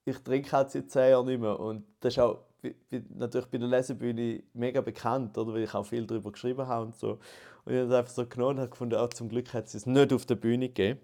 ich 0.05 0.17
trinke 0.19 0.51
halt 0.51 0.71
seit 0.71 0.89
zehn 0.89 1.11
Jahren 1.11 1.25
nicht 1.27 1.39
mehr. 1.39 1.59
Und 1.59 1.85
das 1.99 2.13
ist 2.13 2.19
auch 2.19 2.39
natürlich 3.09 3.47
bei 3.47 3.57
der 3.57 3.67
Lesebühne 3.67 4.43
mega 4.53 4.81
bekannt, 4.81 5.37
oder? 5.37 5.53
weil 5.53 5.63
ich 5.63 5.73
auch 5.73 5.85
viel 5.85 6.05
darüber 6.05 6.31
geschrieben 6.31 6.67
habe 6.67 6.85
und 6.85 6.95
so. 6.95 7.19
Und 7.65 7.73
ich 7.73 7.79
habe 7.79 7.87
es 7.87 7.93
einfach 7.93 8.13
so 8.13 8.25
genommen 8.25 8.59
und 8.59 8.71
gefunden, 8.71 8.95
auch 8.95 9.09
zum 9.09 9.29
Glück 9.29 9.53
hat 9.53 9.69
sie 9.69 9.77
es 9.77 9.85
nicht 9.85 10.13
auf 10.13 10.25
der 10.25 10.35
Bühne 10.35 10.67
gegeben. 10.67 10.99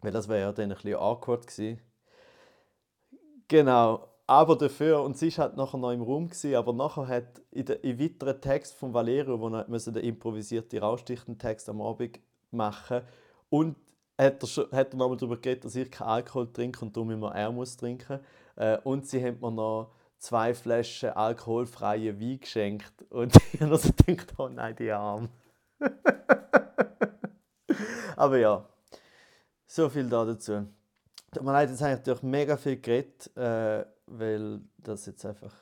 Weil 0.00 0.12
das 0.12 0.28
wäre 0.28 0.40
ja 0.40 0.52
dann 0.52 0.70
ein 0.70 0.76
bisschen 0.76 0.96
awkward 0.96 1.46
gewesen. 1.46 1.80
Genau. 3.48 4.08
Aber 4.26 4.56
dafür, 4.56 5.02
und 5.02 5.18
sie 5.18 5.36
war 5.36 5.44
halt 5.44 5.56
nachher 5.56 5.76
noch 5.76 5.92
im 5.92 6.00
Raum, 6.00 6.28
gewesen, 6.28 6.54
aber 6.54 6.72
nachher 6.72 7.06
hat 7.08 7.42
in 7.50 7.66
der 7.66 7.84
in 7.84 8.00
weiteren 8.00 8.40
Text 8.40 8.74
von 8.74 8.94
Valerio, 8.94 9.38
wo 9.38 9.48
er 9.48 9.64
den 9.64 9.96
improvisierte 9.96 10.80
Raustichten-Text 10.80 11.68
am 11.68 11.82
Abend 11.82 12.18
machen 12.50 13.02
und 13.50 13.76
hat 14.18 14.42
er, 14.42 14.46
schon, 14.46 14.70
hat 14.70 14.92
er 14.92 14.96
nochmal 14.96 15.16
darüber 15.16 15.36
geredet, 15.36 15.64
dass 15.64 15.74
ich 15.76 15.90
keinen 15.90 16.08
Alkohol 16.08 16.52
trinke 16.52 16.84
und 16.84 16.96
darum 16.96 17.10
immer 17.10 17.34
er 17.34 17.50
muss 17.50 17.76
trinken. 17.76 18.20
Äh, 18.56 18.78
und 18.84 19.06
sie 19.06 19.24
haben 19.24 19.40
mir 19.40 19.50
noch 19.50 19.90
zwei 20.18 20.54
Flaschen 20.54 21.10
alkoholfreie 21.10 22.18
Wein 22.20 22.40
geschenkt. 22.40 23.02
Und 23.10 23.34
ich 23.52 23.60
habe 23.60 23.72
also 23.72 23.90
gedacht, 23.92 24.34
oh 24.38 24.48
nein, 24.48 24.76
die 24.76 24.90
Arm. 24.90 25.28
Aber 28.16 28.38
ja, 28.38 28.68
so 29.66 29.88
viel 29.88 30.08
da 30.08 30.24
dazu. 30.24 30.66
Tut 31.32 31.42
mir 31.42 31.52
leid, 31.52 31.68
jetzt 31.68 31.82
habe 31.82 31.92
ich 31.92 31.98
natürlich 31.98 32.22
mega 32.22 32.56
viel 32.56 32.80
geredet, 32.80 33.36
äh, 33.36 33.84
weil 34.06 34.60
das 34.78 35.06
jetzt 35.06 35.26
einfach. 35.26 35.52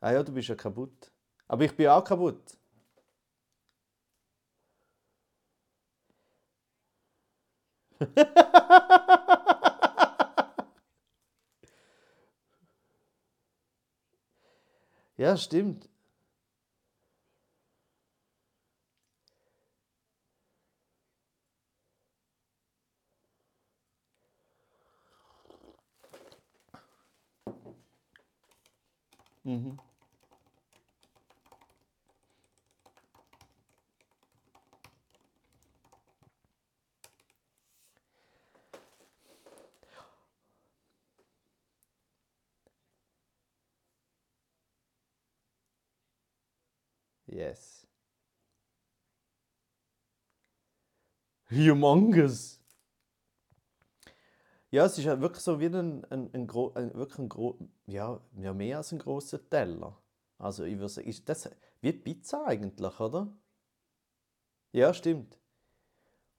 Ah 0.00 0.12
ja, 0.12 0.22
du 0.22 0.32
bist 0.32 0.48
ja 0.48 0.54
kaputt. 0.54 1.10
Aber 1.48 1.64
ich 1.64 1.74
bin 1.74 1.88
auch 1.88 2.04
kaputt. 2.04 2.57
ja, 15.16 15.36
stimmt. 15.36 15.88
Mhm. 29.44 29.87
Yes. 47.38 47.86
Humongous. 51.52 52.58
Ja, 54.70 54.84
es 54.84 54.98
ist 54.98 55.04
ja 55.04 55.20
wirklich 55.20 55.42
so 55.42 55.60
wie 55.60 55.66
ein, 55.66 56.04
ein, 56.10 56.30
ein, 56.34 56.46
gro 56.48 56.72
ein, 56.74 56.92
wirklich 56.94 57.18
ein 57.20 57.28
gro 57.28 57.58
ja, 57.86 58.20
ja, 58.36 58.52
mehr 58.52 58.78
als 58.78 58.92
ein 58.92 58.98
großer 58.98 59.48
Teller. 59.48 59.96
Also 60.36 60.64
ich 60.64 60.74
würde 60.78 60.88
sagen, 60.88 61.08
ist 61.08 61.28
das 61.28 61.48
wie 61.80 61.92
Pizza 61.92 62.44
eigentlich, 62.44 62.98
oder? 63.00 63.32
Ja, 64.72 64.92
stimmt. 64.94 65.38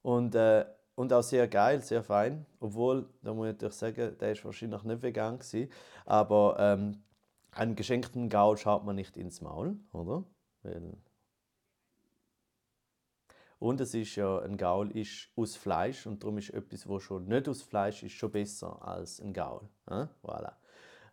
Und, 0.01 0.35
äh, 0.35 0.65
und 0.95 1.13
auch 1.13 1.23
sehr 1.23 1.47
geil, 1.47 1.81
sehr 1.81 2.03
fein. 2.03 2.45
Obwohl, 2.59 3.07
da 3.21 3.33
muss 3.33 3.47
ich 3.47 3.53
natürlich 3.53 3.75
sagen, 3.75 4.17
der 4.17 4.31
ist 4.33 4.43
wahrscheinlich 4.43 4.83
nicht 4.83 5.01
vegan 5.01 5.39
gewesen. 5.39 5.71
Aber 6.05 6.57
ähm, 6.59 7.03
einen 7.51 7.75
geschenkten 7.75 8.29
Gaul 8.29 8.57
schaut 8.57 8.85
man 8.85 8.95
nicht 8.97 9.15
ins 9.17 9.41
Maul, 9.41 9.77
oder? 9.93 10.25
Weil 10.63 10.97
und 13.59 13.81
es 13.81 13.93
ist 13.93 14.15
ja, 14.15 14.39
ein 14.39 14.55
Gaul 14.55 14.89
ist 14.95 15.27
aus 15.35 15.57
Fleisch 15.57 16.07
und 16.07 16.23
darum 16.23 16.37
ist 16.37 16.49
etwas, 16.51 16.87
was 16.87 17.03
schon 17.03 17.27
nicht 17.27 17.49
aus 17.49 17.61
Fleisch 17.61 18.03
ist, 18.03 18.13
schon 18.13 18.31
besser 18.31 18.81
als 18.81 19.19
ein 19.19 19.33
Gaul. 19.33 19.67
Ja? 19.89 20.09
Voilà. 20.23 20.53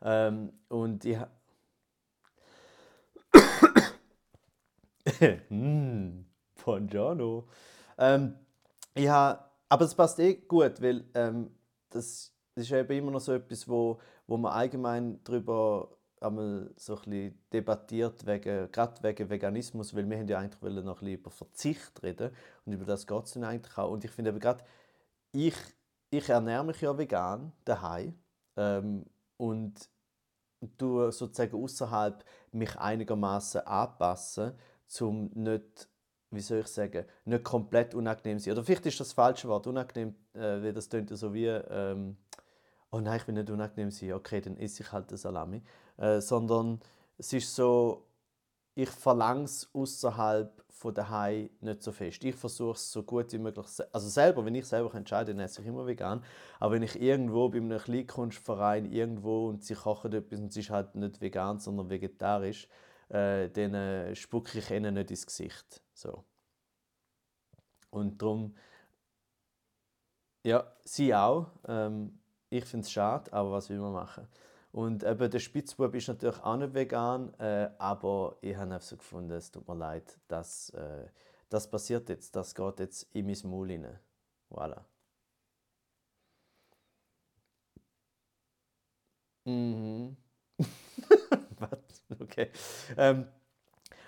Ähm, 0.03 0.53
und 0.69 1.05
ich 1.05 1.19
mm, 5.51 6.25
Buongiorno. 6.65 7.49
Ähm, 7.99 8.37
ich 8.95 9.09
habe, 9.09 9.43
aber 9.69 9.85
es 9.85 9.95
passt 9.95 10.21
eh 10.21 10.35
gut, 10.35 10.81
weil 10.81 11.05
ähm, 11.15 11.51
das, 11.91 12.33
das 12.55 12.65
ist 12.65 12.73
eben 12.73 12.97
immer 12.97 13.11
noch 13.11 13.21
so 13.21 13.33
etwas, 13.33 13.67
wo, 13.67 14.01
wo 14.29 14.37
man 14.37 14.53
allgemein 14.53 15.19
darüber 15.25 15.96
einmal 16.21 16.71
so 16.77 16.97
ein 16.97 17.03
bisschen 17.03 17.39
debattiert, 17.53 18.27
wegen, 18.27 18.71
gerade 18.73 19.03
wegen 19.03 19.29
Veganismus, 19.29 19.95
weil 19.95 20.09
wir 20.09 20.19
haben 20.19 20.29
ja 20.29 20.39
eigentlich 20.39 20.85
noch 20.85 21.03
ein 21.03 21.09
über 21.09 21.31
Verzicht 21.31 22.03
reden 22.03 22.31
und 22.65 22.73
über 22.73 22.85
das 22.85 23.07
geht 23.07 23.25
es 23.25 23.33
dann 23.33 23.45
eigentlich 23.45 23.77
auch. 23.77 23.91
Und 23.91 24.05
ich 24.05 24.11
finde 24.11 24.31
eben 24.31 24.41
gerade, 24.41 24.65
ich, 25.33 25.57
ich 26.11 26.29
ernähre 26.29 26.65
mich 26.65 26.81
ja 26.81 26.97
vegan 26.97 27.53
daheim 27.65 28.19
ähm, 28.57 29.05
und 29.37 29.91
du 30.79 31.11
sozusagen 31.11 31.55
außerhalb 31.55 32.25
mich 32.53 32.77
einigermaßen 32.77 33.67
anpassen, 33.67 34.53
um 35.01 35.31
nicht, 35.35 35.89
wie 36.31 36.41
soll 36.41 36.61
ich 36.61 36.69
sagen, 36.69 37.05
nicht 37.25 37.45
komplett 37.45 37.95
unangenehm 37.95 38.39
sein. 38.39 38.53
Oder 38.53 38.65
vielleicht 38.65 38.87
ist 38.87 39.01
das, 39.01 39.09
das 39.09 39.15
falsche 39.15 39.49
Wort, 39.49 39.67
unangenehm, 39.67 40.15
äh, 40.35 40.63
weil 40.63 40.73
das 40.73 40.89
klingt 40.89 41.11
so 41.11 41.35
wie, 41.35 41.47
ähm, 41.47 42.17
oh 42.91 43.01
nein, 43.01 43.19
ich 43.21 43.27
will 43.27 43.35
nicht 43.35 43.51
unangenehm 43.51 43.91
sein, 43.91 44.13
okay, 44.15 44.41
dann 44.41 44.57
esse 44.57 44.83
ich 44.83 44.93
halt 44.93 45.13
das 45.13 45.23
Salami. 45.23 45.63
Äh, 45.99 46.21
sondern 46.21 46.81
es 47.19 47.33
ist 47.33 47.55
so, 47.55 48.05
ich 48.75 48.91
verlange 48.91 49.45
es 49.45 49.69
außerhalb 49.73 50.65
von 50.69 50.95
daheim 50.95 51.49
nicht 51.61 51.83
so 51.83 51.91
fest. 51.93 52.23
Ich 52.25 52.35
versuche 52.35 52.73
es 52.73 52.93
so 52.93 53.03
gut 53.03 53.33
wie 53.33 53.39
möglich, 53.39 53.67
also 53.93 54.09
selber, 54.09 54.45
wenn 54.45 54.55
ich 54.55 54.67
selber 54.67 54.95
entscheide, 54.95 55.33
dann 55.35 55.45
esse 55.45 55.63
ich 55.63 55.67
immer 55.67 55.87
vegan. 55.87 56.23
Aber 56.61 56.75
wenn 56.75 56.83
ich 56.83 57.01
irgendwo 57.01 57.49
bei 57.49 57.57
einem 57.59 57.79
Kleinkunstverein 57.79 58.93
irgendwo 58.93 59.49
und 59.49 59.65
sie 59.65 59.75
kochen 59.75 60.13
etwas 60.13 60.39
und 60.39 60.49
es 60.51 60.57
ist 60.59 60.71
halt 60.71 60.95
nicht 60.95 61.21
vegan, 61.23 61.59
sondern 61.59 61.89
vegetarisch, 61.89 62.69
äh, 63.09 63.49
dann 63.49 63.75
äh, 63.75 64.15
spucke 64.15 64.59
ich 64.59 64.71
ihnen 64.71 64.95
nicht 64.95 65.11
ins 65.11 65.27
Gesicht. 65.27 65.83
So. 65.95 66.25
Und 67.91 68.21
darum, 68.21 68.55
ja, 70.45 70.65
sie 70.85 71.15
auch. 71.15 71.47
Ähm, 71.67 72.19
ich 72.51 72.65
finde 72.67 72.85
es 72.85 72.93
schade, 72.93 73.33
aber 73.33 73.53
was 73.53 73.71
will 73.71 73.79
man 73.79 73.93
machen? 73.93 74.29
Und 74.77 75.05
eben 75.05 75.31
der 75.31 75.39
Spitzbub 75.39 75.95
ist 75.95 76.09
natürlich 76.09 76.39
auch 76.43 76.57
nicht 76.59 76.75
vegan, 76.75 77.33
äh, 77.41 77.71
aber 77.79 78.37
ich 78.43 78.55
habe 78.55 78.75
einfach 78.75 78.83
so 78.83 78.99
gefunden, 78.99 79.31
es 79.33 79.51
tut 79.51 79.67
mir 79.67 79.75
leid, 79.75 80.19
dass 80.29 80.69
äh, 80.69 81.07
das 81.49 81.71
passiert 81.71 82.11
jetzt, 82.11 82.37
das 82.37 82.55
geht 82.55 82.81
jetzt 82.81 83.05
in 83.15 83.25
mein 83.25 83.39
Maul 83.45 83.71
rein. 83.71 83.99
Voilà. 84.51 84.85
Mhm. 89.47 90.15
Was? 91.59 92.05
Okay. 92.21 92.51
Ähm, 92.99 93.29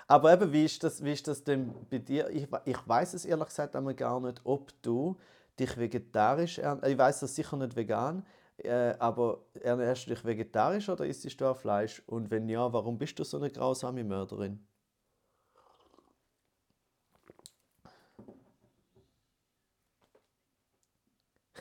aber 0.07 0.35
eben, 0.35 0.52
wie 0.52 0.66
ist, 0.66 0.85
das, 0.85 1.02
wie 1.02 1.12
ist 1.12 1.26
das 1.28 1.42
denn 1.42 1.72
bei 1.88 1.96
dir? 1.98 2.28
Ich, 2.28 2.46
ich 2.66 2.88
weiß 2.88 3.14
es 3.14 3.24
ehrlich 3.24 3.46
gesagt 3.48 3.72
gar 3.96 4.20
nicht, 4.20 4.40
ob 4.44 4.70
du 4.83 5.16
dich 5.59 5.78
vegetarisch 5.78 6.59
ernährst. 6.59 6.92
Ich 6.92 6.98
weiß 6.98 7.20
das 7.20 7.35
sicher 7.35 7.57
nicht 7.57 7.74
vegan. 7.74 8.26
Äh, 8.58 8.94
aber 8.98 9.44
ernährst 9.60 10.06
du 10.06 10.14
dich 10.14 10.24
vegetarisch 10.24 10.88
oder 10.88 11.06
isst 11.06 11.40
du 11.40 11.46
auch 11.46 11.56
Fleisch? 11.56 12.02
Und 12.06 12.30
wenn 12.30 12.48
ja, 12.48 12.72
warum 12.72 12.98
bist 12.98 13.18
du 13.18 13.24
so 13.24 13.36
eine 13.36 13.50
grausame 13.50 14.02
Mörderin? 14.02 14.66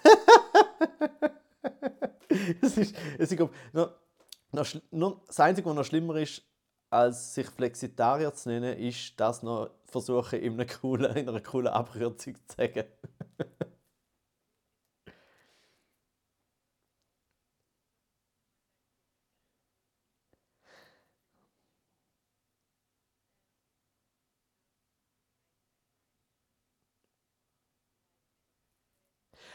es 2.62 2.78
ist, 2.78 2.96
es 3.20 3.32
ist, 3.32 3.40
noch, 3.72 3.92
noch, 4.92 5.26
das 5.28 5.40
Einzige, 5.40 5.70
was 5.70 5.76
noch 5.76 5.86
schlimmer 5.86 6.16
ist, 6.16 6.42
als 6.90 7.36
sich 7.36 7.48
Flexitarier 7.48 8.34
zu 8.34 8.50
nennen, 8.50 8.76
ist 8.78 9.20
das 9.20 9.44
noch 9.44 9.70
versuchen, 9.86 10.40
in, 10.40 10.54
einer 10.54 10.66
coolen, 10.66 11.16
in 11.16 11.30
einer 11.30 11.42
coolen 11.42 11.68
Abkürzung 11.68 12.36
zu 12.36 12.56
sagen. 12.56 12.86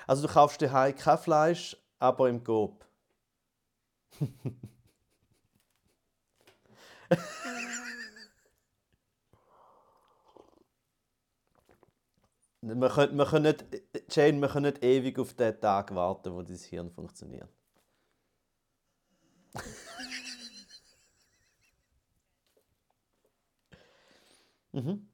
Also 0.07 0.27
du 0.27 0.33
kaufst 0.33 0.62
daheim 0.62 0.95
kein 0.97 1.19
Fleisch, 1.19 1.77
aber 1.99 2.29
im 2.29 2.43
Coop. 2.45 2.85
wir, 12.61 12.88
können, 12.88 13.19
wir, 13.19 13.27
können 13.27 13.45
nicht, 13.45 13.65
Jane, 14.11 14.41
wir 14.41 14.49
können 14.49 14.67
nicht 14.67 14.83
ewig 14.85 15.19
auf 15.19 15.35
den 15.35 15.61
Tag 15.61 15.95
warten, 15.95 16.33
wo 16.35 16.43
dein 16.43 16.57
Hirn 16.57 16.91
funktioniert. 16.91 17.49
mhm. 24.73 25.12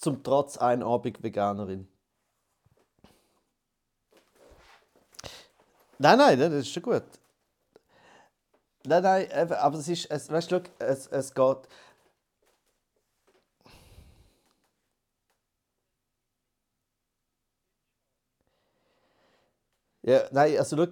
Zum 0.00 0.22
Trotz 0.22 0.56
ein 0.56 0.82
Abend 0.82 1.22
Veganerin. 1.22 1.86
Nein, 5.98 6.16
nein, 6.16 6.38
das 6.40 6.52
ist 6.54 6.72
schon 6.72 6.82
gut. 6.82 7.02
Nein, 8.84 9.02
nein, 9.02 9.30
aber 9.30 9.78
es 9.78 9.88
ist, 9.88 10.10
es, 10.10 10.30
weißt 10.30 10.52
du, 10.52 10.62
es, 10.78 11.06
es 11.08 11.34
geht. 11.34 11.68
Ja, 20.02 20.26
nein, 20.32 20.56
also 20.56 20.76
schau. 20.78 20.86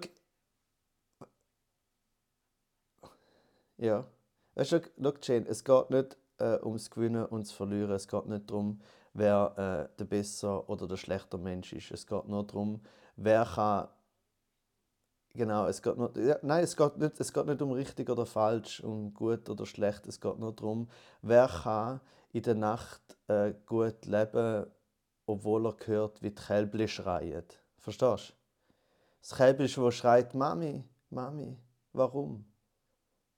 Ja. 3.77 4.05
Weißt 4.53 4.71
du, 4.73 4.81
schau, 5.01 5.13
Jane, 5.23 5.47
es 5.47 5.63
geht 5.63 5.89
nicht 5.89 6.17
äh, 6.37 6.59
ums 6.63 6.89
Gewinnen 6.91 7.25
und 7.25 7.47
das 7.47 7.51
Verlieren. 7.51 7.91
Es 7.91 8.07
geht 8.07 8.25
nicht 8.27 8.49
darum, 8.49 8.81
wer 9.13 9.89
äh, 9.91 9.97
der 9.97 10.05
besser 10.05 10.69
oder 10.69 10.87
der 10.87 10.97
schlechter 10.97 11.37
Mensch 11.37 11.73
ist. 11.73 11.91
Es 11.91 12.05
geht 12.05 12.27
nur 12.27 12.45
darum, 12.45 12.81
wer 13.15 13.45
kann. 13.45 13.87
Genau, 15.33 15.67
es 15.67 15.81
geht 15.81 15.95
nur, 15.95 16.17
ja, 16.17 16.37
nein, 16.41 16.63
es 16.63 16.75
geht, 16.75 16.97
nicht, 16.97 17.19
es 17.19 17.31
geht 17.31 17.45
nicht 17.45 17.61
um 17.61 17.71
richtig 17.71 18.09
oder 18.09 18.25
falsch, 18.25 18.81
um 18.81 19.13
gut 19.13 19.47
oder 19.49 19.65
schlecht. 19.65 20.07
Es 20.07 20.19
geht 20.19 20.39
nur 20.39 20.53
darum, 20.53 20.89
wer 21.21 21.47
kann 21.47 22.01
in 22.31 22.43
der 22.43 22.55
Nacht 22.55 23.01
äh, 23.27 23.53
gut 23.65 24.05
leben, 24.05 24.65
obwohl 25.25 25.67
er 25.67 25.75
hört, 25.85 26.21
wie 26.21 26.31
die 26.31 26.41
Kälbli 26.41 26.87
schreien. 26.87 27.45
Verstehst 27.77 28.29
du? 28.29 28.33
Das 29.21 29.37
Kälbli, 29.37 29.67
das 29.67 29.95
schreit, 29.95 30.33
Mami, 30.33 30.83
Mami, 31.09 31.57
warum? 31.93 32.45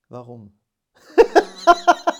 Warum? 0.07 0.53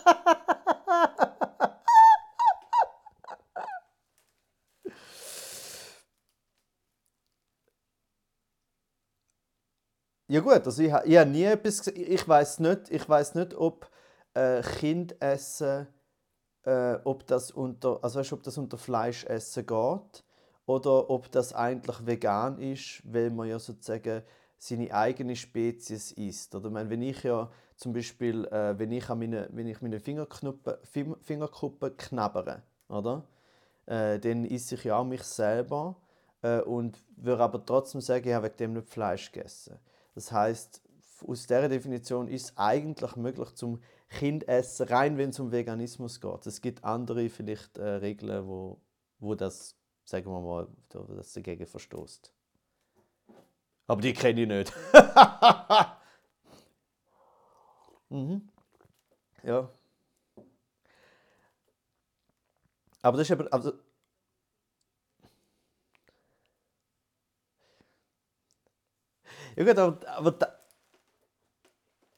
Ja 10.31 10.39
gut, 10.39 10.65
also 10.65 10.81
ich, 10.81 10.93
ich 11.03 11.17
habe 11.17 11.29
nie 11.29 11.43
etwas 11.43 11.87
Ich 11.87 12.25
weiß 12.25 12.59
nicht, 12.59 12.89
ich 12.89 13.09
weiß 13.09 13.35
nicht, 13.35 13.53
ob 13.53 13.89
äh, 14.33 14.61
Kindessen, 14.61 15.87
äh, 16.63 16.95
ob 17.03 17.27
das 17.27 17.51
unter, 17.51 17.99
also 18.01 18.19
weißt, 18.19 18.31
ob 18.31 18.43
das 18.43 18.57
unter 18.57 18.77
Fleischessen 18.77 19.65
geht 19.65 20.23
oder 20.65 21.09
ob 21.09 21.29
das 21.33 21.53
eigentlich 21.53 22.05
vegan 22.05 22.59
ist, 22.59 23.01
weil 23.03 23.29
man 23.29 23.49
ja 23.49 23.59
sozusagen 23.59 24.23
seine 24.57 24.93
eigene 24.93 25.35
Spezies 25.35 26.13
isst. 26.13 26.55
Oder 26.55 26.67
ich 26.67 26.73
meine, 26.73 26.89
wenn 26.89 27.01
ich 27.01 27.23
ja 27.23 27.51
zum 27.75 27.91
Beispiel, 27.91 28.45
äh, 28.45 28.79
wenn 28.79 28.93
ich 28.93 29.09
an 29.09 29.19
meine, 29.19 29.49
wenn 29.51 29.67
ich 29.67 29.81
meine 29.81 29.99
Fingerkuppen 29.99 31.97
knabbere, 31.97 32.63
oder? 32.87 33.25
Äh, 33.85 34.17
dann 34.19 34.45
esse 34.45 34.75
ich 34.75 34.85
ja 34.85 34.95
auch 34.95 35.03
mich 35.03 35.23
selber 35.23 35.97
äh, 36.41 36.61
und 36.61 36.97
würde 37.17 37.43
aber 37.43 37.65
trotzdem 37.65 37.99
sagen, 37.99 38.29
ich 38.29 38.33
habe 38.33 38.45
wegen 38.47 38.57
dem 38.57 38.73
nicht 38.75 38.89
Fleisch 38.89 39.29
gegessen. 39.29 39.77
Das 40.13 40.31
heißt, 40.31 40.81
aus 41.27 41.41
dieser 41.47 41.69
Definition 41.69 42.27
ist 42.27 42.43
es 42.43 42.57
eigentlich 42.57 43.15
möglich 43.15 43.53
zum 43.55 43.81
Kind 44.09 44.47
essen, 44.47 44.87
rein 44.87 45.17
wenn 45.17 45.29
es 45.29 45.39
um 45.39 45.51
Veganismus 45.51 46.19
geht. 46.19 46.45
Es 46.45 46.61
gibt 46.61 46.83
andere 46.83 47.29
vielleicht 47.29 47.77
äh, 47.77 47.83
Regeln, 47.83 48.47
wo, 48.47 48.81
wo 49.19 49.35
das, 49.35 49.77
sagen 50.03 50.31
wir 50.31 50.41
mal, 50.41 50.67
das 50.89 51.33
dagegen 51.33 51.65
verstoßt. 51.65 52.33
Aber 53.87 54.01
die 54.01 54.13
kenne 54.13 54.41
ich 54.41 54.47
nicht. 54.47 54.73
mhm. 58.09 58.49
Ja. 59.43 59.69
Aber 63.01 63.17
das 63.17 63.29
ist 63.29 63.31
eben, 63.31 63.47
also 63.51 63.73
Ja 69.55 69.63
gut, 69.63 69.77
aber, 69.77 70.07
aber 70.07 70.31
da, 70.31 70.55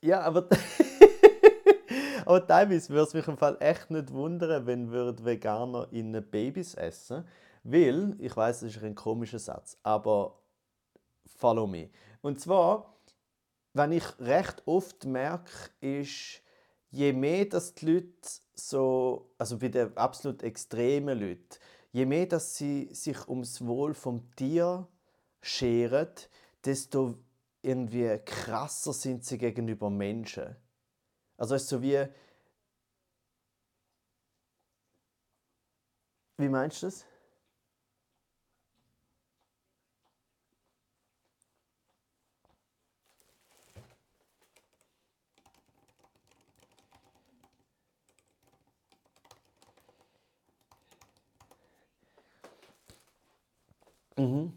ja, 0.02 0.22
aber 0.22 0.48
aber 2.26 2.46
teilweise 2.46 2.90
würde 2.90 3.04
es 3.08 3.14
mich 3.14 3.28
im 3.28 3.38
Fall 3.38 3.58
echt 3.60 3.90
nicht 3.90 4.12
wundern, 4.12 4.66
wenn 4.66 4.92
würden 4.92 5.26
Veganer 5.26 5.88
in 5.92 6.12
Babys 6.30 6.76
essen, 6.76 7.26
weil 7.64 8.16
ich 8.20 8.36
weiß, 8.36 8.62
das 8.62 8.76
ist 8.76 8.84
ein 8.84 8.96
komischer 8.96 9.40
Satz, 9.40 9.78
aber 9.84 10.40
follow 11.38 11.68
me. 11.68 11.90
Und 12.22 12.40
zwar, 12.40 12.98
wenn 13.74 13.92
ich 13.92 14.04
recht 14.20 14.62
oft 14.66 15.06
merke, 15.06 15.52
ist 15.82 16.42
je 16.92 17.12
mehr 17.12 17.46
dass 17.46 17.74
die 17.74 17.86
Leute 17.88 18.30
so, 18.56 19.34
also 19.38 19.58
bei 19.58 19.70
den 19.70 19.98
absolut 19.98 20.44
extremen 20.44 21.20
Leuten, 21.20 21.58
je 21.92 22.06
mehr 22.06 22.28
dass 22.28 22.56
sie 22.56 22.90
sich 22.94 23.28
ums 23.28 23.66
Wohl 23.66 23.94
vom 23.94 24.30
Tier 24.36 24.88
scheren, 25.42 26.10
desto 26.64 27.16
irgendwie 27.64 28.20
krasser 28.26 28.94
sind 28.94 29.26
sie 29.26 29.38
gegenüber 29.38 29.90
Menschen. 29.90 30.56
Also 31.38 31.56
es 31.56 31.64
ist 31.64 31.70
so 31.70 31.82
wie. 31.82 32.08
Wie 36.38 36.48
meinst 36.50 36.84
du 36.84 36.88
das? 36.88 37.06
Mhm. 54.18 54.54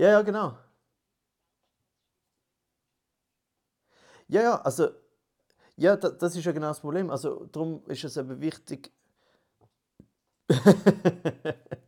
Ja, 0.00 0.08
ja, 0.10 0.22
genau. 0.22 0.56
Ja, 4.28 4.42
ja, 4.42 4.54
also, 4.62 4.88
ja, 5.76 5.96
da, 5.96 6.10
das 6.10 6.36
ist 6.36 6.44
ja 6.46 6.52
genau 6.52 6.68
das 6.68 6.80
Problem. 6.80 7.10
Also, 7.10 7.46
darum 7.52 7.82
ist 7.88 8.04
es 8.04 8.16
eben 8.18 8.40
wichtig. 8.40 8.92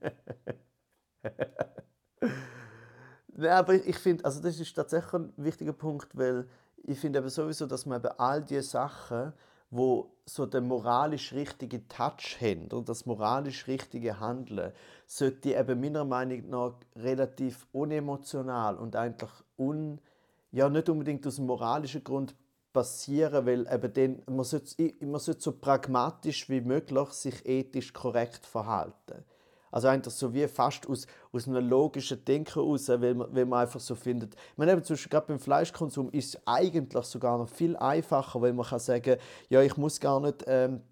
Nein, 3.34 3.50
aber 3.52 3.74
ich 3.74 3.96
finde, 3.98 4.24
also 4.24 4.40
das 4.42 4.58
ist 4.60 4.74
tatsächlich 4.74 5.12
ein 5.14 5.32
wichtiger 5.36 5.72
Punkt, 5.72 6.16
weil 6.16 6.46
ich 6.84 6.98
finde 6.98 7.18
eben 7.20 7.28
sowieso, 7.28 7.66
dass 7.66 7.86
man 7.86 8.00
eben 8.00 8.12
all 8.18 8.42
diese 8.42 8.62
Sachen, 8.62 9.32
wo 9.72 10.10
so 10.26 10.44
den 10.44 10.68
moralisch 10.68 11.32
richtigen 11.32 11.88
Touch 11.88 12.38
haben 12.40 12.66
oder 12.66 12.82
das 12.82 13.06
moralisch 13.06 13.66
richtige 13.66 14.20
Handeln, 14.20 14.72
sollte 15.06 15.54
eben 15.54 15.80
meiner 15.80 16.04
Meinung 16.04 16.50
nach 16.50 16.74
relativ 16.94 17.66
unemotional 17.72 18.76
und 18.76 18.94
eigentlich 18.94 19.30
un, 19.56 19.98
ja, 20.52 20.68
nicht 20.68 20.90
unbedingt 20.90 21.26
aus 21.26 21.38
moralischen 21.38 22.04
Grund 22.04 22.34
passieren, 22.74 23.46
weil 23.46 23.66
eben 23.66 23.92
dann, 23.94 24.36
man 24.36 24.44
sollte, 24.44 24.94
man 25.00 25.20
sollte 25.20 25.40
so 25.40 25.52
pragmatisch 25.52 26.50
wie 26.50 26.60
möglich 26.60 27.08
sich 27.08 27.46
ethisch 27.46 27.94
korrekt 27.94 28.44
verhalten. 28.44 29.24
Also 29.72 29.88
eigentlich 29.88 30.14
so 30.14 30.32
wie 30.32 30.46
fast 30.46 30.86
aus, 30.88 31.06
aus 31.32 31.48
einem 31.48 31.68
logischen 31.68 32.24
Denken 32.24 32.54
heraus, 32.54 32.88
weil 32.88 33.14
man, 33.14 33.34
weil 33.34 33.46
man 33.46 33.62
einfach 33.62 33.80
so 33.80 33.96
findet. 33.96 34.36
Meine, 34.56 34.72
eben 34.72 34.84
zum 34.84 34.94
Beispiel 34.94 35.10
gerade 35.10 35.26
beim 35.26 35.40
Fleischkonsum 35.40 36.10
ist 36.10 36.34
es 36.34 36.42
eigentlich 36.46 37.04
sogar 37.04 37.38
noch 37.38 37.48
viel 37.48 37.76
einfacher, 37.76 38.40
weil 38.40 38.52
man 38.52 38.66
kann 38.66 38.78
sagen, 38.78 39.16
ja, 39.48 39.62
ich 39.62 39.76
muss 39.76 39.98
gar 39.98 40.20
nicht 40.20 40.44
ähm, 40.46 40.82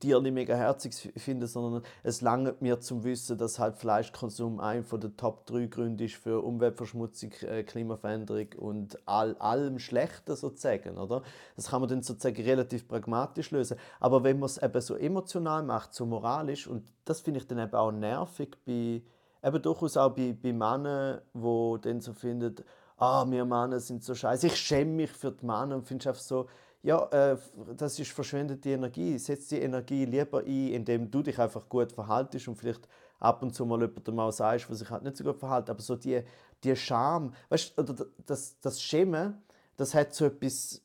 Tiere 0.00 0.20
mega 0.30 0.54
herzig 0.54 0.94
finden, 1.16 1.46
sondern 1.46 1.82
es 2.02 2.20
langt 2.20 2.60
mir 2.60 2.78
zum 2.80 3.04
Wissen, 3.04 3.38
dass 3.38 3.58
halt 3.58 3.76
Fleischkonsum 3.76 4.60
ein 4.60 4.84
von 4.84 5.00
den 5.00 5.16
Top 5.16 5.46
3 5.46 5.66
Gründen 5.66 6.04
ist 6.04 6.16
für 6.16 6.44
Umweltverschmutzung, 6.44 7.32
äh, 7.42 7.62
Klimaveränderung 7.62 8.48
und 8.58 8.98
all, 9.06 9.34
allem 9.38 9.78
Schlechten 9.78 10.36
sozusagen, 10.36 10.98
oder? 10.98 11.22
Das 11.56 11.70
kann 11.70 11.80
man 11.80 11.88
dann 11.88 12.02
sozusagen 12.02 12.42
relativ 12.42 12.86
pragmatisch 12.86 13.50
lösen. 13.50 13.78
Aber 13.98 14.22
wenn 14.24 14.38
man 14.38 14.46
es 14.46 14.58
eben 14.58 14.80
so 14.80 14.94
emotional 14.94 15.62
macht, 15.62 15.94
so 15.94 16.04
moralisch, 16.04 16.66
und 16.66 16.86
das 17.04 17.20
finde 17.20 17.40
ich 17.40 17.46
dann 17.46 17.58
eben 17.58 17.74
auch 17.74 17.90
nervig 17.90 18.56
bei, 18.66 19.02
eben 19.42 19.62
durchaus 19.62 19.96
auch 19.96 20.10
bei, 20.10 20.36
bei 20.40 20.52
Männern, 20.52 21.22
die 21.34 21.76
dann 21.80 22.00
so 22.00 22.12
finden, 22.12 22.56
ah, 22.98 23.24
wir 23.28 23.44
Männer 23.44 23.80
sind 23.80 24.04
so 24.04 24.14
scheiße, 24.14 24.48
ich 24.48 24.56
schäme 24.56 24.92
mich 24.92 25.10
für 25.10 25.32
die 25.32 25.46
Männer 25.46 25.76
und 25.76 25.86
finde 25.86 26.08
einfach 26.08 26.20
so, 26.20 26.46
ja, 26.82 27.04
äh, 27.10 27.36
das 27.76 27.98
ist 27.98 28.12
verschwendete 28.12 28.70
Energie. 28.70 29.18
Setz 29.18 29.48
die 29.48 29.60
Energie 29.60 30.04
lieber 30.04 30.40
ein, 30.40 30.68
indem 30.68 31.10
du 31.10 31.22
dich 31.22 31.38
einfach 31.38 31.68
gut 31.68 31.92
verhaltest 31.92 32.48
und 32.48 32.56
vielleicht 32.56 32.88
ab 33.18 33.42
und 33.42 33.54
zu 33.54 33.66
mal 33.66 33.80
jemandem 33.80 34.14
mal 34.14 34.30
sagst, 34.32 34.70
was 34.70 34.78
sich 34.78 34.90
halt 34.90 35.02
nicht 35.02 35.16
so 35.16 35.24
gut 35.24 35.38
verhält. 35.38 35.68
Aber 35.70 35.82
so 35.82 35.96
die, 35.96 36.22
die 36.62 36.76
Scham, 36.76 37.34
weißt 37.48 37.76
du, 37.76 37.82
oder 37.82 38.06
das, 38.26 38.58
das 38.60 38.80
Schämen, 38.80 39.42
das 39.76 39.94
hat 39.94 40.14
so 40.14 40.26
etwas. 40.26 40.82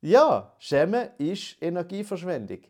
Ja, 0.00 0.54
Schämen 0.58 1.10
ist 1.18 1.56
Energieverschwendung. 1.62 2.60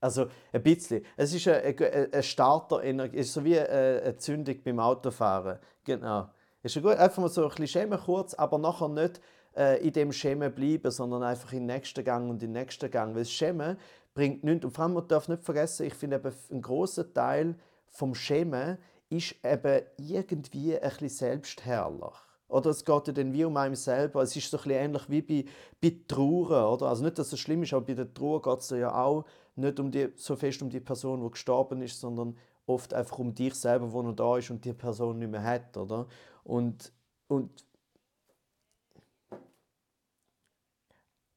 Also 0.00 0.26
ein 0.52 0.62
bisschen. 0.62 1.04
Es 1.16 1.32
ist 1.32 1.46
eine, 1.46 1.62
eine, 1.62 2.08
eine 2.12 2.22
Starter-Energie, 2.22 3.18
es 3.18 3.28
ist 3.28 3.34
so 3.34 3.44
wie 3.44 3.58
eine 3.58 4.16
Zündung 4.16 4.60
beim 4.64 4.80
Autofahren. 4.80 5.58
Genau. 5.84 6.28
Ist 6.62 6.76
ja 6.76 6.82
gut, 6.82 6.96
einfach 6.96 7.18
mal 7.18 7.28
so 7.28 7.42
ein 7.42 7.48
bisschen 7.48 7.66
schämen 7.66 7.98
kurz, 7.98 8.34
aber 8.34 8.58
nachher 8.58 8.88
nicht 8.88 9.20
äh, 9.56 9.84
in 9.84 9.92
dem 9.92 10.12
Schämen 10.12 10.54
bleiben, 10.54 10.90
sondern 10.90 11.22
einfach 11.22 11.52
in 11.52 11.66
den 11.66 11.76
nächsten 11.76 12.04
Gang 12.04 12.30
und 12.30 12.42
in 12.42 12.52
den 12.52 12.62
nächsten 12.62 12.90
Gang. 12.90 13.14
Weil 13.14 13.22
das 13.22 13.32
Schämen 13.32 13.76
bringt 14.14 14.44
nichts. 14.44 14.64
Und 14.64 14.70
vor 14.70 14.84
allem, 14.84 14.94
man 14.94 15.08
darf 15.08 15.28
nicht 15.28 15.42
vergessen, 15.42 15.86
ich 15.86 15.94
finde 15.94 16.16
eben, 16.16 16.32
ein 16.50 16.62
großer 16.62 17.12
Teil 17.12 17.56
vom 17.88 18.14
Schämen 18.14 18.78
ist 19.08 19.34
eben 19.44 19.82
irgendwie 19.98 20.78
ein 20.78 20.88
bisschen 20.88 21.08
selbstherrlich. 21.08 22.14
Oder 22.48 22.70
es 22.70 22.84
geht 22.84 23.06
ja 23.06 23.12
dann 23.12 23.32
wie 23.32 23.44
um 23.44 23.56
einen 23.56 23.74
selber. 23.74 24.22
Es 24.22 24.36
ist 24.36 24.50
so 24.50 24.58
ein 24.58 24.62
bisschen 24.62 24.78
ähnlich 24.78 25.08
wie 25.08 25.22
bei, 25.22 25.44
bei 25.80 25.96
Trauer. 26.06 26.74
Oder? 26.74 26.86
Also 26.86 27.02
nicht, 27.02 27.18
dass 27.18 27.32
es 27.32 27.40
schlimm 27.40 27.62
ist, 27.62 27.72
aber 27.72 27.86
bei 27.86 27.94
der 27.94 28.12
Trauer 28.12 28.42
geht 28.42 28.58
es 28.58 28.70
ja 28.70 28.94
auch 28.94 29.24
nicht 29.56 29.80
um 29.80 29.90
die, 29.90 30.12
so 30.16 30.36
fest 30.36 30.62
um 30.62 30.70
die 30.70 30.80
Person, 30.80 31.22
die 31.22 31.30
gestorben 31.30 31.80
ist, 31.82 31.98
sondern 31.98 32.36
oft 32.66 32.94
einfach 32.94 33.18
um 33.18 33.34
dich 33.34 33.54
selber, 33.54 33.90
wo 33.92 34.02
noch 34.02 34.14
da 34.14 34.36
ist 34.36 34.50
und 34.50 34.64
die 34.64 34.72
Person 34.72 35.18
nicht 35.18 35.30
mehr 35.30 35.42
hat. 35.42 35.76
Oder? 35.76 36.06
Und, 36.44 36.92
und 37.28 37.64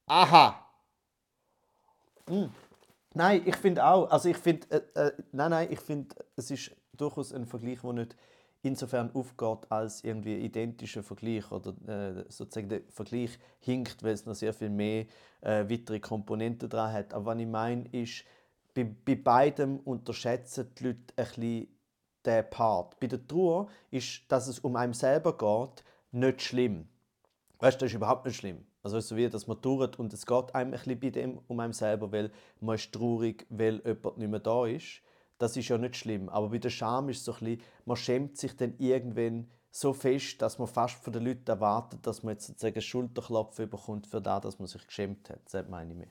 Aha! 0.07 0.65
Hm. 2.27 2.51
Nein, 3.13 3.43
ich 3.45 3.55
finde 3.55 3.85
auch, 3.85 4.09
also 4.11 4.29
ich 4.29 4.37
finde, 4.37 4.67
äh, 4.69 5.07
äh, 5.07 5.11
nein, 5.31 5.51
nein, 5.51 5.67
ich 5.71 5.79
finde, 5.79 6.15
es 6.35 6.51
ist 6.51 6.71
durchaus 6.93 7.33
ein 7.33 7.45
Vergleich, 7.45 7.79
der 7.81 7.93
nicht 7.93 8.15
insofern 8.61 9.11
aufgeht 9.13 9.71
als 9.71 10.03
irgendwie 10.03 10.37
identischer 10.37 11.03
Vergleich 11.03 11.49
oder 11.51 11.73
äh, 11.87 12.25
sozusagen 12.29 12.69
der 12.69 12.81
Vergleich 12.89 13.39
hinkt, 13.60 14.03
weil 14.03 14.13
es 14.13 14.25
noch 14.25 14.35
sehr 14.35 14.53
viel 14.53 14.69
mehr 14.69 15.06
äh, 15.41 15.69
weitere 15.69 15.99
Komponenten 15.99 16.69
dran 16.69 16.91
hat. 16.91 17.13
Aber 17.13 17.27
was 17.27 17.39
ich 17.39 17.47
meine 17.47 17.87
ist, 17.91 18.25
bei, 18.73 18.83
bei 18.83 19.15
beidem 19.15 19.79
unterschätzen 19.79 20.73
die 20.77 20.83
Leute 20.83 20.99
ein 21.15 21.25
bisschen 21.25 21.67
der 22.26 22.44
Part. 22.44 23.00
Bei 23.00 23.08
der 23.08 23.26
Trauer 23.26 23.67
ist, 23.92 24.23
dass 24.30 24.48
es 24.48 24.60
um 24.60 24.76
einen 24.76 24.94
selber 24.94 25.38
geht, 25.38 25.84
nicht 26.12 26.42
schlimm. 26.42 26.88
Weißt 27.60 27.80
du, 27.80 27.86
das 27.86 27.92
ist 27.92 27.96
überhaupt 27.96 28.26
nicht 28.26 28.38
schlimm. 28.38 28.65
Also 28.84 29.00
so 29.00 29.15
wie, 29.15 29.28
dass 29.30 29.48
man 29.48 29.62
trauert 29.62 29.98
und 29.98 30.13
es 30.13 30.26
geht 30.26 30.54
einem 30.54 30.71
ein 30.73 30.80
bisschen 30.80 31.00
bei 31.00 31.10
dem 31.10 31.40
um 31.48 31.60
einen 31.60 31.73
selber, 31.73 32.12
weil 32.12 32.32
man 32.60 32.76
ist 32.76 32.92
traurig, 32.92 33.48
weil 33.50 33.82
jemand 33.86 34.17
nicht 34.17 34.30
mehr 34.30 34.40
da 34.40 34.65
ist. 34.65 35.02
Das 35.38 35.58
ist 35.58 35.67
ja 35.67 35.78
nicht 35.78 35.96
schlimm. 35.96 36.30
Aber 36.30 36.50
bei 36.50 36.60
der 36.60 36.69
Scham 36.69 37.10
ist 37.10 37.19
es 37.19 37.26
so 37.26 37.34
ein 37.34 37.40
bisschen, 37.40 37.62
man 37.86 37.98
schämt 37.98 38.38
sich 38.38 38.56
dann 38.56 38.76
irgendwann 38.78 39.50
so 39.71 39.92
fest, 39.92 40.42
dass 40.42 40.60
man 40.60 40.67
fast 40.67 40.96
von 41.04 41.12
den 41.12 41.26
Leuten 41.26 41.50
erwartet, 41.50 42.06
dass 42.06 42.23
man 42.23 42.36
jetzt 42.36 42.48
sozusagen 42.48 42.76
einen 42.76 42.82
Schulterklopf 42.82 43.58
bekommt 43.58 44.08
für 44.08 44.21
das, 44.21 44.42
dass 44.42 44.60
man 44.60 44.67
sich 44.67 44.86
geschämt 44.86 45.30
hat. 45.30 45.42
Das 45.52 45.67
meine 45.67 45.92
ich 45.92 45.98
mir. 45.98 46.08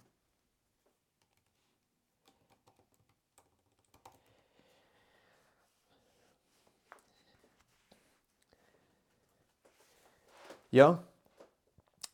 Ja. 10.74 11.04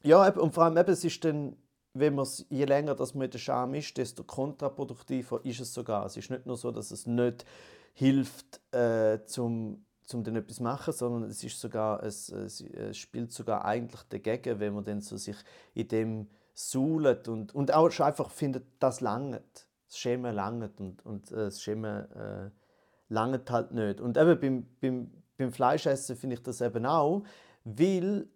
Ja, 0.03 0.29
und 0.35 0.53
vor 0.53 0.65
allem 0.65 0.77
eben, 0.77 0.91
es 0.91 1.03
ist 1.03 1.25
dann, 1.25 1.57
wenn 1.95 2.15
man 2.15 2.29
je 2.51 2.67
länger 2.67 2.95
man 2.95 3.23
in 3.23 3.31
der 3.31 3.39
Scham 3.39 3.73
ist, 3.73 3.97
desto 3.97 4.23
kontraproduktiver 4.23 5.43
ist 5.45 5.61
es 5.61 5.73
sogar. 5.73 6.05
Es 6.05 6.19
ist 6.19 6.29
nicht 6.29 6.45
nur 6.45 6.59
so, 6.59 6.71
dass 6.71 6.91
es 6.91 7.07
nicht 7.07 7.47
hilft, 7.95 8.61
äh, 8.75 9.25
zum, 9.25 9.87
zum 10.05 10.25
dann 10.25 10.37
etwas 10.37 10.57
zu 10.57 10.63
machen, 10.63 10.93
sondern 10.93 11.31
es 11.31 11.43
ist 11.43 11.59
sogar, 11.59 12.03
es, 12.03 12.29
es, 12.29 12.61
es 12.61 12.99
spielt 12.99 13.33
sogar 13.33 13.65
eigentlich 13.65 14.03
dagegen, 14.11 14.61
wenn 14.61 14.75
man 14.75 14.85
dann 14.85 15.01
so 15.01 15.17
sich 15.17 15.37
in 15.73 15.89
dem 15.89 16.31
suhlt 16.53 17.29
und, 17.29 17.55
und 17.55 17.73
auch 17.73 17.99
einfach 18.01 18.29
findet, 18.29 18.65
das 18.79 19.01
langt. 19.01 19.69
Das 19.89 19.97
Schämen 19.97 20.35
langt 20.35 20.79
und, 20.79 21.07
und 21.07 21.33
äh, 21.33 21.37
das 21.37 21.63
Schämen 21.63 22.11
äh, 22.13 22.51
langt 23.09 23.51
halt 23.51 23.73
nicht. 23.73 24.03
Und 24.03 24.19
eben 24.19 24.39
beim, 24.39 24.67
beim, 24.83 25.11
beim 25.39 25.51
Fleischessen 25.51 26.15
finde 26.15 26.35
ich 26.35 26.43
das 26.43 26.61
eben 26.61 26.85
auch, 26.85 27.23
weil 27.65 28.29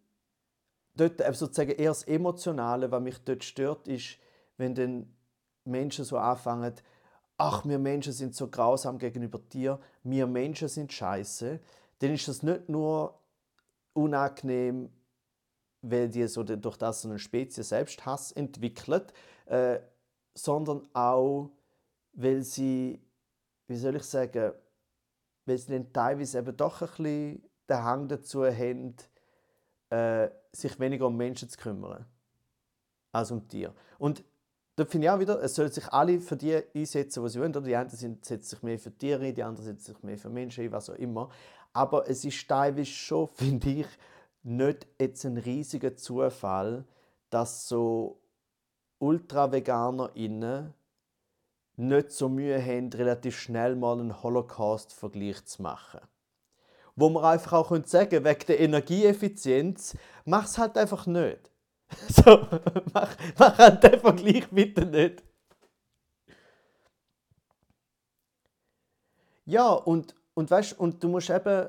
dort 0.96 1.20
eben 1.20 1.34
sozusagen 1.34 1.72
eher 1.72 1.90
das 1.90 2.04
Emotionale, 2.04 2.90
was 2.90 3.02
mich 3.02 3.18
dort 3.24 3.44
stört, 3.44 3.88
ist, 3.88 4.18
wenn 4.56 4.74
dann 4.74 5.14
Menschen 5.64 6.04
so 6.04 6.18
anfangen, 6.18 6.74
ach, 7.36 7.64
wir 7.64 7.78
Menschen 7.78 8.12
sind 8.12 8.34
so 8.34 8.48
grausam 8.48 8.98
gegenüber 8.98 9.38
dir, 9.38 9.80
wir 10.02 10.26
Menschen 10.26 10.68
sind 10.68 10.92
scheiße, 10.92 11.60
dann 11.98 12.10
ist 12.12 12.28
das 12.28 12.42
nicht 12.42 12.68
nur 12.68 13.18
unangenehm, 13.92 14.90
weil 15.82 16.08
die 16.08 16.26
so 16.28 16.42
durch 16.42 16.76
das 16.76 17.02
so 17.02 17.08
eine 17.08 17.18
Spezies 17.18 17.68
Selbsthass 17.68 18.32
entwickelt, 18.32 19.12
äh, 19.46 19.80
sondern 20.34 20.88
auch, 20.94 21.50
weil 22.12 22.42
sie, 22.42 23.00
wie 23.66 23.76
soll 23.76 23.96
ich 23.96 24.04
sagen, 24.04 24.52
weil 25.46 25.58
sie 25.58 25.72
dann 25.72 25.92
teilweise 25.92 26.38
eben 26.38 26.56
doch 26.56 26.80
ein 26.80 26.88
bisschen 26.88 27.42
den 27.68 27.84
Hang 27.84 28.08
dazu 28.08 28.44
haben, 28.44 28.96
äh, 29.94 30.30
sich 30.52 30.78
weniger 30.80 31.06
um 31.06 31.16
Menschen 31.16 31.48
zu 31.48 31.56
kümmern 31.56 32.04
als 33.12 33.30
um 33.30 33.46
Tiere. 33.48 33.72
Und 33.98 34.24
da 34.76 34.84
finde 34.84 35.06
ich 35.06 35.10
auch 35.10 35.20
wieder, 35.20 35.40
es 35.40 35.54
sollen 35.54 35.70
sich 35.70 35.86
alle 35.92 36.20
für 36.20 36.36
die 36.36 36.60
einsetzen, 36.74 37.22
was 37.22 37.34
sie 37.34 37.40
wollen. 37.40 37.52
Die 37.52 37.76
einen 37.76 37.88
setzen 37.90 38.40
sich 38.42 38.62
mehr 38.62 38.78
für 38.78 38.90
Tiere 38.90 39.32
die 39.32 39.42
anderen 39.42 39.64
setzen 39.64 39.94
sich 39.94 40.02
mehr 40.02 40.18
für 40.18 40.30
Menschen 40.30 40.72
was 40.72 40.90
auch 40.90 40.96
immer. 40.96 41.30
Aber 41.72 42.08
es 42.08 42.24
ist 42.24 42.48
teilweise 42.48 42.86
schon, 42.86 43.28
finde 43.34 43.70
ich, 43.70 43.86
nicht 44.42 44.86
jetzt 45.00 45.24
ein 45.24 45.38
riesiger 45.38 45.96
Zufall, 45.96 46.84
dass 47.30 47.68
so 47.68 48.20
Ultra-VeganerInnen 48.98 50.74
nicht 51.76 52.10
so 52.10 52.28
Mühe 52.28 52.60
haben, 52.60 52.92
relativ 52.92 53.38
schnell 53.38 53.76
mal 53.76 53.98
einen 53.98 54.22
Holocaust-Vergleich 54.22 55.44
zu 55.46 55.62
machen. 55.62 56.00
Wo 56.96 57.08
man 57.08 57.24
einfach 57.24 57.52
auch 57.54 57.70
sagen 57.70 58.10
könnte, 58.10 58.24
wegen 58.24 58.46
der 58.46 58.60
Energieeffizienz, 58.60 59.96
mach 60.24 60.44
es 60.44 60.58
halt 60.58 60.76
einfach 60.78 61.06
nicht. 61.06 61.50
So, 62.08 62.48
mach, 62.92 63.14
mach 63.38 63.58
halt 63.58 63.82
den 63.82 64.00
Vergleich 64.00 64.48
bitte 64.50 64.86
nicht. 64.86 65.22
Ja, 69.46 69.72
und, 69.72 70.14
und 70.34 70.50
weißt 70.50 70.78
und 70.78 71.02
du 71.02 71.08
musst 71.08 71.30
eben. 71.30 71.68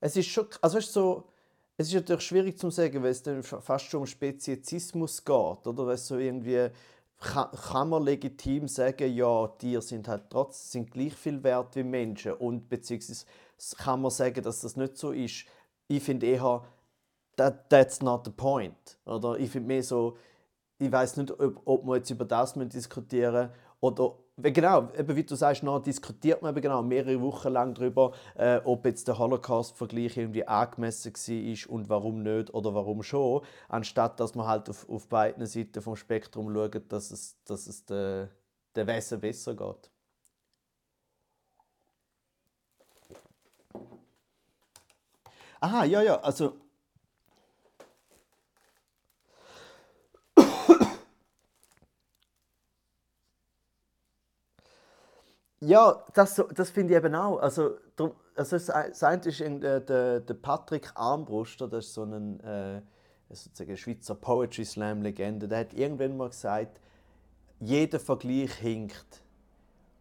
Es 0.00 0.16
ist 0.16 0.28
schon. 0.28 0.46
Also 0.60 0.78
weißt, 0.78 0.92
so, 0.92 1.28
es 1.76 1.88
ist 1.88 1.94
natürlich 1.94 2.22
schwierig 2.22 2.58
zu 2.58 2.70
sagen, 2.70 3.02
weil 3.02 3.10
es 3.10 3.22
dann 3.22 3.42
fast 3.42 3.86
schon 3.86 4.00
um 4.00 4.06
Speziesismus 4.06 5.24
geht. 5.24 5.66
Oder 5.66 5.86
weißt, 5.86 6.06
so 6.06 6.18
irgendwie 6.18 6.70
kann, 7.18 7.50
kann 7.50 7.88
man 7.88 8.04
legitim 8.04 8.68
sagen, 8.68 9.12
ja, 9.14 9.48
Tiere 9.58 9.82
sind 9.82 10.08
halt 10.08 10.24
trotz 10.30 10.70
sind 10.72 10.90
gleich 10.90 11.14
viel 11.14 11.42
wert 11.42 11.74
wie 11.76 11.82
Menschen. 11.82 12.32
Und 12.34 12.68
beziehungsweise 12.68 13.26
kann 13.78 14.02
man 14.02 14.10
sagen, 14.10 14.42
dass 14.42 14.60
das 14.60 14.76
nicht 14.76 14.96
so 14.96 15.12
ist. 15.12 15.44
Ich 15.88 16.02
finde 16.02 16.26
eher, 16.26 16.64
that, 17.36 17.68
that's 17.70 18.02
not 18.02 18.24
the 18.24 18.30
point. 18.30 18.98
Oder 19.04 19.38
ich 19.38 19.50
finde 19.50 19.68
mehr 19.68 19.82
so, 19.82 20.16
ich 20.78 20.90
weiß 20.90 21.16
nicht, 21.18 21.30
ob, 21.38 21.62
ob 21.64 21.86
wir 21.86 21.96
jetzt 21.96 22.10
über 22.10 22.24
das 22.24 22.54
diskutieren 22.54 23.50
oder 23.80 24.14
genau, 24.36 24.88
eben 24.96 25.16
wie 25.16 25.24
du 25.24 25.34
sagst, 25.34 25.62
noch 25.62 25.80
diskutiert 25.80 26.42
man 26.42 26.52
eben 26.52 26.62
genau 26.62 26.82
mehrere 26.82 27.20
Wochen 27.20 27.48
lang 27.48 27.74
darüber, 27.74 28.12
äh, 28.34 28.60
ob 28.64 28.84
jetzt 28.86 29.06
der 29.08 29.18
Holocaust-Vergleich 29.18 30.16
irgendwie 30.16 30.46
angemessen 30.46 31.12
war 31.12 31.72
und 31.72 31.88
warum 31.88 32.22
nicht 32.22 32.52
oder 32.52 32.74
warum 32.74 33.02
schon, 33.02 33.42
anstatt 33.68 34.18
dass 34.20 34.34
man 34.34 34.46
halt 34.46 34.68
auf, 34.68 34.88
auf 34.88 35.08
beiden 35.08 35.46
Seiten 35.46 35.80
vom 35.80 35.96
Spektrum 35.96 36.52
schaut, 36.52 36.90
dass 36.92 37.10
es, 37.10 37.42
dass 37.44 37.66
es 37.66 37.84
der, 37.84 38.30
der 38.74 38.86
Wesen 38.86 39.20
besser 39.20 39.54
geht. 39.54 39.90
Aha, 45.64 45.84
ja, 45.84 46.02
ja, 46.02 46.20
also 46.20 46.60
Ja, 55.60 56.04
das, 56.12 56.42
das 56.54 56.68
finde 56.70 56.92
ich 56.92 56.98
eben 56.98 57.14
auch. 57.14 57.38
Also, 57.38 57.78
also 58.36 58.56
das 58.58 59.02
eine 59.02 59.22
ist 59.24 59.40
der, 59.40 59.80
der, 59.80 60.20
der 60.20 60.34
Patrick 60.34 60.92
Armbruster, 60.94 61.66
das 61.66 61.86
ist 61.86 61.94
so 61.94 62.02
ein 62.02 62.38
äh, 62.40 62.82
sozusagen 63.30 63.76
Schweizer 63.78 64.14
Poetry 64.14 64.66
Slam 64.66 65.00
Legende, 65.00 65.48
der 65.48 65.60
hat 65.60 65.72
irgendwann 65.72 66.18
mal 66.18 66.28
gesagt, 66.28 66.78
jeder 67.60 67.98
Vergleich 67.98 68.52
hinkt. 68.56 69.22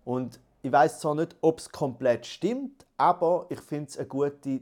Und 0.04 0.42
ich 0.62 0.72
weiß 0.74 1.00
zwar 1.00 1.16
nicht, 1.16 1.38
ob 1.40 1.60
es 1.60 1.72
komplett 1.72 2.26
stimmt, 2.26 2.86
aber 2.98 3.46
ich 3.50 3.62
finde 3.62 3.90
es 3.90 3.98
eine 3.98 4.08
gute 4.08 4.62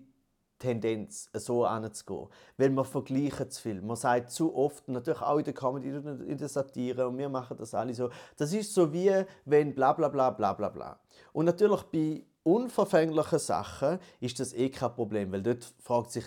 Tendenz, 0.61 1.29
so 1.33 1.65
anzugehen. 1.65 2.27
Weil 2.57 2.69
man 2.69 2.85
vergleichen 2.85 3.49
zu 3.49 3.61
viel. 3.61 3.81
Man 3.81 3.97
sagt 3.97 4.31
zu 4.31 4.55
oft, 4.55 4.87
natürlich 4.87 5.21
auch 5.21 5.37
in 5.37 5.43
der 5.43 5.53
Comedy, 5.53 5.89
in 5.89 6.37
der 6.37 6.47
Satire, 6.47 7.07
und 7.07 7.17
wir 7.17 7.29
machen 7.29 7.57
das 7.57 7.73
alle 7.73 7.93
so. 7.93 8.09
Das 8.37 8.53
ist 8.53 8.73
so 8.73 8.93
wie, 8.93 9.11
wenn 9.45 9.73
bla 9.73 9.93
bla 9.93 10.07
bla 10.07 10.29
bla 10.29 10.53
bla 10.53 10.69
bla. 10.69 10.99
Und 11.33 11.45
natürlich 11.45 11.83
bei 11.83 12.23
unverfänglichen 12.43 13.39
Sachen 13.39 13.99
ist 14.19 14.39
das 14.39 14.53
eh 14.53 14.69
kein 14.69 14.93
Problem, 14.93 15.31
weil 15.31 15.41
dort 15.41 15.63
fragt 15.79 16.11
sich, 16.11 16.25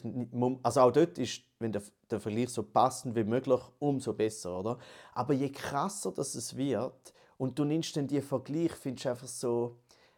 also 0.62 0.80
auch 0.80 0.92
dort 0.92 1.18
ist, 1.18 1.42
wenn 1.58 1.72
der, 1.72 1.82
der 2.10 2.20
Vergleich 2.20 2.50
so 2.50 2.62
passend 2.62 3.16
wie 3.16 3.24
möglich, 3.24 3.60
umso 3.78 4.12
besser, 4.12 4.58
oder? 4.58 4.78
Aber 5.12 5.32
je 5.32 5.50
krasser 5.50 6.12
das 6.12 6.34
es 6.34 6.56
wird 6.56 7.12
und 7.38 7.58
du 7.58 7.64
nimmst 7.64 7.96
dann 7.96 8.06
die 8.06 8.20
Vergleich, 8.20 8.72
findest 8.72 9.06
du 9.06 9.10
einfach 9.10 9.26
so, 9.26 9.76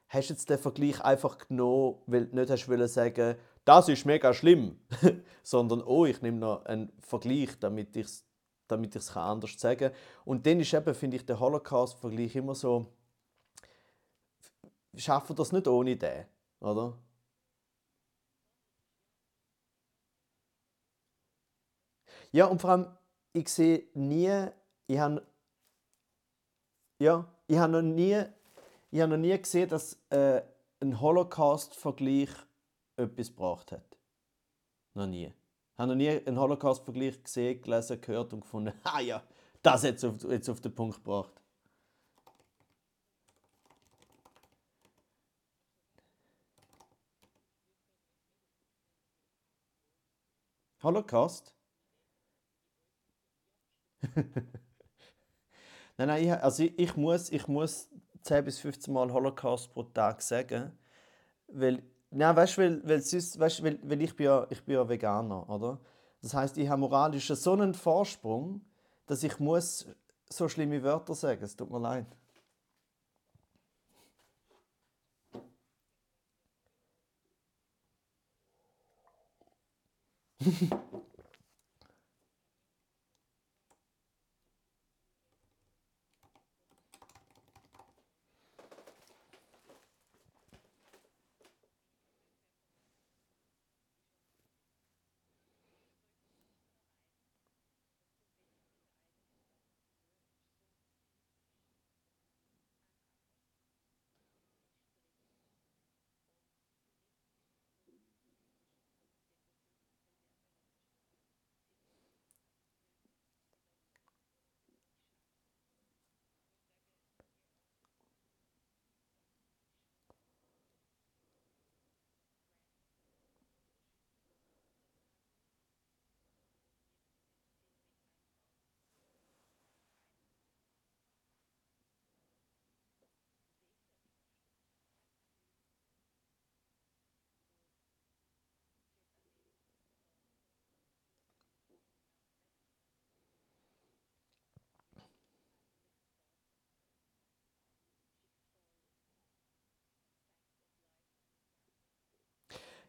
hast 0.08 0.30
jetzt 0.30 0.50
den 0.50 0.58
Vergleich 0.58 1.00
einfach 1.00 1.38
genommen, 1.38 1.96
weil 2.06 2.26
du 2.26 2.36
nicht 2.36 2.50
hast 2.50 2.68
wollen 2.68 2.88
sagen, 2.88 3.36
das 3.66 3.90
ist 3.90 4.06
mega 4.06 4.32
schlimm, 4.32 4.80
sondern 5.42 5.82
oh, 5.82 6.06
ich 6.06 6.22
nehme 6.22 6.38
noch 6.38 6.64
einen 6.64 6.90
Vergleich, 7.00 7.58
damit 7.60 7.94
ich 7.96 8.06
es 8.06 8.26
damit 8.68 8.96
ich's 8.96 9.16
anders 9.16 9.58
sagen 9.58 9.92
kann. 9.92 9.98
Und 10.24 10.46
dann 10.46 10.60
ist 10.60 10.74
eben, 10.74 10.94
finde 10.94 11.16
ich, 11.16 11.26
der 11.26 11.38
Holocaust-Vergleich 11.40 12.36
immer 12.36 12.54
so, 12.54 12.86
schaffen 14.96 15.36
das 15.36 15.52
nicht 15.52 15.68
ohne 15.68 15.96
den, 15.96 16.26
oder? 16.60 16.98
Ja, 22.32 22.46
und 22.46 22.60
vor 22.60 22.70
allem, 22.70 22.96
ich 23.32 23.48
sehe 23.48 23.88
nie, 23.94 24.48
ich 24.86 24.98
habe, 24.98 25.26
ja, 26.98 27.26
ich 27.46 27.56
habe 27.56 27.72
noch 27.72 27.82
nie, 27.82 28.22
ich 28.90 29.00
habe 29.00 29.12
noch 29.12 29.18
nie 29.18 29.36
gesehen, 29.38 29.68
dass 29.68 29.98
äh, 30.10 30.42
ein 30.80 31.00
Holocaust-Vergleich 31.00 32.30
etwas 32.96 33.28
gebracht 33.28 33.72
hat. 33.72 33.96
Noch 34.94 35.06
nie. 35.06 35.26
Ich 35.26 35.78
habe 35.78 35.88
noch 35.88 35.96
nie 35.96 36.08
einen 36.08 36.38
Holocaust-Vergleich 36.38 37.22
gesehen, 37.22 37.60
gelesen, 37.60 38.00
gehört 38.00 38.32
und 38.32 38.40
gefunden, 38.40 38.72
ah 38.84 39.00
ja, 39.00 39.22
das 39.62 39.84
hat 39.84 40.02
auf, 40.04 40.22
jetzt 40.30 40.48
auf 40.48 40.60
den 40.60 40.74
Punkt 40.74 40.96
gebracht. 40.96 41.32
Holocaust? 50.82 51.52
nein, 54.14 54.46
nein, 55.98 56.24
ich, 56.24 56.32
also 56.32 56.62
ich, 56.62 56.78
ich, 56.78 56.96
muss, 56.96 57.30
ich 57.30 57.48
muss 57.48 57.90
10 58.22 58.44
bis 58.44 58.60
15 58.60 58.94
Mal 58.94 59.12
Holocaust 59.12 59.72
pro 59.72 59.82
Tag 59.82 60.22
sagen, 60.22 60.78
weil 61.48 61.82
Nein, 62.10 62.36
weißt 62.36 62.56
du, 62.58 62.62
weil, 62.62 62.88
weil, 62.88 63.00
sonst, 63.02 63.38
weißt, 63.38 63.62
weil, 63.62 63.78
weil 63.82 64.00
ich, 64.02 64.14
bin 64.16 64.26
ja, 64.26 64.46
ich 64.50 64.62
bin 64.64 64.74
ja 64.76 64.88
Veganer, 64.88 65.48
oder? 65.48 65.78
Das 66.22 66.34
heißt, 66.34 66.56
ich 66.58 66.68
habe 66.68 66.80
moralisch 66.80 67.26
so 67.28 67.52
einen 67.52 67.74
Vorsprung, 67.74 68.60
dass 69.06 69.22
ich 69.22 69.38
muss 69.38 69.86
so 70.30 70.48
schlimme 70.48 70.82
Wörter 70.82 71.14
sagen. 71.14 71.42
Es 71.44 71.56
tut 71.56 71.70
mir 71.70 71.78
leid. 71.80 72.06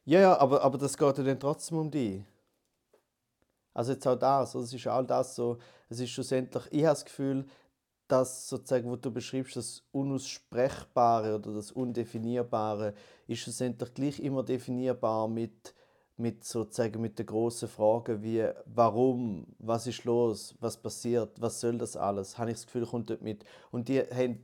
Ja, 0.07 0.21
ja, 0.21 0.37
aber, 0.39 0.61
aber 0.61 0.77
das 0.77 0.97
geht 0.97 1.17
ja 1.17 1.23
dann 1.25 1.37
trotzdem 1.37 1.79
um 1.79 1.91
dich. 1.91 2.23
Also 3.73 3.91
jetzt 3.91 4.07
auch 4.07 4.15
das, 4.15 4.55
es 4.55 4.71
ist 4.73 4.87
all 4.87 5.05
das 5.05 5.35
so, 5.35 5.57
es 5.89 5.99
ist 5.99 6.11
schlussendlich, 6.11 6.63
ich 6.71 6.85
habe 6.85 6.93
das 6.93 7.03
Gefühl, 7.03 7.45
das 8.07 8.47
sozusagen, 8.47 8.89
was 8.89 9.01
du 9.01 9.11
beschreibst, 9.11 9.57
das 9.57 9.83
Unaussprechbare 9.91 11.35
oder 11.35 11.53
das 11.53 11.73
Undefinierbare, 11.73 12.93
ist 13.27 13.39
schlussendlich 13.39 13.93
gleich 13.93 14.19
immer 14.21 14.43
definierbar 14.43 15.27
mit, 15.27 15.73
mit 16.15 16.45
sozusagen 16.45 17.01
mit 17.01 17.19
den 17.19 17.25
großen 17.25 17.67
Fragen 17.67 18.23
wie 18.23 18.47
warum, 18.65 19.45
was 19.59 19.87
ist 19.87 20.05
los, 20.05 20.55
was 20.61 20.77
passiert, 20.77 21.41
was 21.41 21.59
soll 21.59 21.77
das 21.77 21.97
alles, 21.97 22.37
habe 22.37 22.51
ich 22.51 22.55
das 22.55 22.65
Gefühl, 22.65 22.85
kommt 22.85 23.09
dort 23.09 23.21
mit. 23.21 23.43
Und 23.71 23.89
die 23.89 23.99
haben 23.99 24.41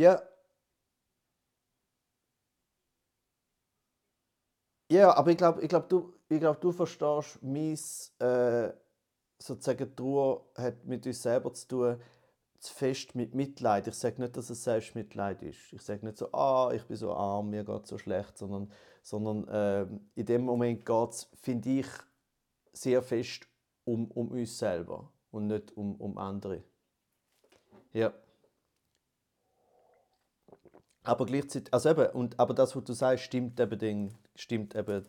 ja, 0.00 0.22
Ja, 4.90 5.14
aber 5.14 5.30
ich 5.30 5.36
glaube, 5.36 5.62
ich 5.62 5.68
glaub, 5.68 5.88
du, 5.88 6.14
glaub, 6.28 6.60
du 6.60 6.72
verstehst, 6.72 7.38
mein 7.42 7.78
äh, 8.18 8.72
sozusagen 9.38 9.94
Trauer 9.94 10.44
hat 10.56 10.84
mit 10.84 11.06
uns 11.06 11.22
selber 11.22 11.54
zu 11.54 11.68
tun, 11.68 12.00
zu 12.58 12.74
fest 12.74 13.14
mit 13.14 13.32
Mitleid. 13.32 13.86
Ich 13.86 13.94
sage 13.94 14.20
nicht, 14.20 14.36
dass 14.36 14.50
es 14.50 14.64
Selbstmitleid 14.64 15.42
ist. 15.42 15.72
Ich 15.72 15.82
sage 15.82 16.04
nicht 16.04 16.18
so, 16.18 16.32
ah, 16.32 16.72
ich 16.74 16.84
bin 16.86 16.96
so 16.96 17.12
arm, 17.12 17.50
mir 17.50 17.62
geht 17.62 17.86
so 17.86 17.98
schlecht, 17.98 18.36
sondern, 18.36 18.72
sondern 19.02 19.46
äh, 19.46 19.86
in 20.16 20.26
dem 20.26 20.42
Moment 20.42 20.84
geht 20.84 21.10
es, 21.10 21.28
finde 21.40 21.70
ich, 21.70 21.86
sehr 22.72 23.00
fest 23.00 23.46
um, 23.84 24.10
um 24.10 24.32
uns 24.32 24.58
selber 24.58 25.12
und 25.30 25.46
nicht 25.46 25.76
um, 25.76 25.94
um 26.00 26.18
andere. 26.18 26.64
Ja. 27.92 28.12
Aber 31.02 31.26
gleichzeitig, 31.26 31.72
also 31.72 31.90
eben, 31.90 32.06
und, 32.10 32.38
aber 32.38 32.54
das, 32.54 32.76
was 32.76 32.84
du 32.84 32.92
sagst, 32.92 33.24
stimmt 33.24 33.58
eben, 33.58 33.78
den, 33.78 34.14
stimmt 34.34 34.74
eben 34.74 35.04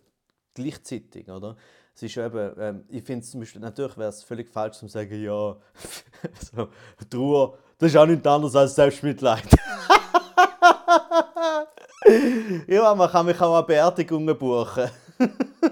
gleichzeitig, 0.53 1.29
oder? 1.29 1.57
Es 1.93 2.03
ist 2.03 2.15
eben, 2.17 2.53
ähm, 2.57 2.85
ich 2.87 3.03
finde 3.03 3.23
es 3.23 3.31
zum 3.31 3.41
Beispiel, 3.41 3.61
natürlich 3.61 3.97
wäre 3.97 4.09
es 4.09 4.23
völlig 4.23 4.49
falsch 4.49 4.77
zu 4.77 4.87
sagen, 4.87 5.21
ja, 5.21 5.57
so, 6.55 6.69
Trauer, 7.09 7.57
das 7.77 7.91
ist 7.91 7.97
auch 7.97 8.05
nichts 8.05 8.25
anderes 8.25 8.55
als 8.55 8.75
Selbstmitleid. 8.75 9.43
ja, 12.67 12.95
man 12.95 13.09
kann 13.09 13.25
mich 13.25 13.41
auch 13.41 13.57
an 13.57 13.65
Beerdigungen 13.65 14.37
buchen. 14.37 14.89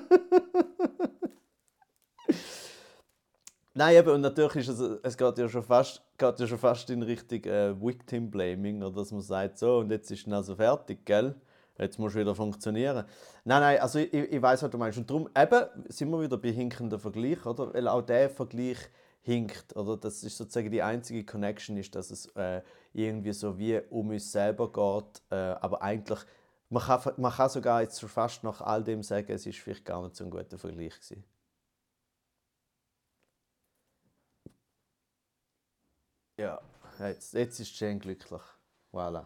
Nein, 3.80 3.96
eben, 3.96 4.10
und 4.10 4.20
natürlich 4.20 4.68
ist 4.68 4.68
es, 4.68 5.00
es 5.04 5.16
geht 5.16 5.38
ja 5.38 5.48
schon 5.48 5.64
fast, 5.64 6.02
geht 6.18 6.38
ja 6.38 6.48
schon 6.48 6.58
fast 6.58 6.90
in 6.90 7.02
Richtung 7.02 7.42
äh, 7.46 7.74
Victim 7.82 8.30
Blaming, 8.30 8.84
oder 8.84 8.98
dass 8.98 9.14
man 9.14 9.22
sagt, 9.22 9.58
so, 9.58 9.78
und 9.78 9.90
jetzt 9.90 10.12
ist 10.12 10.28
es 10.28 10.34
also 10.34 10.54
fertig, 10.54 11.06
gell? 11.06 11.34
Jetzt 11.78 11.98
muss 11.98 12.14
wieder 12.14 12.36
funktionieren. 12.36 13.06
Nein, 13.46 13.62
nein, 13.62 13.80
also 13.80 14.00
ich, 14.00 14.14
ich 14.14 14.42
weiß, 14.42 14.64
was 14.64 14.70
du 14.70 14.78
meinst. 14.78 14.98
Und 14.98 15.10
darum 15.10 15.30
eben 15.34 15.66
sind 15.88 16.10
wir 16.10 16.20
wieder 16.22 16.38
bei 16.38 16.52
hinkenden 16.52 17.00
Vergleich, 17.00 17.46
oder? 17.46 17.74
Weil 17.74 17.88
auch 17.88 18.02
der 18.02 18.30
Vergleich 18.30 18.80
hinkt, 19.22 19.74
oder? 19.78 19.96
Das 19.96 20.24
ist 20.24 20.36
sozusagen 20.36 20.72
die 20.72 20.82
einzige 20.82 21.24
Connection, 21.24 21.78
ist, 21.78 21.96
dass 21.96 22.12
es 22.12 22.26
äh, 22.36 22.62
irgendwie 22.92 23.32
so 23.32 23.58
wie 23.58 23.80
um 23.92 24.10
uns 24.10 24.30
selber 24.30 24.70
geht, 24.74 25.22
äh, 25.32 25.36
aber 25.36 25.82
eigentlich, 25.82 26.20
man 26.70 26.84
kann, 26.84 27.14
man 27.16 27.32
kann 27.32 27.48
sogar 27.48 27.82
jetzt 27.82 28.02
fast 28.02 28.44
nach 28.44 28.60
all 28.60 28.84
dem 28.84 29.04
sagen, 29.04 29.32
es 29.32 29.46
ist 29.46 29.60
vielleicht 29.60 29.86
gar 29.86 30.04
nicht 30.04 30.18
so 30.18 30.26
ein 30.26 30.32
guter 30.32 30.58
Vergleich 30.58 30.96
gewesen. 30.96 31.24
Ja, 36.40 36.58
jetzt, 37.00 37.34
jetzt 37.34 37.60
ist 37.60 37.78
Jane 37.78 38.00
glücklich. 38.00 38.42
Voilà. 38.94 39.26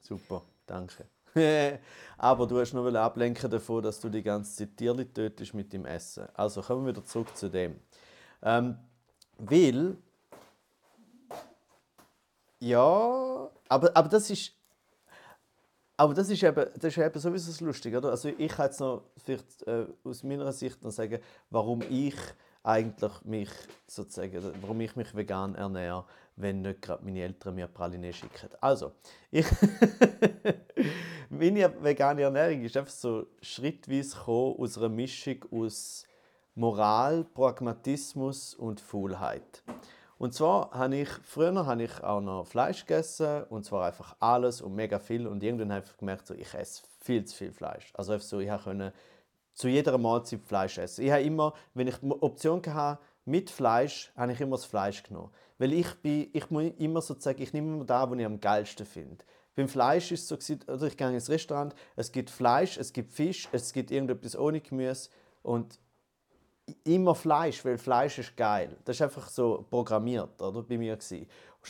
Super, 0.00 0.42
danke. 0.66 1.04
Aber 2.16 2.46
du 2.46 2.60
hast 2.60 2.72
nur 2.74 2.94
ablenken 2.94 3.50
davon, 3.50 3.82
dass 3.82 3.98
du 3.98 4.08
die 4.08 4.22
ganze 4.22 4.54
Zeit 4.54 4.76
Tierli 4.76 5.04
tötest 5.06 5.52
mit 5.54 5.72
dem 5.72 5.84
Essen. 5.84 6.28
Also 6.34 6.62
kommen 6.62 6.86
wir 6.86 6.92
wieder 6.92 7.04
zurück 7.04 7.36
zu 7.36 7.50
dem. 7.50 7.80
Ähm, 8.40 8.78
weil. 9.36 9.96
Ja, 12.60 13.50
aber, 13.68 13.96
aber 13.96 14.08
das 14.08 14.30
ist. 14.30 14.52
Aber 15.96 16.14
das 16.14 16.30
ist 16.30 16.40
eben, 16.40 16.70
das 16.76 16.96
ist 16.96 16.98
eben 16.98 17.18
sowieso 17.18 17.64
lustig, 17.64 17.96
oder? 17.96 18.10
Also 18.10 18.28
ich 18.28 18.52
kann 18.52 18.66
jetzt 18.66 18.78
noch 18.78 19.02
vielleicht 19.16 19.66
äh, 19.66 19.86
aus 20.04 20.22
meiner 20.22 20.52
Sicht 20.52 20.84
noch 20.84 20.92
sagen, 20.92 21.18
warum 21.50 21.82
ich 21.90 22.14
eigentlich 22.68 23.24
mich 23.24 23.50
sozusagen, 23.86 24.42
warum 24.60 24.80
ich 24.82 24.94
mich 24.94 25.14
vegan 25.16 25.54
ernähre, 25.54 26.04
wenn 26.36 26.60
nicht 26.60 26.82
gerade 26.82 27.02
meine 27.02 27.22
Eltern 27.22 27.54
mir 27.54 27.66
Praline 27.66 28.12
schicken. 28.12 28.50
Also, 28.60 28.92
ich 29.30 29.46
meine 31.30 31.82
vegane 31.82 32.22
Ernährung 32.22 32.62
ist 32.62 32.76
einfach 32.76 32.92
so 32.92 33.26
schrittweise 33.40 34.16
gekommen 34.16 34.56
aus 34.58 34.76
einer 34.76 34.90
Mischung 34.90 35.44
aus 35.50 36.06
Moral, 36.54 37.24
Pragmatismus 37.24 38.54
und 38.54 38.80
Faulheit. 38.80 39.62
Und 40.18 40.34
zwar 40.34 40.70
habe 40.72 40.96
ich, 40.96 41.08
früher 41.08 41.64
habe 41.64 41.84
ich 41.84 42.02
auch 42.02 42.20
noch 42.20 42.44
Fleisch 42.44 42.84
gegessen, 42.84 43.44
und 43.44 43.64
zwar 43.64 43.86
einfach 43.86 44.14
alles 44.18 44.60
und 44.60 44.74
mega 44.74 44.98
viel. 44.98 45.26
Und 45.26 45.42
irgendwann 45.42 45.72
habe 45.72 45.86
ich 45.86 45.96
gemerkt, 45.96 46.26
so, 46.26 46.34
ich 46.34 46.52
esse 46.52 46.82
viel 47.00 47.24
zu 47.24 47.36
viel 47.36 47.52
Fleisch. 47.52 47.92
Also 47.94 48.12
einfach 48.12 48.26
so, 48.26 48.40
ich 48.40 48.50
konnte 48.50 48.92
zu 49.58 49.66
jeder 49.66 49.98
Mahlzeit 49.98 50.40
Fleisch 50.44 50.78
essen. 50.78 51.04
Ich 51.04 51.10
habe 51.10 51.22
immer, 51.22 51.52
wenn 51.74 51.88
ich 51.88 51.96
die 51.96 52.10
Option 52.12 52.62
hatte, 52.64 53.00
mit 53.24 53.50
Fleisch, 53.50 54.12
habe 54.16 54.32
ich 54.32 54.40
immer 54.40 54.56
das 54.56 54.64
Fleisch 54.64 55.02
genommen. 55.02 55.30
Weil 55.58 55.72
ich 55.72 55.92
bin, 55.96 56.30
ich 56.32 56.48
muss 56.48 56.70
immer 56.78 57.02
sozusagen, 57.02 57.42
ich 57.42 57.52
nehme 57.52 57.74
immer 57.74 57.84
da, 57.84 58.08
wo 58.08 58.14
ich 58.14 58.24
am 58.24 58.40
geilsten 58.40 58.86
finde. 58.86 59.24
Beim 59.56 59.68
Fleisch 59.68 60.12
ist 60.12 60.30
es 60.30 60.46
so, 60.46 60.54
also 60.68 60.86
ich 60.86 60.96
gehe 60.96 61.12
ins 61.12 61.28
Restaurant, 61.28 61.74
es 61.96 62.12
gibt 62.12 62.30
Fleisch, 62.30 62.78
es 62.78 62.92
gibt 62.92 63.12
Fisch, 63.12 63.48
es 63.50 63.72
gibt 63.72 63.90
irgendetwas 63.90 64.38
ohne 64.38 64.60
Gemüse 64.60 65.10
und 65.42 65.80
immer 66.84 67.16
Fleisch, 67.16 67.64
weil 67.64 67.78
Fleisch 67.78 68.18
ist 68.18 68.36
geil. 68.36 68.76
Das 68.84 68.96
ist 68.96 69.02
einfach 69.02 69.28
so 69.28 69.66
programmiert, 69.68 70.40
oder, 70.40 70.62
bei 70.62 70.78
mir 70.78 70.96
gewesen. 70.96 71.26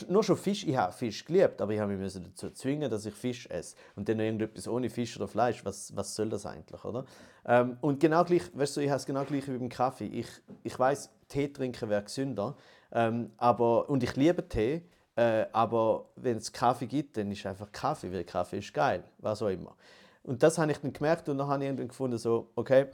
Nur 0.09 0.23
schon 0.23 0.37
Fisch, 0.37 0.67
ich 0.67 0.77
habe 0.77 0.93
Fisch 0.93 1.25
geliebt, 1.25 1.61
aber 1.61 1.73
ich 1.73 1.81
habe 1.81 1.97
mich 1.97 2.13
dazu 2.13 2.51
zwingen, 2.51 2.91
dass 2.91 3.07
ich 3.07 3.15
Fisch 3.15 3.47
esse. 3.49 3.75
Und 3.97 4.09
dann 4.09 4.19
noch 4.19 4.25
irgendetwas 4.25 4.69
ohne 4.69 4.91
Fisch 4.91 5.17
oder 5.17 5.27
Fleisch, 5.27 5.65
was, 5.65 5.95
was 5.97 6.15
soll 6.15 6.29
das 6.29 6.47
eigentlich, 6.47 6.85
oder? 6.85 7.05
Ähm, 7.47 7.79
und 7.81 7.99
genau 7.99 8.25
gleich, 8.25 8.43
weißt 8.55 8.77
du, 8.77 8.81
ich 8.81 8.91
habe 8.91 8.99
es 8.99 9.07
genau 9.07 9.25
gleich 9.25 9.49
wie 9.49 9.57
beim 9.57 9.69
Kaffee. 9.69 10.07
Ich, 10.07 10.29
ich 10.63 10.79
weiß, 10.79 11.11
Tee 11.29 11.49
trinken 11.49 11.89
wäre 11.89 12.03
gesünder, 12.03 12.57
ähm, 12.93 13.31
aber, 13.39 13.89
und 13.89 14.03
ich 14.03 14.15
liebe 14.17 14.47
Tee, 14.49 14.83
äh, 15.17 15.47
aber 15.53 16.07
wenn 16.17 16.37
es 16.37 16.53
Kaffee 16.53 16.87
gibt, 16.87 17.17
dann 17.17 17.31
ist 17.33 17.45
einfach 17.45 17.73
Kaffee, 17.73 18.13
weil 18.13 18.25
Kaffee 18.25 18.59
ist 18.59 18.73
geil, 18.73 19.03
was 19.19 19.43
auch 19.43 19.49
immer. 19.49 19.75
Und 20.23 20.43
das 20.43 20.59
habe 20.59 20.71
ich 20.71 20.79
dann 20.79 20.93
gemerkt 20.93 21.29
und 21.29 21.39
dann 21.39 21.49
habe 21.49 21.65
ich 21.65 21.69
irgendwann 21.69 21.89
gefunden, 21.89 22.19
so, 22.19 22.51
okay, 22.55 22.87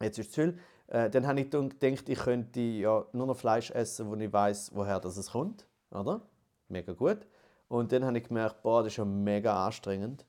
jetzt 0.00 0.18
ist 0.18 0.28
es 0.28 0.34
viel. 0.34 0.58
Äh, 0.86 1.10
dann 1.10 1.26
habe 1.26 1.40
ich 1.40 1.50
gedacht, 1.50 2.08
ich 2.08 2.18
könnte 2.18 2.60
ja 2.60 3.04
nur 3.12 3.26
noch 3.26 3.36
Fleisch 3.36 3.70
essen, 3.70 4.08
wo 4.08 4.14
ich 4.14 4.32
weiß, 4.32 4.70
woher 4.74 5.00
das 5.00 5.16
es 5.16 5.32
kommt, 5.32 5.66
oder? 5.90 6.22
Mega 6.68 6.92
gut. 6.92 7.26
Und 7.68 7.92
dann 7.92 8.04
habe 8.04 8.18
ich 8.18 8.24
gemerkt, 8.24 8.62
boah, 8.62 8.82
das 8.82 8.92
ist 8.92 8.96
ja 8.96 9.04
mega 9.04 9.66
anstrengend. 9.66 10.24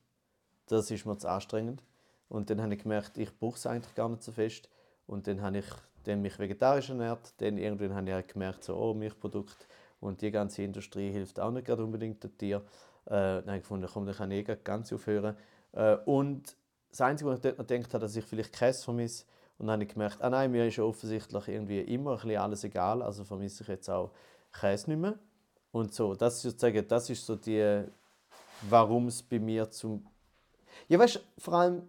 Das 0.68 0.90
ist 0.92 1.06
mir 1.06 1.18
zu 1.18 1.28
anstrengend. 1.28 1.84
Und 2.30 2.50
dann 2.50 2.62
habe 2.62 2.74
ich 2.74 2.84
gemerkt, 2.84 3.18
ich 3.18 3.38
brauche 3.38 3.58
es 3.58 3.66
eigentlich 3.66 3.94
gar 3.96 4.10
nicht 4.10 4.24
so 4.24 4.32
fest. 4.32 4.70
Und 5.08 5.28
dann 5.28 5.42
habe 5.42 5.58
ich 5.60 5.66
dann 6.04 6.22
mich 6.22 6.38
vegetarisch 6.40 6.90
ernährt. 6.90 7.34
Dann 7.38 7.58
irgendwann 7.58 7.96
habe 7.96 8.08
ich 8.08 8.14
halt 8.14 8.28
gemerkt, 8.28 8.64
so, 8.64 8.76
oh, 8.76 8.94
Milchprodukt 8.94 9.68
und 10.00 10.22
die 10.22 10.32
ganze 10.32 10.64
Industrie 10.64 11.12
hilft 11.12 11.40
auch 11.40 11.52
nicht 11.52 11.66
gerade 11.66 11.84
unbedingt 11.84 12.24
den 12.24 12.38
Tieren. 12.38 12.64
Äh, 13.06 13.10
dann 13.10 13.48
habe 13.48 13.58
ich 13.58 13.64
gefunden, 13.64 13.88
komm, 13.92 14.06
dann 14.06 14.16
kann 14.16 14.32
ich 14.32 14.48
eh 14.48 14.58
ganz 14.64 14.92
aufhören. 14.92 15.36
Äh, 15.74 15.96
und 16.06 16.56
das 16.90 17.02
Einzige, 17.02 17.30
was 17.30 17.38
ich 17.38 17.44
dort 17.44 17.58
noch 17.58 17.68
gedacht 17.68 17.94
habe, 17.94 18.02
dass 18.02 18.16
ich 18.16 18.26
vielleicht 18.26 18.54
Käse 18.54 18.84
vermisse. 18.84 19.26
Und 19.58 19.68
dann 19.68 19.74
habe 19.74 19.84
ich 19.84 19.90
gemerkt, 19.90 20.22
ah 20.22 20.30
nein, 20.30 20.52
mir 20.52 20.68
ist 20.68 20.80
offensichtlich 20.80 21.48
irgendwie 21.48 21.82
immer 21.82 22.12
ein 22.12 22.16
bisschen 22.18 22.38
alles 22.38 22.64
egal, 22.64 23.02
also 23.02 23.24
vermisse 23.24 23.64
ich 23.64 23.70
jetzt 23.70 23.90
auch 23.90 24.12
Käse 24.52 24.90
nicht 24.90 25.00
mehr. 25.00 25.18
Und 25.72 25.94
so, 25.94 26.16
das 26.16 26.36
ist 26.36 26.44
sozusagen, 26.44 26.88
das 26.88 27.10
ist 27.10 27.26
so 27.26 27.36
die, 27.36 27.84
warum 28.70 29.08
es 29.08 29.22
bei 29.24 29.40
mir 29.40 29.70
zum... 29.70 30.06
Ja, 30.88 30.98
weißt 31.00 31.20
vor 31.38 31.54
allem, 31.54 31.84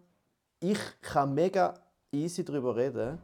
ich 0.61 0.79
kann 1.01 1.35
mega 1.35 1.75
easy 2.13 2.45
darüber 2.45 2.77
reden, 2.77 3.19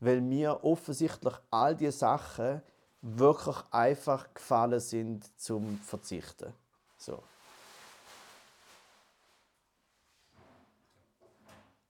weil 0.00 0.20
mir 0.20 0.62
offensichtlich 0.62 1.34
all 1.50 1.74
diese 1.74 1.92
Sachen 1.92 2.60
wirklich 3.00 3.56
einfach 3.70 4.34
gefallen 4.34 4.80
sind 4.80 5.40
zum 5.40 5.78
Verzichten. 5.78 6.52
So. 6.98 7.22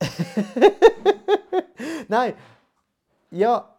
Nein, 2.08 2.34
ja, 3.30 3.74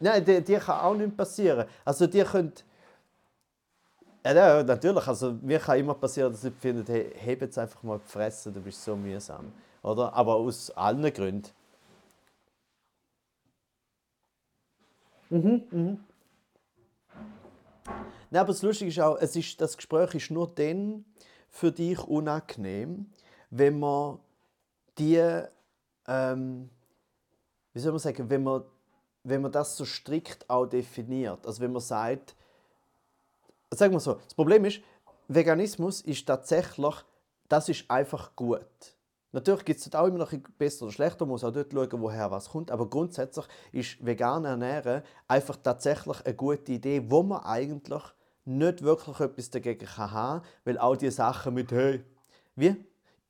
nein, 0.00 0.24
die, 0.24 0.42
die 0.42 0.56
kann 0.56 0.80
auch 0.80 0.94
nicht 0.94 1.16
passieren. 1.16 1.66
Also 1.84 2.06
die 2.06 2.22
können, 2.22 2.52
ja, 4.36 4.62
natürlich, 4.62 5.06
also 5.06 5.32
mir 5.42 5.58
kann 5.58 5.78
immer 5.78 5.94
passieren, 5.94 6.32
dass 6.32 6.44
ich 6.44 6.54
finde, 6.54 6.84
hey, 6.92 7.12
heb 7.16 7.40
jetzt 7.42 7.58
einfach 7.58 7.82
mal 7.82 7.98
gefressen, 7.98 8.52
du 8.52 8.60
bist 8.60 8.82
so 8.82 8.96
mühsam, 8.96 9.52
oder? 9.82 10.12
Aber 10.12 10.34
aus 10.36 10.70
allen 10.72 11.12
Gründen. 11.12 11.50
Mhm, 15.30 15.62
mhm. 15.70 16.00
Nein, 18.30 18.40
aber 18.40 18.48
das 18.48 18.62
Lustige 18.62 18.90
ist 18.90 19.00
auch, 19.00 19.16
es 19.18 19.36
ist, 19.36 19.60
das 19.60 19.76
Gespräch 19.76 20.14
ist 20.14 20.30
nur 20.30 20.48
dann 20.48 21.04
für 21.48 21.72
dich 21.72 21.98
unangenehm, 22.00 23.06
wenn 23.50 23.78
man 23.78 24.18
die, 24.98 25.22
ähm, 26.06 26.68
wie 27.72 27.80
soll 27.80 27.92
man 27.92 27.98
sagen, 27.98 28.28
wenn 28.28 28.42
man, 28.42 28.62
wenn 29.22 29.42
man 29.42 29.52
das 29.52 29.76
so 29.76 29.84
strikt 29.84 30.48
auch 30.48 30.66
definiert. 30.66 31.46
Also 31.46 31.62
wenn 31.62 31.72
man 31.72 31.80
sagt, 31.80 32.34
sagen 33.74 33.92
wir 33.92 34.00
so, 34.00 34.14
das 34.14 34.34
Problem 34.34 34.64
ist, 34.64 34.80
Veganismus 35.28 36.00
ist 36.02 36.26
tatsächlich, 36.26 36.94
das 37.48 37.68
ist 37.68 37.90
einfach 37.90 38.34
gut. 38.34 38.66
Natürlich 39.32 39.64
gibt 39.64 39.80
es 39.80 39.94
auch 39.94 40.06
immer 40.06 40.18
noch 40.18 40.32
besser 40.58 40.84
oder 40.84 40.92
schlechter, 40.92 41.26
man 41.26 41.32
muss 41.32 41.44
auch 41.44 41.52
dort 41.52 41.72
schauen, 41.72 42.00
woher 42.00 42.30
was 42.30 42.48
kommt. 42.48 42.70
Aber 42.70 42.88
grundsätzlich 42.88 43.46
ist 43.72 44.04
vegan 44.04 44.46
ernähren 44.46 45.02
einfach 45.26 45.56
tatsächlich 45.62 46.24
eine 46.24 46.34
gute 46.34 46.72
Idee, 46.72 47.02
wo 47.10 47.22
man 47.22 47.44
eigentlich 47.44 48.02
nicht 48.46 48.82
wirklich 48.82 49.20
etwas 49.20 49.50
dagegen 49.50 49.86
kann 49.86 50.10
haben 50.12 50.40
kann, 50.40 50.48
weil 50.64 50.78
all 50.78 50.96
diese 50.96 51.12
Sachen 51.12 51.54
mit 51.54 51.70
«Hey, 51.70 52.02
wie?» 52.56 52.76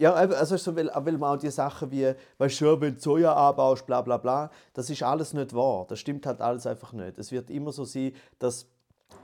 Ja, 0.01 0.13
also 0.13 0.57
so, 0.57 0.77
weil, 0.77 0.89
weil 0.95 1.19
man 1.19 1.37
auch 1.37 1.41
die 1.41 1.51
Sachen 1.51 1.91
wie, 1.91 2.15
weißt 2.39 2.61
du, 2.61 2.81
wenn 2.81 2.95
du 2.95 3.01
Soja 3.01 3.35
anbaust, 3.35 3.85
bla 3.85 4.01
bla 4.01 4.17
bla, 4.17 4.49
das 4.73 4.89
ist 4.91 5.03
alles 5.03 5.33
nicht 5.33 5.53
wahr. 5.53 5.87
Das 5.89 5.99
stimmt 5.99 6.25
halt 6.25 6.41
alles 6.41 6.69
einfach 6.69 6.93
nicht. 6.93 7.19
Es 7.19 7.33
wird 7.33 7.51
immer 7.51 7.73
so 7.73 7.85
sein, 7.85 8.13
dass 8.39 8.69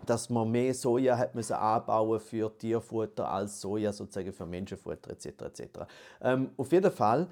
dass 0.04 0.28
man 0.30 0.50
mehr 0.50 0.74
Soja 0.74 1.16
hat 1.16 1.34
müssen 1.34 1.54
anbauen 1.54 2.20
für 2.20 2.56
Tierfutter 2.56 3.28
als 3.28 3.60
Soja 3.60 3.92
sozusagen 3.92 4.32
für 4.32 4.46
Menschenfutter 4.46 5.10
etc. 5.10 5.26
etc. 5.26 5.62
Ähm, 6.20 6.50
auf 6.56 6.70
jeden 6.72 6.90
Fall, 6.90 7.26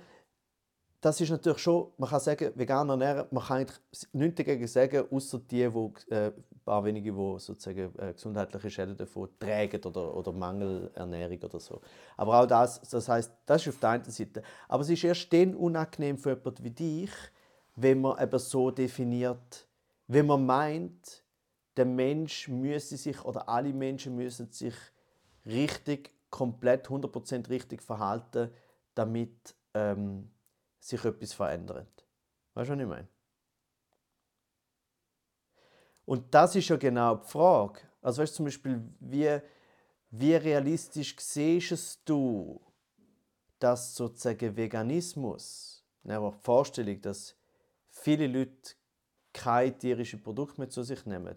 das 1.01 1.21
ist 1.21 1.31
natürlich 1.31 1.59
schon, 1.59 1.89
man 1.99 2.09
kann 2.09 2.21
sagen, 2.21 2.53
vegan 2.55 2.89
ernähren, 2.89 3.27
man 3.31 3.43
kann 3.45 3.67
nichts 4.13 4.37
dagegen 4.37 4.67
sagen, 4.67 5.05
außer 5.11 5.41
die, 5.41 5.73
wo, 5.73 5.93
äh, 6.09 6.27
ein 6.29 6.65
paar 6.65 6.85
wenige, 6.85 7.13
die 7.13 7.39
sozusagen 7.41 7.93
äh, 7.99 8.13
gesundheitliche 8.13 8.71
Schäden 8.71 8.97
davon 8.97 9.29
tragen 9.39 9.85
oder, 9.85 10.15
oder 10.15 10.33
Mangelernährung 10.33 11.43
oder 11.43 11.59
so. 11.59 11.81
Aber 12.17 12.41
auch 12.41 12.47
das, 12.47 12.81
das 12.83 13.09
heißt, 13.09 13.33
das 13.45 13.63
ist 13.63 13.75
auf 13.75 13.81
der 13.81 13.91
einen 13.91 14.05
Seite. 14.05 14.43
Aber 14.69 14.83
es 14.83 14.91
ist 14.91 15.03
erst 15.03 15.33
dann 15.33 15.57
unangenehm 15.57 16.17
für 16.17 16.31
jemanden 16.31 16.65
wie 16.65 16.71
dich, 16.71 17.11
wenn 17.75 18.01
man 18.01 18.23
eben 18.23 18.39
so 18.39 18.71
definiert, 18.71 19.67
wenn 20.07 20.27
man 20.27 20.47
meint, 20.47 21.22
der 21.77 21.87
Mensch 21.87 22.49
müsse 22.49 22.97
sich 22.97 23.25
oder 23.25 23.49
alle 23.49 23.73
Menschen 23.73 24.17
müssen 24.17 24.51
sich 24.51 24.75
richtig, 25.47 26.11
komplett 26.31 26.89
100% 26.89 27.49
richtig 27.49 27.83
verhalten, 27.83 28.51
damit 28.95 29.55
ähm, 29.75 30.31
sich 30.81 31.05
etwas 31.05 31.33
verändert. 31.33 32.07
Weißt 32.55 32.71
du, 32.71 32.75
was 32.75 32.81
ich 32.81 32.89
meine? 32.89 33.09
Und 36.05 36.35
das 36.35 36.57
ist 36.57 36.69
ja 36.69 36.77
genau 36.77 37.17
die 37.17 37.29
Frage. 37.29 37.81
Also 38.01 38.23
weißt 38.23 38.33
du 38.33 38.37
zum 38.37 38.45
Beispiel, 38.47 38.83
wie, 39.01 39.41
wie 40.11 40.35
realistisch 40.35 41.15
siehst 41.19 42.01
du, 42.05 42.61
dass 43.59 43.95
sozusagen 43.95 44.57
Veganismus, 44.57 45.85
ne, 46.03 46.19
die 46.19 46.43
Vorstellung, 46.43 47.01
dass 47.01 47.37
viele 47.91 48.27
Leute 48.27 48.75
keine 49.33 49.79
tierischen 49.79 50.23
Produkte 50.23 50.61
mehr 50.61 50.69
zu 50.69 50.83
sich 50.83 51.07
nehmen, 51.07 51.37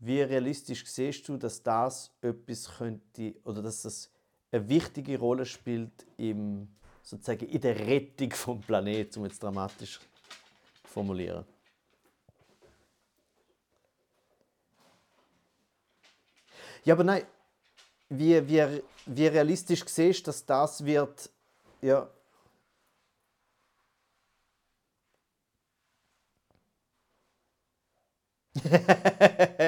wie 0.00 0.20
realistisch 0.22 0.84
siehst 0.86 1.28
du, 1.28 1.36
dass 1.36 1.62
das 1.62 2.10
etwas 2.22 2.68
könnte 2.78 3.34
oder 3.44 3.62
dass 3.62 3.82
das 3.82 4.10
eine 4.52 4.68
wichtige 4.68 5.18
Rolle 5.18 5.44
spielt 5.44 6.06
im, 6.16 6.68
sozusagen 7.02 7.46
in 7.46 7.60
der 7.60 7.78
Rettung 7.78 8.32
vom 8.32 8.60
Planeten, 8.60 9.18
um 9.18 9.24
jetzt 9.26 9.42
dramatisch 9.42 9.98
zu 9.98 10.88
formulieren? 10.88 11.44
Ja, 16.84 16.94
aber 16.94 17.04
nein, 17.04 17.22
wie, 18.10 18.48
wie, 18.48 18.82
wie 19.06 19.26
realistisch 19.26 19.84
siehst 19.86 20.26
du, 20.26 20.30
dass 20.30 20.46
das 20.46 20.84
wird 20.84 21.30
ja, 21.82 22.08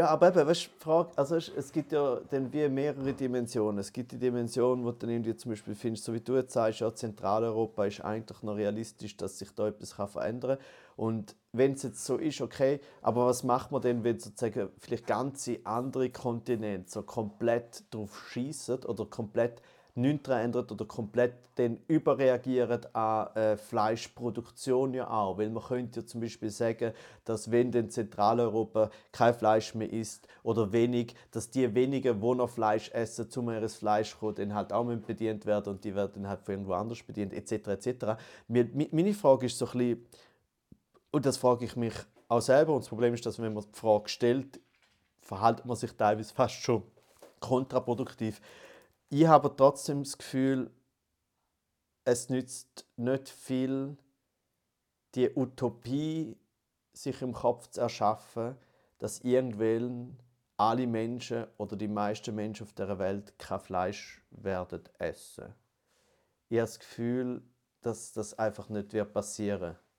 Ja, 0.00 0.06
aber 0.06 0.28
eben, 0.28 0.46
weißt 0.46 0.64
du, 0.64 0.70
Frage, 0.82 1.10
also 1.14 1.36
es 1.36 1.72
gibt 1.72 1.92
ja 1.92 2.20
dann 2.30 2.50
wie 2.54 2.66
mehrere 2.70 3.12
Dimensionen. 3.12 3.80
Es 3.80 3.92
gibt 3.92 4.12
die 4.12 4.16
Dimension, 4.16 4.82
wo 4.82 4.92
du 4.92 4.96
dann 5.00 5.10
irgendwie 5.10 5.36
zum 5.36 5.50
Beispiel 5.50 5.74
findest, 5.74 6.06
so 6.06 6.14
wie 6.14 6.22
du 6.22 6.36
jetzt 6.36 6.54
sagst, 6.54 6.80
ja, 6.80 6.94
Zentraleuropa 6.94 7.84
ist 7.84 8.00
eigentlich 8.00 8.42
noch 8.42 8.56
realistisch, 8.56 9.14
dass 9.18 9.38
sich 9.38 9.54
da 9.54 9.68
etwas 9.68 9.92
verändern 9.92 10.56
kann. 10.56 10.66
Und 10.96 11.36
wenn 11.52 11.74
es 11.74 11.82
jetzt 11.82 12.02
so 12.02 12.16
ist, 12.16 12.40
okay, 12.40 12.80
aber 13.02 13.26
was 13.26 13.44
macht 13.44 13.72
man 13.72 13.82
denn, 13.82 14.02
wenn 14.02 14.18
sozusagen 14.18 14.70
vielleicht 14.78 15.06
ganze 15.06 15.58
andere 15.64 16.08
Kontinente 16.08 16.90
so 16.90 17.02
komplett 17.02 17.84
drauf 17.90 18.26
schießen 18.30 18.84
oder 18.86 19.04
komplett 19.04 19.60
nichts 19.94 20.28
ändert 20.28 20.70
oder 20.72 20.84
komplett 20.84 21.34
dann 21.56 21.78
überreagieren 21.88 22.80
an 22.94 23.34
äh, 23.34 23.56
Fleischproduktion 23.56 24.94
ja 24.94 25.10
auch. 25.10 25.38
Weil 25.38 25.50
man 25.50 25.62
könnte 25.62 26.00
ja 26.00 26.06
zum 26.06 26.20
Beispiel 26.20 26.50
sagen, 26.50 26.92
dass 27.24 27.50
wenn 27.50 27.72
in 27.72 27.90
Zentraleuropa 27.90 28.90
kein 29.12 29.34
Fleisch 29.34 29.74
mehr 29.74 29.92
isst 29.92 30.26
oder 30.42 30.72
wenig, 30.72 31.14
dass 31.30 31.50
die 31.50 31.74
wenigen, 31.74 32.20
die 32.20 32.34
noch 32.34 32.48
Fleisch 32.48 32.90
essen, 32.92 33.30
zu 33.30 33.42
mehr 33.42 33.68
Fleisch 33.68 34.18
kommen, 34.18 34.34
dann 34.36 34.54
halt 34.54 34.72
auch 34.72 34.84
bedient 34.84 35.46
werden 35.46 35.74
und 35.74 35.84
die 35.84 35.94
werden 35.94 36.12
dann 36.14 36.28
halt 36.28 36.42
von 36.42 36.54
irgendwo 36.54 36.72
anders 36.72 37.02
bedient, 37.02 37.32
etc. 37.32 37.68
etc. 37.68 38.06
Meine 38.48 39.14
Frage 39.14 39.46
ist 39.46 39.58
so 39.58 39.66
ein 39.66 39.72
bisschen, 39.72 40.06
und 41.10 41.26
das 41.26 41.36
frage 41.36 41.64
ich 41.64 41.76
mich 41.76 41.94
auch 42.28 42.40
selber, 42.40 42.74
und 42.74 42.82
das 42.82 42.88
Problem 42.88 43.14
ist, 43.14 43.26
dass 43.26 43.40
wenn 43.40 43.52
man 43.52 43.64
die 43.64 43.78
Frage 43.78 44.08
stellt, 44.08 44.60
verhält 45.20 45.64
man 45.66 45.76
sich 45.76 45.92
teilweise 45.92 46.32
fast 46.32 46.54
schon 46.54 46.82
kontraproduktiv 47.40 48.40
ich 49.10 49.26
habe 49.26 49.54
trotzdem 49.54 50.04
das 50.04 50.16
Gefühl, 50.16 50.70
es 52.04 52.28
nützt 52.28 52.86
nicht 52.96 53.28
viel, 53.28 53.96
die 55.14 55.30
Utopie 55.34 56.36
sich 56.92 57.20
im 57.20 57.32
Kopf 57.32 57.68
zu 57.68 57.80
erschaffen, 57.80 58.56
dass 58.98 59.20
irgendwann 59.20 60.16
alle 60.56 60.86
Menschen 60.86 61.46
oder 61.56 61.76
die 61.76 61.88
meisten 61.88 62.34
Menschen 62.34 62.64
auf 62.64 62.72
der 62.72 62.98
Welt 62.98 63.38
kein 63.38 63.60
Fleisch 63.60 64.22
werden 64.30 64.82
essen. 64.98 65.54
Ich 66.48 66.58
habe 66.58 66.66
das 66.66 66.78
Gefühl, 66.78 67.42
dass 67.80 68.12
das 68.12 68.38
einfach 68.38 68.68
nicht 68.68 68.90
passieren 69.12 69.60
wird. 69.60 69.89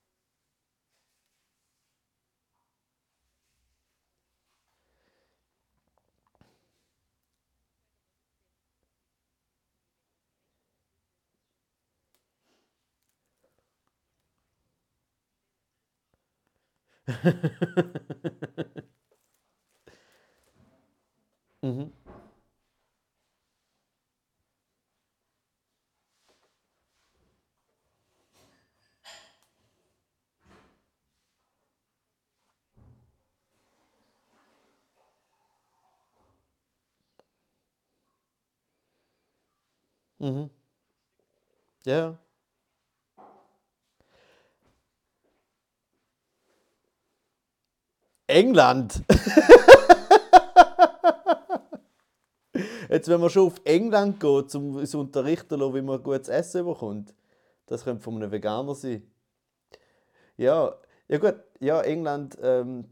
Mhm. 21.62 21.92
Mhm. 40.20 40.50
Ja. 41.84 42.18
England. 48.32 49.02
Jetzt, 52.88 53.08
wenn 53.08 53.20
man 53.20 53.30
schon 53.30 53.46
auf 53.46 53.60
England 53.64 54.20
geht, 54.20 54.54
um 54.54 54.76
uns 54.76 54.94
unterrichten 54.94 55.58
lassen, 55.58 55.74
wie 55.74 55.82
man 55.82 56.02
gutes 56.02 56.28
Essen 56.28 56.66
bekommt, 56.66 57.14
das 57.66 57.84
könnte 57.84 58.02
von 58.02 58.16
einem 58.16 58.30
Veganer 58.30 58.74
sein. 58.74 59.02
Ja, 60.36 60.74
ja 61.08 61.18
gut, 61.18 61.36
ja, 61.60 61.80
England 61.82 62.36
ähm, 62.42 62.84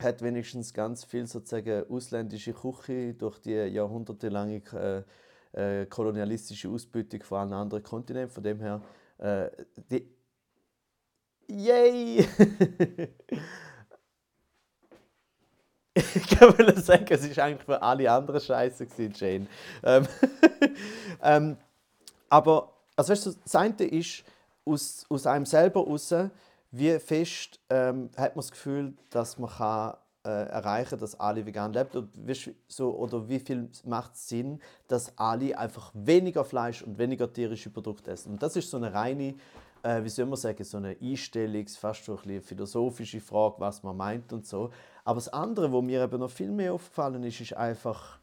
hat 0.00 0.22
wenigstens 0.22 0.72
ganz 0.72 1.04
viel 1.04 1.26
sozusagen 1.26 1.84
ausländische 1.90 2.52
Küche 2.52 3.14
durch 3.14 3.38
die 3.40 3.52
jahrhundertelange 3.52 4.62
äh, 4.72 5.82
äh, 5.82 5.86
kolonialistische 5.86 6.68
Ausbeutung 6.68 7.22
von 7.22 7.38
allen 7.38 7.52
anderen 7.52 7.82
Kontinenten. 7.82 8.30
Von 8.34 8.42
dem 8.42 8.60
her, 8.60 8.82
äh, 9.18 9.50
die 9.90 10.08
Yay! 11.46 12.26
ich 15.94 16.28
kann 16.28 16.54
mal 16.56 16.76
sagen, 16.76 17.06
es 17.08 17.24
ist 17.24 17.38
eigentlich 17.38 17.64
für 17.64 17.80
alle 17.80 18.10
anderen 18.10 18.40
Scheiße 18.40 18.86
Jane. 19.14 19.46
Ähm, 19.82 20.06
ähm, 21.22 21.56
aber 22.28 22.72
also 22.96 23.12
weißt 23.12 23.26
du, 23.26 23.32
das 23.42 23.54
eine 23.54 23.84
ist 23.84 24.24
aus, 24.64 25.06
aus 25.08 25.26
einem 25.26 25.46
selber 25.46 25.80
raus, 25.80 26.14
wie 26.70 26.98
fest 26.98 27.60
ähm, 27.70 28.10
hat 28.16 28.34
man 28.34 28.42
das 28.42 28.50
Gefühl, 28.50 28.94
dass 29.10 29.38
man 29.38 29.50
kann, 29.50 29.94
äh, 30.24 30.48
erreichen 30.48 30.98
dass 30.98 31.18
alle 31.20 31.46
vegan 31.46 31.72
leben? 31.72 31.90
Und 31.92 32.10
wie, 32.14 32.56
so, 32.66 32.90
oder 32.96 33.28
wie 33.28 33.38
viel 33.38 33.68
macht 33.84 34.14
es 34.14 34.28
Sinn, 34.28 34.60
dass 34.88 35.16
alle 35.16 35.56
einfach 35.56 35.92
weniger 35.94 36.44
Fleisch 36.44 36.82
und 36.82 36.98
weniger 36.98 37.32
tierische 37.32 37.70
Produkte 37.70 38.10
essen? 38.10 38.32
Und 38.32 38.42
das 38.42 38.56
ist 38.56 38.70
so 38.70 38.76
eine 38.76 38.92
reine, 38.92 39.34
äh, 39.84 40.02
wie 40.02 40.08
soll 40.08 40.26
man 40.26 40.36
sagen, 40.36 40.64
so 40.64 40.78
eine 40.78 40.94
Einstellungs-, 40.94 41.78
fast 41.78 42.04
so 42.06 42.18
ein 42.24 42.40
philosophische 42.40 43.20
Frage, 43.20 43.56
was 43.58 43.82
man 43.82 43.96
meint 43.96 44.32
und 44.32 44.46
so. 44.46 44.70
Aber 45.04 45.16
das 45.16 45.28
andere, 45.28 45.70
wo 45.70 45.82
mir 45.82 46.02
eben 46.02 46.18
noch 46.18 46.30
viel 46.30 46.50
mehr 46.50 46.72
aufgefallen 46.72 47.22
ist, 47.22 47.40
ist 47.40 47.52
einfach, 47.52 48.18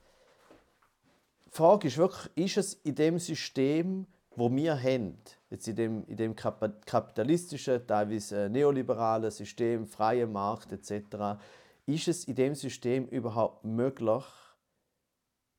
die 1.45 1.51
Frage 1.51 1.87
ist 1.87 1.97
wirklich, 1.97 2.31
ist 2.35 2.57
es 2.57 2.73
in 2.73 2.95
dem 2.95 3.19
System, 3.19 4.07
wo 4.35 4.51
wir 4.51 4.81
haben, 4.81 5.17
jetzt 5.51 5.67
in 5.67 5.75
dem, 5.75 6.05
in 6.07 6.17
dem 6.17 6.35
kapitalistischen, 6.35 7.85
teilweise 7.85 8.45
äh, 8.45 8.49
neoliberalen 8.49 9.29
System, 9.29 9.85
freien 9.85 10.31
Markt 10.31 10.71
etc., 10.71 11.39
ist 11.85 12.07
es 12.07 12.23
in 12.25 12.35
dem 12.35 12.55
System 12.55 13.07
überhaupt 13.07 13.65
möglich, 13.65 14.23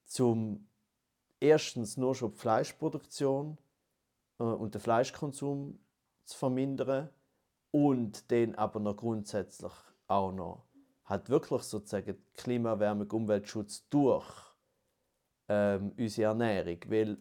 zum 0.05 0.67
erstens 1.39 1.97
nur 1.97 2.15
schon 2.15 2.33
die 2.33 2.39
Fleischproduktion 2.39 3.57
äh, 4.41 4.43
und 4.45 4.75
den 4.75 4.81
Fleischkonsum 4.81 5.79
zu 6.33 6.39
vermindern 6.39 7.09
und 7.71 8.31
den 8.31 8.55
aber 8.55 8.81
noch 8.81 8.97
grundsätzlich 8.97 9.73
auch 10.07 10.33
noch 10.33 10.67
halt 11.05 11.29
wirklich 11.29 11.63
sozusagen 11.63 12.17
Klimawärmung, 12.35 13.11
Umweltschutz 13.11 13.89
durch 13.89 14.27
ähm, 15.49 15.93
unsere 15.99 16.29
Ernährung, 16.29 16.79
weil, 16.89 17.19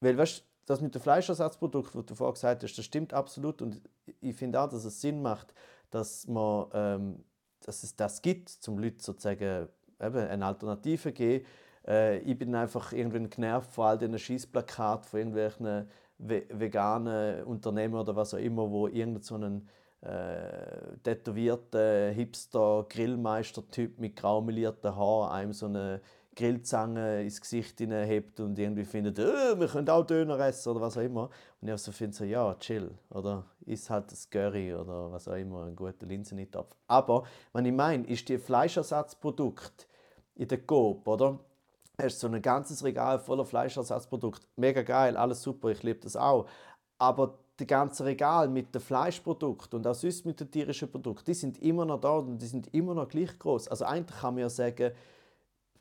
weil 0.00 0.16
weißt, 0.18 0.44
das 0.66 0.80
mit 0.80 0.94
dem 0.94 1.02
Fleischersatzprodukt, 1.02 1.96
was 1.96 2.06
du 2.06 2.14
vorhin 2.14 2.34
gesagt 2.34 2.62
hast, 2.62 2.78
das 2.78 2.84
stimmt 2.84 3.12
absolut 3.12 3.62
und 3.62 3.80
ich 4.20 4.36
finde 4.36 4.60
auch, 4.60 4.68
dass 4.68 4.84
es 4.84 5.00
Sinn 5.00 5.20
macht, 5.22 5.52
dass, 5.90 6.26
man, 6.28 6.66
ähm, 6.72 7.24
dass 7.60 7.82
es 7.82 7.96
das 7.96 8.22
gibt, 8.22 8.56
um 8.68 8.78
Leuten 8.78 9.00
sozusagen 9.00 9.68
eben 10.00 10.16
eine 10.16 10.46
Alternative 10.46 11.02
zu 11.02 11.12
geben. 11.12 11.46
Äh, 11.86 12.18
ich 12.18 12.38
bin 12.38 12.54
einfach 12.54 12.92
irgendwie 12.92 13.28
genervt 13.28 13.72
von 13.72 13.86
all 13.86 13.98
diesen 13.98 14.18
Schießplakaten 14.18 15.08
von 15.08 15.18
irgendwelchen 15.18 15.88
veganen 16.20 17.44
Unternehmen 17.44 17.94
oder 17.94 18.14
was 18.14 18.34
auch 18.34 18.38
immer, 18.38 18.70
wo 18.70 18.86
irgendeinen 18.86 19.22
so 19.22 19.34
einen 19.34 19.68
äh, 20.02 20.96
tätowierten 21.02 22.14
Hipster-Grillmeister-Typ 22.14 23.98
mit 23.98 24.16
graumelierten 24.16 24.96
Haaren 24.96 25.32
einem 25.32 25.52
so 25.52 25.66
eine 25.66 26.00
Grillzange 26.36 27.22
ins 27.22 27.40
Gesicht 27.40 27.80
hebt 27.80 28.40
und 28.40 28.58
irgendwie 28.58 28.84
findet, 28.84 29.18
äh, 29.18 29.58
wir 29.58 29.66
können 29.66 29.88
auch 29.90 30.06
Döner 30.06 30.38
essen 30.38 30.70
oder 30.70 30.80
was 30.80 30.96
auch 30.96 31.02
immer. 31.02 31.28
Und 31.60 31.68
ich 31.68 31.76
so 31.78 31.92
finde 31.92 32.16
so, 32.16 32.24
ja, 32.24 32.54
chill. 32.54 32.90
Oder 33.10 33.44
isst 33.66 33.90
halt 33.90 34.10
das 34.10 34.30
Curry 34.30 34.72
oder 34.72 35.12
was 35.12 35.28
auch 35.28 35.34
immer, 35.34 35.64
einen 35.64 35.76
guten 35.76 36.08
Linsenitopf. 36.08 36.74
Aber, 36.86 37.24
was 37.52 37.64
ich 37.64 37.72
meine, 37.72 38.06
ist 38.06 38.28
die 38.28 38.38
Fleischersatzprodukte 38.38 39.86
in 40.36 40.48
der 40.48 40.58
Coop, 40.58 41.06
oder? 41.06 41.38
Hast 42.00 42.20
so 42.20 42.26
ein 42.28 42.42
ganzes 42.42 42.84
Regal 42.84 43.18
voller 43.18 43.44
Fleischersatzprodukte. 43.44 44.46
Mega 44.56 44.82
geil, 44.82 45.16
alles 45.16 45.42
super, 45.42 45.68
ich 45.70 45.82
liebe 45.82 46.00
das 46.00 46.16
auch. 46.16 46.46
Aber 46.98 47.38
die 47.58 47.66
ganze 47.66 48.04
Regal 48.04 48.48
mit 48.48 48.74
den 48.74 48.80
Fleischprodukten 48.80 49.78
und 49.78 49.86
auch 49.86 49.94
sonst 49.94 50.24
mit 50.26 50.40
den 50.40 50.50
tierischen 50.50 50.90
Produkten, 50.90 51.26
die 51.26 51.34
sind 51.34 51.58
immer 51.58 51.84
noch 51.84 52.00
da 52.00 52.18
und 52.18 52.38
die 52.38 52.46
sind 52.46 52.72
immer 52.74 52.94
noch 52.94 53.08
gleich 53.08 53.38
groß. 53.38 53.68
Also 53.68 53.84
eigentlich 53.84 54.18
kann 54.18 54.34
man 54.34 54.42
ja 54.42 54.48
sagen, 54.48 54.92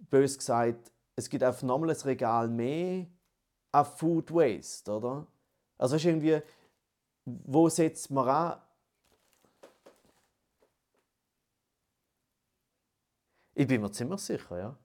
bös 0.10 0.38
gesagt, 0.38 0.92
es 1.16 1.30
gibt 1.30 1.44
einfach 1.44 1.64
nochmal 1.64 1.92
ein 1.92 1.96
Regal 1.96 2.48
mehr 2.48 3.08
an 3.72 3.86
Food 3.86 4.34
Waste, 4.34 4.92
oder? 4.92 5.28
Also 5.78 5.96
ist 5.96 6.06
irgendwie, 6.06 6.42
wo 7.26 7.70
setzt 7.70 8.12
man 8.12 8.28
an? 8.28 8.62
Ich 13.54 13.68
bin 13.68 13.82
mir 13.82 13.92
ziemlich 13.92 14.22
sicher, 14.22 14.58
ja. 14.58 14.78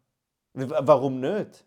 Warum 0.55 1.21
nicht? 1.21 1.65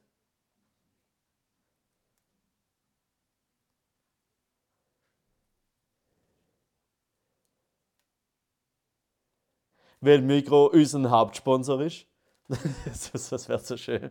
Weil 10.00 10.22
Migro 10.22 10.68
unser 10.68 11.10
Hauptsponsor 11.10 11.82
ist. 11.82 12.06
das, 13.12 13.30
das 13.30 13.50
wäre 13.50 13.60
so 13.60 13.76
schön. 13.76 14.10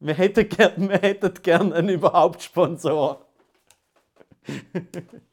wir 0.00 0.14
hätten 0.14 0.48
gern, 0.48 0.88
wir 0.88 0.98
hätten 0.98 1.34
gern 1.42 1.72
einen 1.72 1.90
überhaupt 1.90 2.42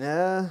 Ja. 0.00 0.50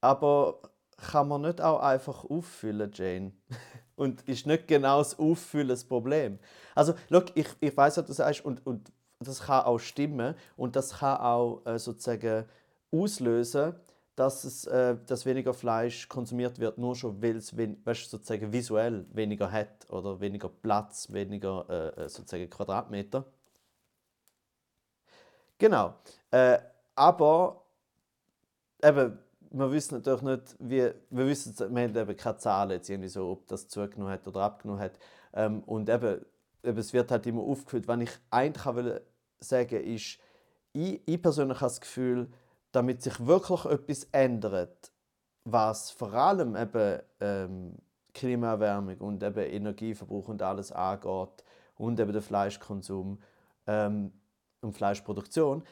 Aber 0.00 0.60
kann 0.96 1.28
man 1.28 1.42
nicht 1.42 1.60
auch 1.60 1.80
einfach 1.80 2.24
auffüllen, 2.24 2.90
Jane? 2.92 3.32
Und 3.96 4.22
ist 4.28 4.46
nicht 4.46 4.68
genau 4.68 4.98
das 4.98 5.18
Auffüllen 5.18 5.68
das 5.68 5.84
Problem? 5.84 6.38
Also, 6.74 6.94
look, 7.08 7.26
ich, 7.36 7.46
ich 7.60 7.76
weiß, 7.76 7.98
was 7.98 8.06
du 8.06 8.12
sagst, 8.12 8.44
und, 8.44 8.66
und 8.66 8.90
das 9.20 9.42
kann 9.42 9.64
auch 9.64 9.78
stimmen 9.78 10.34
und 10.56 10.74
das 10.74 10.98
kann 10.98 11.18
auch 11.20 11.62
äh, 11.66 11.78
sozusagen 11.78 12.46
auslösen, 12.90 13.74
dass, 14.16 14.44
es, 14.44 14.66
äh, 14.66 14.96
dass 15.06 15.26
weniger 15.26 15.54
Fleisch 15.54 16.08
konsumiert 16.08 16.58
wird, 16.58 16.78
nur 16.78 16.96
schon 16.96 17.22
weil 17.22 17.36
es 17.36 17.56
weißt, 17.56 18.10
sozusagen 18.10 18.52
visuell 18.52 19.06
weniger 19.12 19.52
hat 19.52 19.88
oder 19.90 20.20
weniger 20.20 20.48
Platz, 20.48 21.12
weniger 21.12 21.66
äh, 21.68 22.04
äh 22.04 22.08
sozusagen 22.08 22.50
Quadratmeter. 22.50 23.24
Genau. 25.58 25.94
Äh, 26.30 26.58
aber 26.94 27.61
eben, 28.82 29.18
wir 29.50 29.70
wissen 29.70 29.96
natürlich 29.96 30.22
nicht, 30.22 30.56
wie, 30.58 30.90
wir 31.10 31.26
wissen, 31.26 31.54
wir 31.58 31.82
haben 31.82 31.96
eben 31.96 32.16
keine 32.16 32.36
Zahlen 32.38 32.70
jetzt 32.70 32.88
irgendwie 32.88 33.08
so, 33.08 33.30
ob 33.30 33.46
das 33.48 33.68
zugenommen 33.68 34.12
hat 34.12 34.26
oder 34.26 34.40
abgenommen 34.40 34.82
hat. 34.82 34.98
Ähm, 35.34 35.62
und 35.64 35.88
eben, 35.88 36.24
eben, 36.62 36.78
es 36.78 36.92
wird 36.92 37.10
halt 37.10 37.26
immer 37.26 37.42
aufgeführt. 37.42 37.88
Was 37.88 38.00
ich 38.00 38.10
eigentlich 38.30 38.74
will 38.74 39.00
sagen 39.40 39.84
ist, 39.84 40.18
ich, 40.72 41.00
ich 41.06 41.22
persönlich 41.22 41.58
habe 41.60 41.70
das 41.70 41.80
Gefühl, 41.80 42.28
damit 42.72 43.02
sich 43.02 43.26
wirklich 43.26 43.64
etwas 43.66 44.04
ändert, 44.12 44.92
was 45.44 45.90
vor 45.90 46.14
allem 46.14 46.56
eben 46.56 47.00
ähm, 47.20 47.74
Klimaerwärmung 48.14 48.98
und 48.98 49.22
eben 49.22 49.44
Energieverbrauch 49.44 50.28
und 50.28 50.42
alles 50.42 50.72
angeht 50.72 51.44
und 51.76 52.00
eben 52.00 52.12
den 52.12 52.22
Fleischkonsum 52.22 53.20
ähm, 53.66 54.12
und 54.60 54.72
Fleischproduktion, 54.72 55.64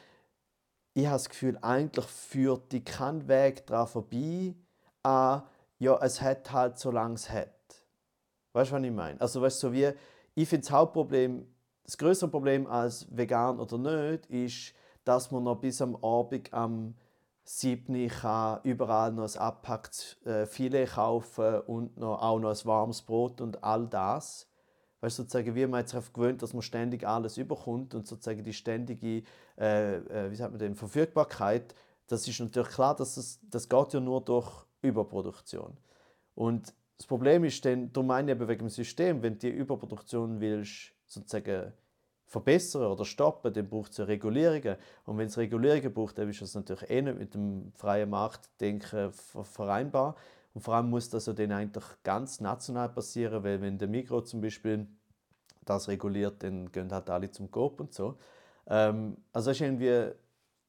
ich 0.93 1.05
habe 1.05 1.15
das 1.15 1.29
Gefühl, 1.29 1.57
eigentlich 1.61 2.05
führt 2.05 2.71
die 2.71 2.83
kein 2.83 3.27
Weg 3.27 3.65
daran 3.67 3.87
vorbei, 3.87 4.55
an, 5.03 5.43
ja, 5.79 5.97
es 6.01 6.21
hat 6.21 6.51
halt, 6.51 6.77
solange 6.77 7.15
es 7.15 7.29
hat. 7.29 7.49
Weißt 8.53 8.71
du, 8.71 8.75
was 8.75 8.83
ich 8.83 8.91
meine? 8.91 9.19
Also, 9.21 9.41
weißt 9.41 9.59
so 9.59 9.73
wie, 9.73 9.91
ich 10.35 10.47
finde 10.47 10.65
das 10.65 10.71
Hauptproblem, 10.71 11.47
das 11.83 11.97
größere 11.97 12.29
Problem 12.29 12.67
als 12.67 13.07
vegan 13.09 13.59
oder 13.59 13.77
nicht, 13.77 14.25
ist, 14.27 14.73
dass 15.03 15.31
man 15.31 15.43
noch 15.43 15.55
bis 15.55 15.81
am 15.81 15.95
Abend 16.03 16.53
am 16.53 16.95
siebten, 17.43 17.95
ich 17.95 18.13
kann 18.13 18.59
überall 18.63 19.11
noch 19.11 19.23
ein 19.23 19.39
abpacktes 19.39 20.17
äh, 20.25 20.45
Filet 20.45 20.85
kaufen 20.85 21.61
und 21.61 21.97
noch, 21.97 22.21
auch 22.21 22.39
noch 22.39 22.49
ein 22.51 22.65
warmes 22.65 23.01
Brot 23.01 23.41
und 23.41 23.63
all 23.63 23.87
das. 23.87 24.47
Du, 25.01 25.09
sozusagen, 25.09 25.55
wie 25.55 25.65
man 25.65 25.79
jetzt 25.81 25.93
darauf 25.93 26.13
gewöhnt, 26.13 26.43
dass 26.43 26.53
man 26.53 26.61
ständig 26.61 27.07
alles 27.07 27.37
überkommt 27.37 27.95
und 27.95 28.07
sozusagen 28.07 28.43
die 28.43 28.53
ständige 28.53 29.23
äh, 29.57 29.97
äh, 29.97 30.31
wie 30.31 30.35
sagt 30.35 30.51
man 30.51 30.59
denn, 30.59 30.75
Verfügbarkeit, 30.75 31.75
das 32.07 32.27
ist 32.27 32.39
natürlich 32.39 32.69
klar, 32.69 32.95
dass 32.95 33.17
es, 33.17 33.39
das 33.49 33.67
geht 33.67 33.93
ja 33.93 33.99
nur 33.99 34.21
durch 34.21 34.65
Überproduktion. 34.81 35.77
Und 36.35 36.73
das 36.97 37.07
Problem 37.07 37.43
ist 37.43 37.63
dann, 37.65 37.91
darum 37.91 38.07
meine 38.07 38.31
ich 38.31 38.37
eben 38.37 38.47
wegen 38.47 38.59
dem 38.59 38.69
System, 38.69 39.21
wenn 39.23 39.33
du 39.33 39.39
die 39.39 39.49
Überproduktion 39.49 40.39
willst, 40.39 40.93
sozusagen 41.07 41.73
verbessern 42.25 42.85
oder 42.85 43.05
stoppen, 43.05 43.53
dann 43.53 43.69
braucht 43.69 43.91
es 43.91 43.97
ja 43.97 44.05
Regulierungen. 44.05 44.77
Und 45.05 45.17
wenn 45.17 45.27
es 45.27 45.37
Regulierungen 45.37 45.93
braucht, 45.93 46.17
dann 46.17 46.29
ist 46.29 46.41
das 46.41 46.55
natürlich 46.55 46.89
eh 46.89 47.01
nicht 47.01 47.17
mit 47.17 47.33
dem 47.33 47.71
freien 47.75 48.09
Marktdenken 48.09 49.11
vereinbar. 49.11 50.15
Und 50.53 50.61
vor 50.61 50.75
allem 50.75 50.89
muss 50.89 51.09
das 51.09 51.27
ja 51.27 51.33
dann 51.33 51.51
eigentlich 51.51 51.85
ganz 52.03 52.39
national 52.41 52.89
passieren, 52.89 53.43
weil 53.43 53.61
wenn 53.61 53.77
der 53.77 53.87
Mikro 53.87 54.21
zum 54.21 54.41
Beispiel 54.41 54.87
das 55.65 55.87
reguliert, 55.87 56.43
dann 56.43 56.71
gehen 56.71 56.91
halt 56.91 57.09
alle 57.09 57.31
zum 57.31 57.49
Coop 57.51 57.79
und 57.79 57.93
so. 57.93 58.17
Ähm, 58.67 59.17
also 59.31 59.51
ist 59.51 59.61
irgendwie, 59.61 60.11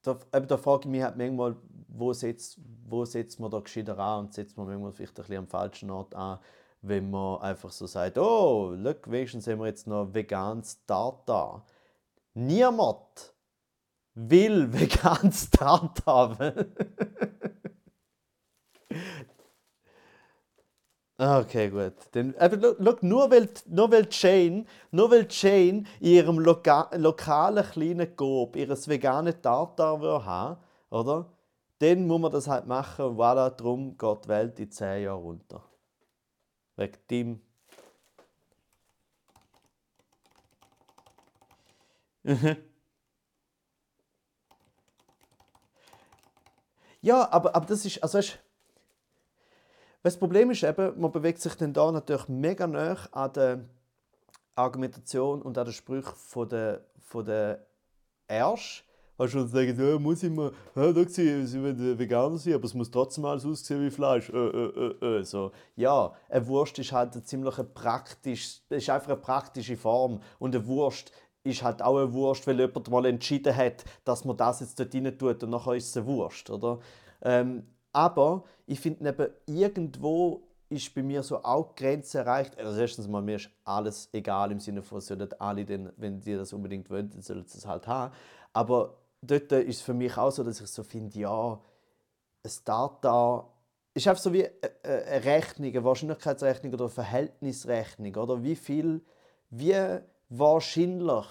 da, 0.03 0.17
eben, 0.33 0.47
da 0.47 0.57
frage 0.57 0.81
ich 0.83 0.89
mich 0.89 1.03
halt 1.03 1.17
manchmal, 1.17 1.55
wo 1.87 2.13
setzt, 2.13 2.59
wo 2.87 3.05
setzt 3.05 3.39
man 3.39 3.51
da 3.51 3.59
gescheiter 3.59 3.97
an 3.97 4.25
und 4.25 4.33
setzt 4.33 4.57
man 4.57 4.67
manchmal 4.67 4.91
vielleicht 4.91 5.13
ein 5.13 5.21
bisschen 5.23 5.37
am 5.37 5.47
falschen 5.47 5.89
Ort 5.89 6.15
an, 6.15 6.39
wenn 6.81 7.09
man 7.09 7.41
einfach 7.41 7.71
so 7.71 7.87
sagt, 7.87 8.17
oh, 8.17 8.73
look, 8.75 9.09
wenigstens 9.09 9.47
haben 9.47 9.59
wir 9.59 9.67
jetzt 9.67 9.87
noch 9.87 10.13
veganes 10.13 10.85
Tartar. 10.85 11.65
Niemand 12.33 13.33
will 14.15 14.71
veganes 14.73 15.49
Tartar. 15.49 16.37
Okay, 21.17 21.69
gut. 21.69 21.93
Dann, 22.13 22.33
aber 22.39 22.57
look, 22.79 23.03
nur 23.03 23.29
weil, 23.29 23.47
nur 23.67 23.91
weil 23.91 24.07
Jane, 24.09 24.65
nur 24.91 25.11
weil 25.11 25.27
Jane 25.29 25.83
in 25.99 26.07
ihrem 26.07 26.39
loka 26.39 26.89
lokalen 26.95 27.63
kleinen 27.63 28.15
Coop 28.15 28.55
ihres 28.55 28.87
veganen 28.87 29.39
Tartar 29.41 30.25
haben 30.25 30.57
oder? 30.89 31.29
Dann 31.79 32.07
muss 32.07 32.19
man 32.21 32.31
das 32.31 32.47
halt 32.47 32.65
machen 32.67 33.05
und 33.05 33.17
voilà, 33.17 33.49
darum 33.51 33.97
geht 33.97 34.25
die 34.25 34.29
Welt 34.29 34.59
in 34.59 34.71
10 34.71 35.03
Jahren 35.03 35.21
runter. 35.21 35.63
Wegen 36.75 36.97
dem. 37.09 37.41
ja, 47.01 47.31
aber, 47.31 47.55
aber 47.55 47.65
das 47.65 47.85
ist, 47.85 48.01
also 48.01 48.17
weißt, 48.17 48.39
das 50.03 50.17
Problem 50.17 50.51
ist 50.51 50.63
eben, 50.63 50.99
man 50.99 51.11
bewegt 51.11 51.41
sich 51.41 51.55
dann 51.55 51.73
da 51.73 51.91
natürlich 51.91 52.27
mega 52.27 52.67
nah 52.67 52.97
an 53.11 53.33
der 53.33 53.65
Argumentation 54.55 55.41
und 55.41 55.57
an 55.57 55.65
den 55.65 55.73
Sprüchen 55.73 56.13
von 56.15 56.47
der, 56.49 56.85
von 56.99 57.25
der 57.25 57.65
Ersch. 58.27 58.85
Weißt 59.15 59.35
du, 59.35 59.45
sagen, 59.45 59.79
ja, 59.79 59.99
muss 59.99 60.23
ich 60.23 60.31
mal, 60.31 60.51
ja, 60.75 60.91
gesehen, 60.91 61.45
sie 61.45 61.61
wollen 61.61 61.99
Veganer 61.99 62.37
sein, 62.37 62.55
aber 62.55 62.65
es 62.65 62.73
muss 62.73 62.89
trotzdem 62.89 63.23
alles 63.25 63.45
aussehen 63.45 63.85
wie 63.85 63.91
Fleisch. 63.91 64.29
Äh, 64.29 64.37
äh, 64.37 64.95
äh, 65.01 65.19
äh. 65.19 65.23
So. 65.23 65.51
Ja, 65.75 66.13
eine 66.29 66.47
Wurst 66.47 66.79
ist 66.79 66.91
halt 66.91 67.13
eine 67.13 67.23
ziemlich 67.23 67.55
praktisch, 67.73 68.61
ist 68.69 68.89
einfach 68.89 69.09
eine 69.09 69.17
praktische 69.17 69.77
Form. 69.77 70.19
Und 70.39 70.55
eine 70.55 70.65
Wurst 70.65 71.11
ist 71.43 71.61
halt 71.61 71.81
auch 71.81 71.97
eine 71.97 72.11
Wurst, 72.11 72.47
weil 72.47 72.59
jemand 72.59 72.89
mal 72.89 73.05
entschieden 73.05 73.55
hat, 73.55 73.85
dass 74.03 74.25
man 74.25 74.35
das 74.35 74.61
jetzt 74.61 74.79
dort 74.79 74.93
rein 74.95 75.17
tut 75.17 75.43
und 75.43 75.49
nachher 75.51 75.75
ist 75.75 75.89
es 75.89 75.97
eine 75.97 76.07
Wurst, 76.07 76.49
oder? 76.49 76.79
Ähm, 77.21 77.67
aber 77.93 78.43
ich 78.65 78.79
finde 78.79 79.09
eben, 79.09 79.29
irgendwo 79.45 80.41
ist 80.69 80.93
bei 80.95 81.03
mir 81.03 81.21
so 81.23 81.43
auch 81.43 81.73
die 81.73 81.83
Grenze 81.83 82.19
erreicht. 82.19 82.57
Also 82.57 82.79
erstens 82.79 83.07
mal, 83.07 83.21
mir 83.21 83.35
ist 83.35 83.49
alles 83.63 84.09
egal 84.11 84.51
im 84.51 84.59
Sinne 84.59 84.81
von, 84.81 84.99
sollen 84.99 85.31
alle, 85.39 85.63
denn, 85.63 85.91
wenn 85.97 86.19
die 86.19 86.35
das 86.35 86.51
unbedingt 86.51 86.89
wollen, 86.89 87.09
dann 87.09 87.21
sollen 87.21 87.45
sie 87.45 87.59
es 87.59 87.65
halt 87.65 87.87
haben. 87.87 88.13
Aber 88.51 88.97
dort 89.21 89.51
ist 89.51 89.77
es 89.77 89.81
für 89.81 89.93
mich 89.93 90.17
auch 90.17 90.31
so, 90.31 90.43
dass 90.43 90.59
ich 90.59 90.67
so 90.67 90.83
finde, 90.83 91.19
ja, 91.19 91.59
ein 92.43 92.51
Data 92.65 93.47
ist 93.93 94.07
einfach 94.07 94.21
so 94.21 94.33
wie 94.33 94.47
eine 94.83 95.23
Rechnung, 95.23 95.69
eine 95.69 95.83
Wahrscheinlichkeitsrechnung 95.83 96.73
oder 96.73 96.85
eine 96.85 96.93
Verhältnisrechnung. 96.93 98.15
Oder 98.15 98.41
wie 98.41 98.55
viel, 98.55 99.01
wie 99.49 99.99
wahrscheinlich 100.29 101.25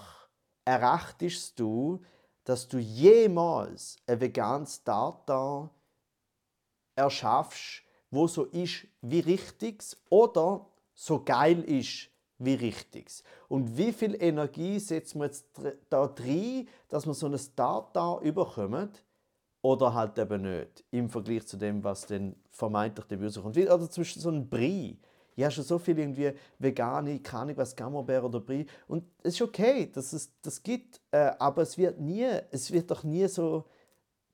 errechtest 0.63 1.59
du, 1.59 2.01
dass 2.45 2.67
du 2.67 2.77
jemals 2.77 3.97
ein 4.07 4.21
veganes 4.21 4.83
Data 4.83 5.69
erschaffst, 6.95 7.83
wo 8.11 8.27
so 8.27 8.45
ist 8.45 8.87
wie 9.01 9.19
richtiges 9.19 9.97
oder 10.09 10.67
so 10.93 11.23
geil 11.23 11.61
ist 11.63 12.09
wie 12.37 12.53
richtiges. 12.53 13.23
Und 13.47 13.77
wie 13.77 13.91
viel 13.91 14.15
Energie 14.21 14.79
setzen 14.79 15.19
wir 15.19 15.25
jetzt 15.27 15.45
da 15.89 16.07
drin, 16.07 16.67
dass 16.89 17.05
wir 17.05 17.13
so 17.13 17.27
ein 17.27 17.39
Data 17.55 18.19
überkommen 18.21 18.89
oder 19.61 19.93
halt 19.93 20.17
eben 20.19 20.41
nicht, 20.41 20.83
im 20.91 21.09
Vergleich 21.09 21.47
zu 21.47 21.57
dem, 21.57 21.83
was 21.83 22.05
dann 22.05 22.35
vermeintlich 22.51 23.07
Böse 23.07 23.41
kommt. 23.41 23.57
Oder 23.57 23.89
zwischen 23.89 24.21
so 24.21 24.29
einem 24.29 24.49
Brie. 24.49 24.99
Ich 25.35 25.43
habe 25.43 25.51
schon 25.51 25.63
so 25.63 25.79
viel 25.79 25.97
irgendwie 25.97 26.33
vegane, 26.59 27.19
keine 27.19 27.57
was, 27.57 27.75
Camembert 27.75 28.23
oder 28.23 28.39
Brie. 28.39 28.65
Und 28.87 29.05
es 29.23 29.35
ist 29.35 29.41
okay, 29.41 29.89
dass 29.91 30.13
es 30.13 30.31
das 30.41 30.61
gibt, 30.61 31.01
äh, 31.11 31.31
aber 31.39 31.63
es 31.63 31.77
wird 31.77 31.99
nie, 31.99 32.27
es 32.51 32.71
wird 32.71 32.91
doch 32.91 33.03
nie 33.03 33.27
so, 33.27 33.65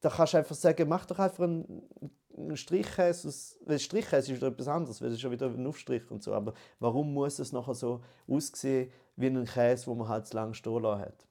da 0.02 0.10
kannst 0.10 0.34
du 0.34 0.38
einfach 0.40 0.56
sagen, 0.56 0.90
mach 0.90 1.06
doch 1.06 1.20
einfach 1.20 1.44
einen 1.44 1.88
ein 2.02 2.10
Strichkäse, 2.54 3.32
Strichkäse 3.80 4.34
ist 4.34 4.44
etwas 4.44 4.68
anderes, 4.68 5.02
weil 5.02 5.12
es 5.12 5.20
schon 5.20 5.32
wieder 5.32 5.48
ein 5.48 5.68
Aufstrich 5.68 6.10
und 6.10 6.24
so. 6.24 6.34
Aber 6.34 6.54
warum 6.80 7.14
muss 7.14 7.40
es 7.40 7.52
nachher 7.52 7.76
so 7.76 8.02
aussehen 8.28 8.92
wie 9.16 9.28
ein 9.28 9.46
Käse, 9.46 9.88
wo 9.88 9.96
man 9.96 10.08
halt 10.08 10.28
zu 10.28 10.36
lange 10.36 10.54
stehen 10.54 10.82
lassen 10.82 11.02
hat? 11.02 11.28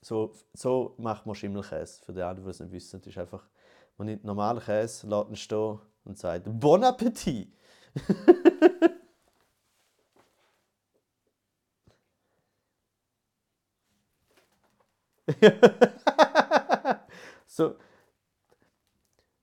So, 0.00 0.32
so 0.54 0.94
macht 0.98 1.26
man 1.26 1.34
Schimmelkäse. 1.34 2.02
Für 2.04 2.12
die 2.12 2.22
anderen, 2.22 2.44
die 2.44 2.50
es 2.50 2.60
nicht 2.60 2.72
wissen, 2.72 3.02
ist 3.02 3.18
einfach, 3.18 3.48
man 3.96 4.06
nimmt 4.06 4.24
normalen 4.24 4.60
Käse, 4.60 5.08
lässt 5.08 5.28
ihn 5.28 5.36
stehen 5.36 5.78
und 6.04 6.18
sagt 6.18 6.44
Bon 6.46 6.84
Appetit! 6.84 7.52
so, 17.46 17.76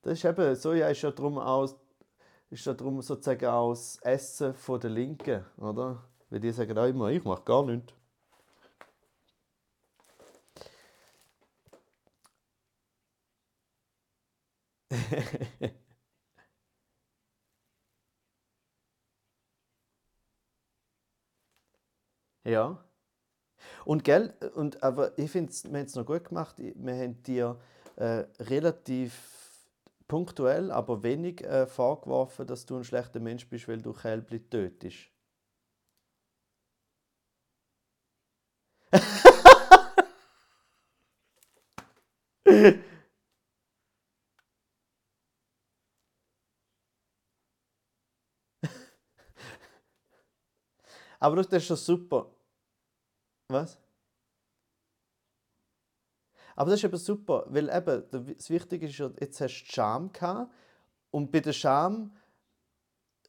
das 0.05 0.19
ist 0.19 0.25
eben, 0.25 0.55
Soja 0.55 0.87
ist 0.89 1.01
ja 1.01 1.11
darum 1.11 1.39
aus, 1.39 1.75
ja 2.51 2.75
sozusagen 3.01 3.45
aus 3.47 3.97
Essen 4.03 4.53
von 4.53 4.79
der 4.79 4.91
Linken, 4.91 5.43
oder? 5.57 6.03
Weil 6.29 6.39
die 6.41 6.51
sagen 6.51 6.77
auch 6.77 6.85
immer, 6.85 7.09
ich 7.09 7.23
mache 7.23 7.43
gar 7.43 7.65
nichts. 7.65 7.93
ja. 22.43 22.77
Und 23.85 24.03
gell, 24.03 24.33
und, 24.55 24.83
aber 24.83 25.17
ich 25.17 25.31
finde, 25.31 25.51
wir 25.51 25.79
haben 25.79 25.85
es 25.85 25.95
noch 25.95 26.05
gut 26.05 26.25
gemacht. 26.25 26.55
Wir 26.59 26.95
haben 26.95 27.23
dir 27.23 27.59
äh, 27.95 28.25
relativ 28.39 29.35
punktuell, 30.07 30.71
aber 30.71 31.03
wenig 31.03 31.43
äh, 31.43 31.67
vorgeworfen, 31.67 32.47
dass 32.47 32.65
du 32.65 32.77
ein 32.77 32.83
schlechter 32.83 33.19
Mensch 33.19 33.47
bist, 33.49 33.67
weil 33.67 33.81
du 33.81 33.93
Kälbli 33.93 34.39
tötest. 34.49 35.09
aber 51.19 51.35
das 51.37 51.47
ist 51.47 51.65
schon 51.65 51.77
super. 51.77 52.31
Was? 53.49 53.77
Aber 56.55 56.69
das 56.69 56.79
ist 56.79 56.85
eben 56.85 56.97
super, 56.97 57.45
weil 57.49 57.69
eben, 57.69 58.35
das 58.35 58.49
Wichtige 58.49 58.87
ist 58.87 58.97
jetzt 58.97 59.41
hast 59.41 59.63
du 59.63 59.71
Scham 59.71 60.11
gehabt 60.11 60.51
und 61.11 61.31
bei 61.31 61.41
der 61.41 61.53
Scham, 61.53 62.15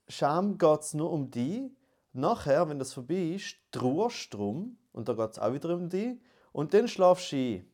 Scham 0.09 0.59
geht 0.59 0.81
es 0.81 0.95
nur 0.95 1.11
um 1.11 1.31
dich. 1.31 1.71
Nachher, 2.13 2.69
wenn 2.69 2.79
das 2.79 2.95
vorbei 2.95 3.35
ist, 3.35 3.57
trauerst 3.73 4.33
drum 4.33 4.79
und 4.93 5.09
da 5.09 5.13
geht 5.13 5.33
es 5.33 5.39
auch 5.39 5.53
wieder 5.53 5.75
um 5.75 5.89
dich 5.89 6.19
und 6.53 6.73
dann 6.73 6.89
schlafst 6.89 7.33
du 7.33 7.37
ein. 7.37 7.73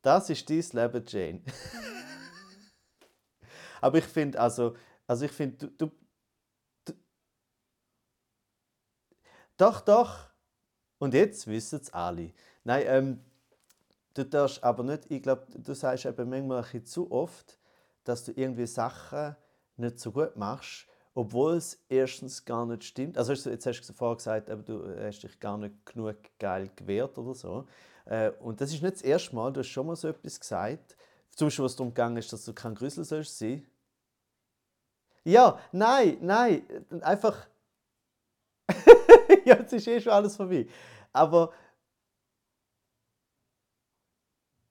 Das 0.00 0.30
ist 0.30 0.48
dein 0.48 0.56
Leben, 0.56 1.04
Jane. 1.06 1.42
Aber 3.80 3.98
ich 3.98 4.04
finde, 4.04 4.40
also, 4.40 4.76
also 5.06 5.24
ich 5.24 5.32
finde, 5.32 5.66
du, 5.66 5.86
du, 5.86 5.92
du, 6.84 6.92
Doch, 9.56 9.80
doch. 9.80 10.30
Und 10.98 11.14
jetzt 11.14 11.46
wissen 11.46 11.80
es 11.80 11.92
alle. 11.92 12.32
Nein, 12.64 12.84
ähm, 12.86 13.24
Du 14.14 14.24
darfst 14.24 14.62
aber 14.62 14.82
nicht, 14.82 15.10
ich 15.10 15.22
glaube, 15.22 15.46
du 15.54 15.74
sagst 15.74 16.04
eben 16.04 16.28
manchmal 16.28 16.58
ein 16.58 16.62
bisschen 16.64 16.84
zu 16.86 17.10
oft, 17.10 17.58
dass 18.04 18.24
du 18.24 18.32
irgendwie 18.32 18.66
Sachen 18.66 19.36
nicht 19.76 19.98
so 19.98 20.12
gut 20.12 20.36
machst, 20.36 20.86
obwohl 21.14 21.54
es 21.54 21.78
erstens 21.88 22.44
gar 22.44 22.66
nicht 22.66 22.84
stimmt. 22.84 23.16
Also 23.16 23.32
jetzt 23.32 23.66
hast 23.66 23.80
du 23.82 23.92
vorher 23.92 24.16
gesagt, 24.16 24.50
aber 24.50 24.62
du 24.62 24.84
hast 24.98 25.22
dich 25.22 25.38
gar 25.40 25.56
nicht 25.58 25.86
genug 25.86 26.16
geil 26.38 26.70
gewehrt 26.76 27.16
oder 27.18 27.34
so. 27.34 27.66
Äh, 28.04 28.30
und 28.40 28.60
das 28.60 28.72
ist 28.72 28.82
nicht 28.82 28.96
das 28.96 29.02
erste 29.02 29.34
Mal, 29.34 29.52
du 29.52 29.60
hast 29.60 29.68
schon 29.68 29.86
mal 29.86 29.96
so 29.96 30.08
etwas 30.08 30.40
gesagt. 30.40 30.96
Zum 31.34 31.46
Beispiel, 31.46 31.64
was 31.64 31.76
darum 31.76 31.90
gegangen 31.90 32.16
ist, 32.18 32.32
dass 32.32 32.44
du 32.44 32.52
kein 32.52 32.74
Grüssel 32.74 33.04
sollst 33.04 33.38
sein. 33.38 33.66
Ja, 35.24 35.58
nein, 35.70 36.18
nein, 36.20 36.62
einfach. 37.00 37.46
ja, 39.44 39.56
jetzt 39.56 39.72
ist 39.72 39.86
eh 39.86 40.00
schon 40.00 40.12
alles 40.12 40.36
vorbei. 40.36 40.66
Aber 41.12 41.52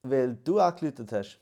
weil 0.04 0.36
du 0.36 0.60
angelötet 0.60 1.12
hast. 1.12 1.40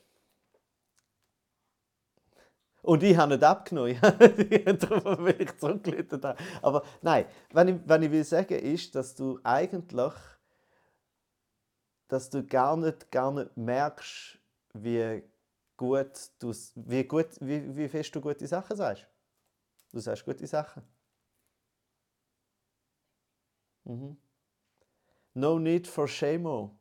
Und 2.82 3.02
ich 3.02 3.16
habe 3.16 3.34
nicht 3.34 3.44
abgenommen, 3.44 3.98
darum 4.00 5.24
will 5.24 5.40
ich 5.40 5.56
zurückgelötet 5.58 6.24
habe. 6.24 6.42
Aber 6.62 6.82
nein, 7.02 7.26
was 7.52 7.68
ich, 7.68 7.76
was 7.84 8.02
ich 8.02 8.10
will 8.10 8.24
sagen 8.24 8.58
ist, 8.58 8.94
dass 8.94 9.14
du 9.14 9.38
eigentlich, 9.42 10.12
dass 12.08 12.30
du 12.30 12.44
gar 12.44 12.76
nicht, 12.76 13.10
gar 13.10 13.32
nicht 13.32 13.54
merkst, 13.56 14.38
wie 14.72 15.22
gut 15.76 16.30
du, 16.38 16.52
wie 16.74 17.04
gut, 17.04 17.28
wie, 17.40 17.76
wie 17.76 17.88
fest 17.88 18.14
du 18.14 18.20
gute 18.20 18.46
Sachen 18.46 18.76
sagst. 18.76 19.06
Du 19.92 19.98
sagst 19.98 20.24
gute 20.24 20.46
Sachen. 20.46 20.82
Mhm. 23.84 24.16
No 25.34 25.58
need 25.58 25.86
for 25.86 26.08
shame. 26.08 26.79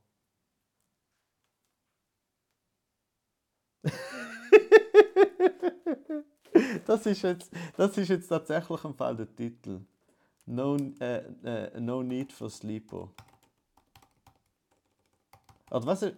das, 6.86 7.05
ist 7.05 7.21
jetzt, 7.21 7.51
das 7.77 7.97
ist 7.97 8.09
jetzt 8.09 8.27
tatsächlich 8.27 8.84
im 8.84 8.93
Fall 8.93 9.15
der 9.15 9.34
Titel. 9.36 9.80
No, 10.45 10.75
äh, 10.99 11.23
äh, 11.43 11.80
no 11.80 12.03
need 12.03 12.34
for 12.34 12.49
sleepo. 12.49 13.13
Oder 15.69 15.86
was 15.86 16.01
ist. 16.01 16.17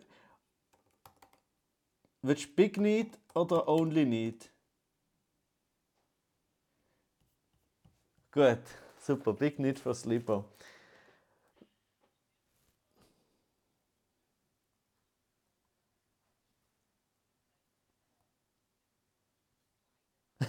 Willst 2.21 2.45
du 2.45 2.55
Big 2.55 2.77
Need 2.77 3.19
oder 3.33 3.67
Only 3.67 4.05
Need? 4.05 4.49
Gut, 8.31 8.59
super. 9.01 9.33
Big 9.33 9.59
Need 9.59 9.79
for 9.79 9.93
Sleepo. 9.93 10.45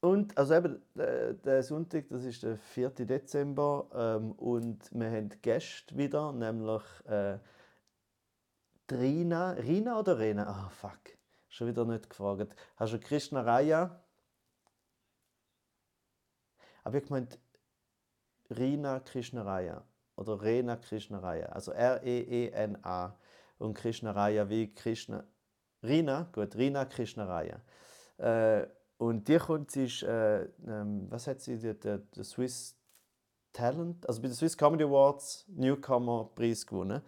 Und 0.00 0.36
also 0.38 0.54
eben, 0.54 0.80
der, 0.94 1.32
der 1.34 1.62
Sonntag, 1.62 2.08
das 2.08 2.24
ist 2.24 2.44
der 2.44 2.56
4. 2.56 2.90
Dezember 2.90 3.88
ähm, 3.92 4.32
und 4.32 4.78
wir 4.92 5.10
haben 5.10 5.30
Gäste 5.42 5.96
wieder, 5.96 6.32
nämlich 6.32 6.82
äh, 7.06 7.38
Rina. 8.90 9.52
Rina 9.52 9.98
oder 9.98 10.18
Rena? 10.18 10.46
Ah, 10.46 10.66
oh, 10.66 10.70
fuck. 10.70 11.18
Schon 11.48 11.66
wieder 11.66 11.84
nicht 11.84 12.08
gefragt. 12.08 12.54
Hast 12.76 12.92
du 12.92 13.00
Krishna 13.00 13.40
Raya? 13.40 14.00
Aber 16.84 16.98
ich 16.98 17.10
meint 17.10 17.38
Rina 18.50 19.00
Krishna 19.00 19.42
Raya 19.42 19.82
oder 20.16 20.40
Rena 20.40 20.76
Krishna 20.76 21.18
Raya. 21.18 21.46
Also 21.46 21.72
R-E-E-N-A 21.72 23.18
und 23.58 23.74
Krishna 23.74 24.12
Raya 24.12 24.48
wie 24.48 24.72
Krishna. 24.72 25.24
Rina, 25.82 26.28
gut, 26.32 26.54
Rina 26.56 26.84
Krishna 26.84 27.24
Raya. 27.24 27.60
Äh, 28.18 28.68
und 28.98 29.28
die 29.28 29.38
kommt, 29.38 29.70
sie 29.70 29.84
ist, 29.84 30.02
äh, 30.02 30.42
ähm, 30.66 31.06
was 31.08 31.26
hat 31.26 31.40
sie, 31.40 31.58
der, 31.58 31.74
der, 31.74 31.98
der 31.98 32.24
Swiss 32.24 32.76
Talent, 33.52 34.06
also 34.08 34.20
bei 34.20 34.28
den 34.28 34.34
Swiss 34.34 34.56
Comedy 34.56 34.84
Awards 34.84 35.46
Newcomer 35.48 36.30
Preis 36.34 36.66
gewonnen. 36.66 37.00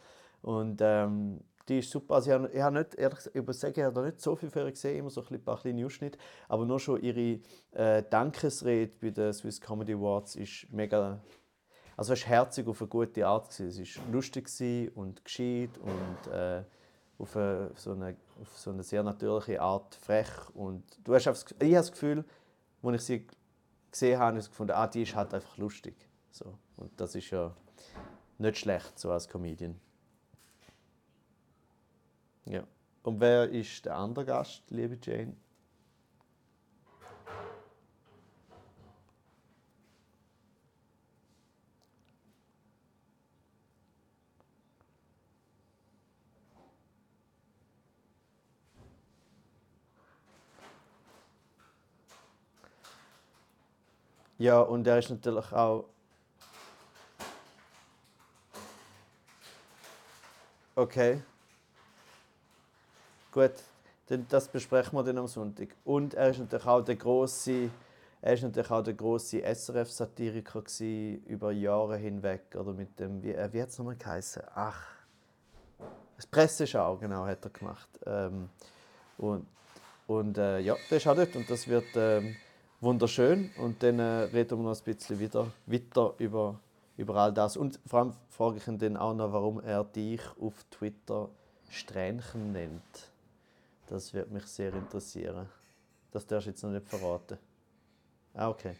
Und 0.43 0.81
ähm, 0.83 1.41
die 1.69 1.81
ist 1.81 1.91
super. 1.91 2.15
Also 2.15 2.31
ich 2.31 2.35
habe, 2.35 2.49
ich 2.49 2.79
nicht, 2.79 2.95
ehrlich 2.95 3.19
gesagt, 3.19 3.37
ich 3.37 3.47
muss 3.47 3.61
sagen, 3.61 3.75
ich 3.77 3.85
habe 3.85 4.03
nicht 4.03 4.21
so 4.21 4.35
viel 4.37 4.51
von 4.51 4.63
ihr 4.63 4.71
gesehen, 4.71 4.99
immer 4.99 5.11
so 5.11 5.25
ein 5.29 5.45
paar 5.45 5.61
kleine 5.61 5.85
Ausschnitte, 5.85 6.19
aber 6.49 6.65
nur 6.65 6.81
schon 6.81 7.03
ihre 7.03 7.41
äh, 7.73 8.03
Dankesrede 8.09 8.97
bei 9.01 9.11
den 9.11 9.33
Swiss 9.33 9.61
Comedy 9.61 9.95
Awards 9.95 10.37
ist 10.37 10.67
mega, 10.73 11.21
also 11.97 12.13
es 12.13 12.23
war 12.23 12.29
herzig 12.29 12.67
auf 12.67 12.81
eine 12.81 12.89
gute 12.89 13.27
Art. 13.27 13.57
Gewesen. 13.57 13.83
Es 13.83 13.99
war 13.99 14.05
lustig 14.13 14.97
und 14.97 15.25
gescheit 15.25 15.71
und 15.79 16.33
äh, 16.33 16.63
auf, 17.21 17.37
eine, 17.37 17.71
so 17.75 17.93
eine, 17.93 18.17
auf 18.41 18.59
so 18.59 18.71
eine 18.71 18.83
sehr 18.83 19.03
natürliche 19.03 19.61
Art 19.61 19.95
frech. 19.95 20.31
Und 20.55 20.85
du 21.05 21.15
hast 21.15 21.29
einfach, 21.29 21.45
ich 21.51 21.55
habe 21.63 21.73
das 21.73 21.93
Gefühl, 21.93 22.25
als 22.83 22.95
ich 22.97 23.03
sie 23.03 23.27
gesehen 23.91 24.19
habe, 24.19 24.29
habe 24.29 24.39
ich 24.39 24.47
gefunden, 24.47 24.73
ah, 24.73 24.87
die 24.87 25.03
ist 25.03 25.15
halt 25.15 25.35
einfach 25.35 25.57
lustig. 25.59 25.95
So. 26.31 26.59
Und 26.77 26.99
das 27.01 27.15
ist 27.15 27.31
ja 27.31 27.55
nicht 28.39 28.59
schlecht, 28.59 28.99
so 28.99 29.11
als 29.13 29.29
Comedian. 29.29 29.79
Ja. 32.47 32.65
Und 33.03 33.21
wer 33.21 33.49
ist 33.49 33.85
der 33.85 33.97
andere 33.97 34.25
Gast, 34.25 34.63
liebe 34.71 34.99
Jane? 35.01 35.37
Ja, 54.41 54.63
und 54.63 54.87
er 54.87 54.99
ist 54.99 55.11
natürlich 55.11 55.53
auch. 55.53 55.85
Okay. 60.75 61.21
Gut, 63.33 63.53
das 64.31 64.49
besprechen 64.49 64.99
wir 64.99 65.03
dann 65.03 65.19
am 65.19 65.27
Sonntag. 65.27 65.69
Und 65.85 66.15
er 66.15 66.31
ist 66.31 66.39
natürlich 66.39 66.65
auch 66.65 66.81
der 66.81 66.97
große, 66.97 67.69
er 68.23 68.33
ist 68.33 68.43
natürlich 68.43 68.71
auch 68.71 68.83
der 68.83 68.95
große 68.95 69.43
SRF-Satiriker 69.43 70.63
über 71.27 71.53
Jahre 71.53 71.99
hinweg 71.99 72.45
oder 72.55 72.73
mit 72.73 72.99
dem 72.99 73.23
wie, 73.23 73.35
äh, 73.35 73.53
wie 73.53 73.61
hat 73.61 73.69
es 73.69 73.77
nochmal 73.77 73.97
geheißen? 73.97 74.43
Ach, 74.55 74.87
das 76.17 76.25
Presseschau 76.25 76.97
genau 76.97 77.27
hat 77.27 77.45
er 77.45 77.51
gemacht. 77.51 77.91
Ähm, 78.07 78.49
und 79.19 79.47
und 80.07 80.39
äh, 80.39 80.61
ja, 80.61 80.77
der 80.91 80.97
ist 80.97 81.07
auch 81.07 81.15
dort 81.15 81.37
und 81.37 81.49
das 81.51 81.69
wird 81.69 81.85
ähm, 81.95 82.37
wunderschön. 82.81 83.51
Und 83.59 83.83
dann 83.83 83.99
äh, 83.99 84.03
reden 84.03 84.59
wir 84.59 84.71
noch 84.71 84.79
ein 84.79 84.85
bisschen 84.85 85.19
wieder, 85.19 85.47
weiter 85.67 86.15
über, 86.19 86.59
über 86.97 87.17
all 87.17 87.33
das. 87.33 87.57
Und 87.57 87.79
vor 87.87 88.01
allem 88.01 88.13
frage 88.29 88.57
ich 88.59 88.67
ihn 88.67 88.79
dann 88.79 88.97
auch 88.97 89.15
noch, 89.15 89.33
warum 89.33 89.61
er 89.61 89.85
dich 89.85 90.23
auf 90.41 90.65
Twitter 90.71 91.29
Strähnchen 91.69 92.53
nennt. 92.53 93.11
Das 93.87 94.13
wird 94.13 94.31
mich 94.31 94.47
sehr 94.47 94.73
interessieren. 94.75 95.49
Das 96.11 96.27
darfst 96.27 96.47
du 96.47 96.51
jetzt 96.51 96.63
noch 96.63 96.71
nicht 96.71 96.89
verraten. 96.89 97.39
Ah, 98.35 98.49
okay. 98.49 98.75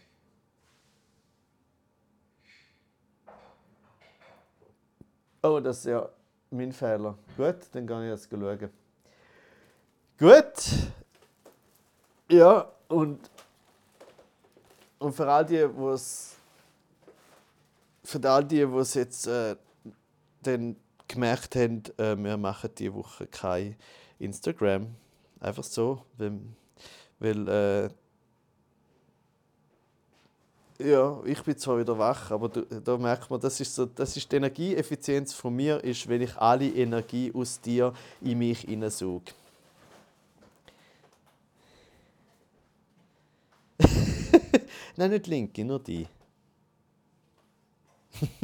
Oh, 5.43 5.59
das 5.61 5.79
ist 5.79 5.87
ja 5.87 6.09
mein 6.51 6.73
Fehler. 6.73 7.17
Gut, 7.37 7.57
dann 7.73 7.87
kann 7.87 8.05
ich 8.05 8.11
jetzt 8.11 8.29
schauen. 8.31 8.71
Gut. 10.19 10.93
Ja, 12.29 12.71
und 12.89 13.31
und 15.01 15.13
für 15.15 15.27
all 15.27 15.45
die, 15.45 15.67
was 15.77 16.37
für 18.05 18.31
all 18.31 18.45
die, 18.45 18.65
die 18.65 18.77
es 18.77 18.95
jetzt 18.95 19.27
äh, 19.27 19.57
dann 20.43 20.77
gemerkt 21.09 21.57
haben, 21.57 21.83
äh, 21.97 22.17
wir 22.17 22.37
machen 22.37 22.71
diese 22.79 22.95
Woche 22.95 23.27
kein 23.27 23.77
Instagram. 24.19 24.89
Einfach 25.41 25.65
so, 25.65 26.05
weil, 26.19 26.39
weil 27.19 27.49
äh, 27.49 27.89
ja, 30.79 31.21
ich 31.25 31.43
bin 31.43 31.57
zwar 31.57 31.79
wieder 31.79 31.99
wach, 31.99 32.31
aber 32.31 32.49
da, 32.49 32.61
da 32.61 32.99
merkt 32.99 33.31
man, 33.31 33.41
das 33.41 33.61
ist, 33.61 33.75
so, 33.75 33.87
das 33.87 34.17
ist 34.17 34.31
die 34.31 34.37
Energieeffizienz 34.37 35.33
von 35.33 35.55
mir, 35.55 35.83
ist, 35.83 36.09
wenn 36.09 36.23
ich 36.23 36.37
alle 36.37 36.69
Energie 36.69 37.33
aus 37.35 37.61
dir 37.61 37.93
in 38.21 38.39
mich 38.39 38.61
hineinsauge. 38.61 39.33
Nein, 44.97 45.11
nicht 45.11 45.27
linke, 45.27 45.65
nur 45.65 45.83
die. 45.83 46.07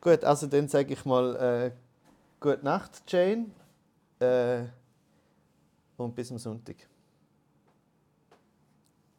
Gut, 0.00 0.24
also 0.24 0.46
dann 0.46 0.68
sage 0.68 0.92
ich 0.92 1.04
mal 1.04 1.36
äh, 1.36 1.72
gute 2.40 2.64
Nacht, 2.64 3.02
Jane. 3.08 3.46
Äh, 4.18 4.64
und 5.96 6.14
bis 6.14 6.30
am 6.30 6.38
Sonntag. 6.38 6.76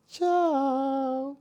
Ciao. 0.08 1.38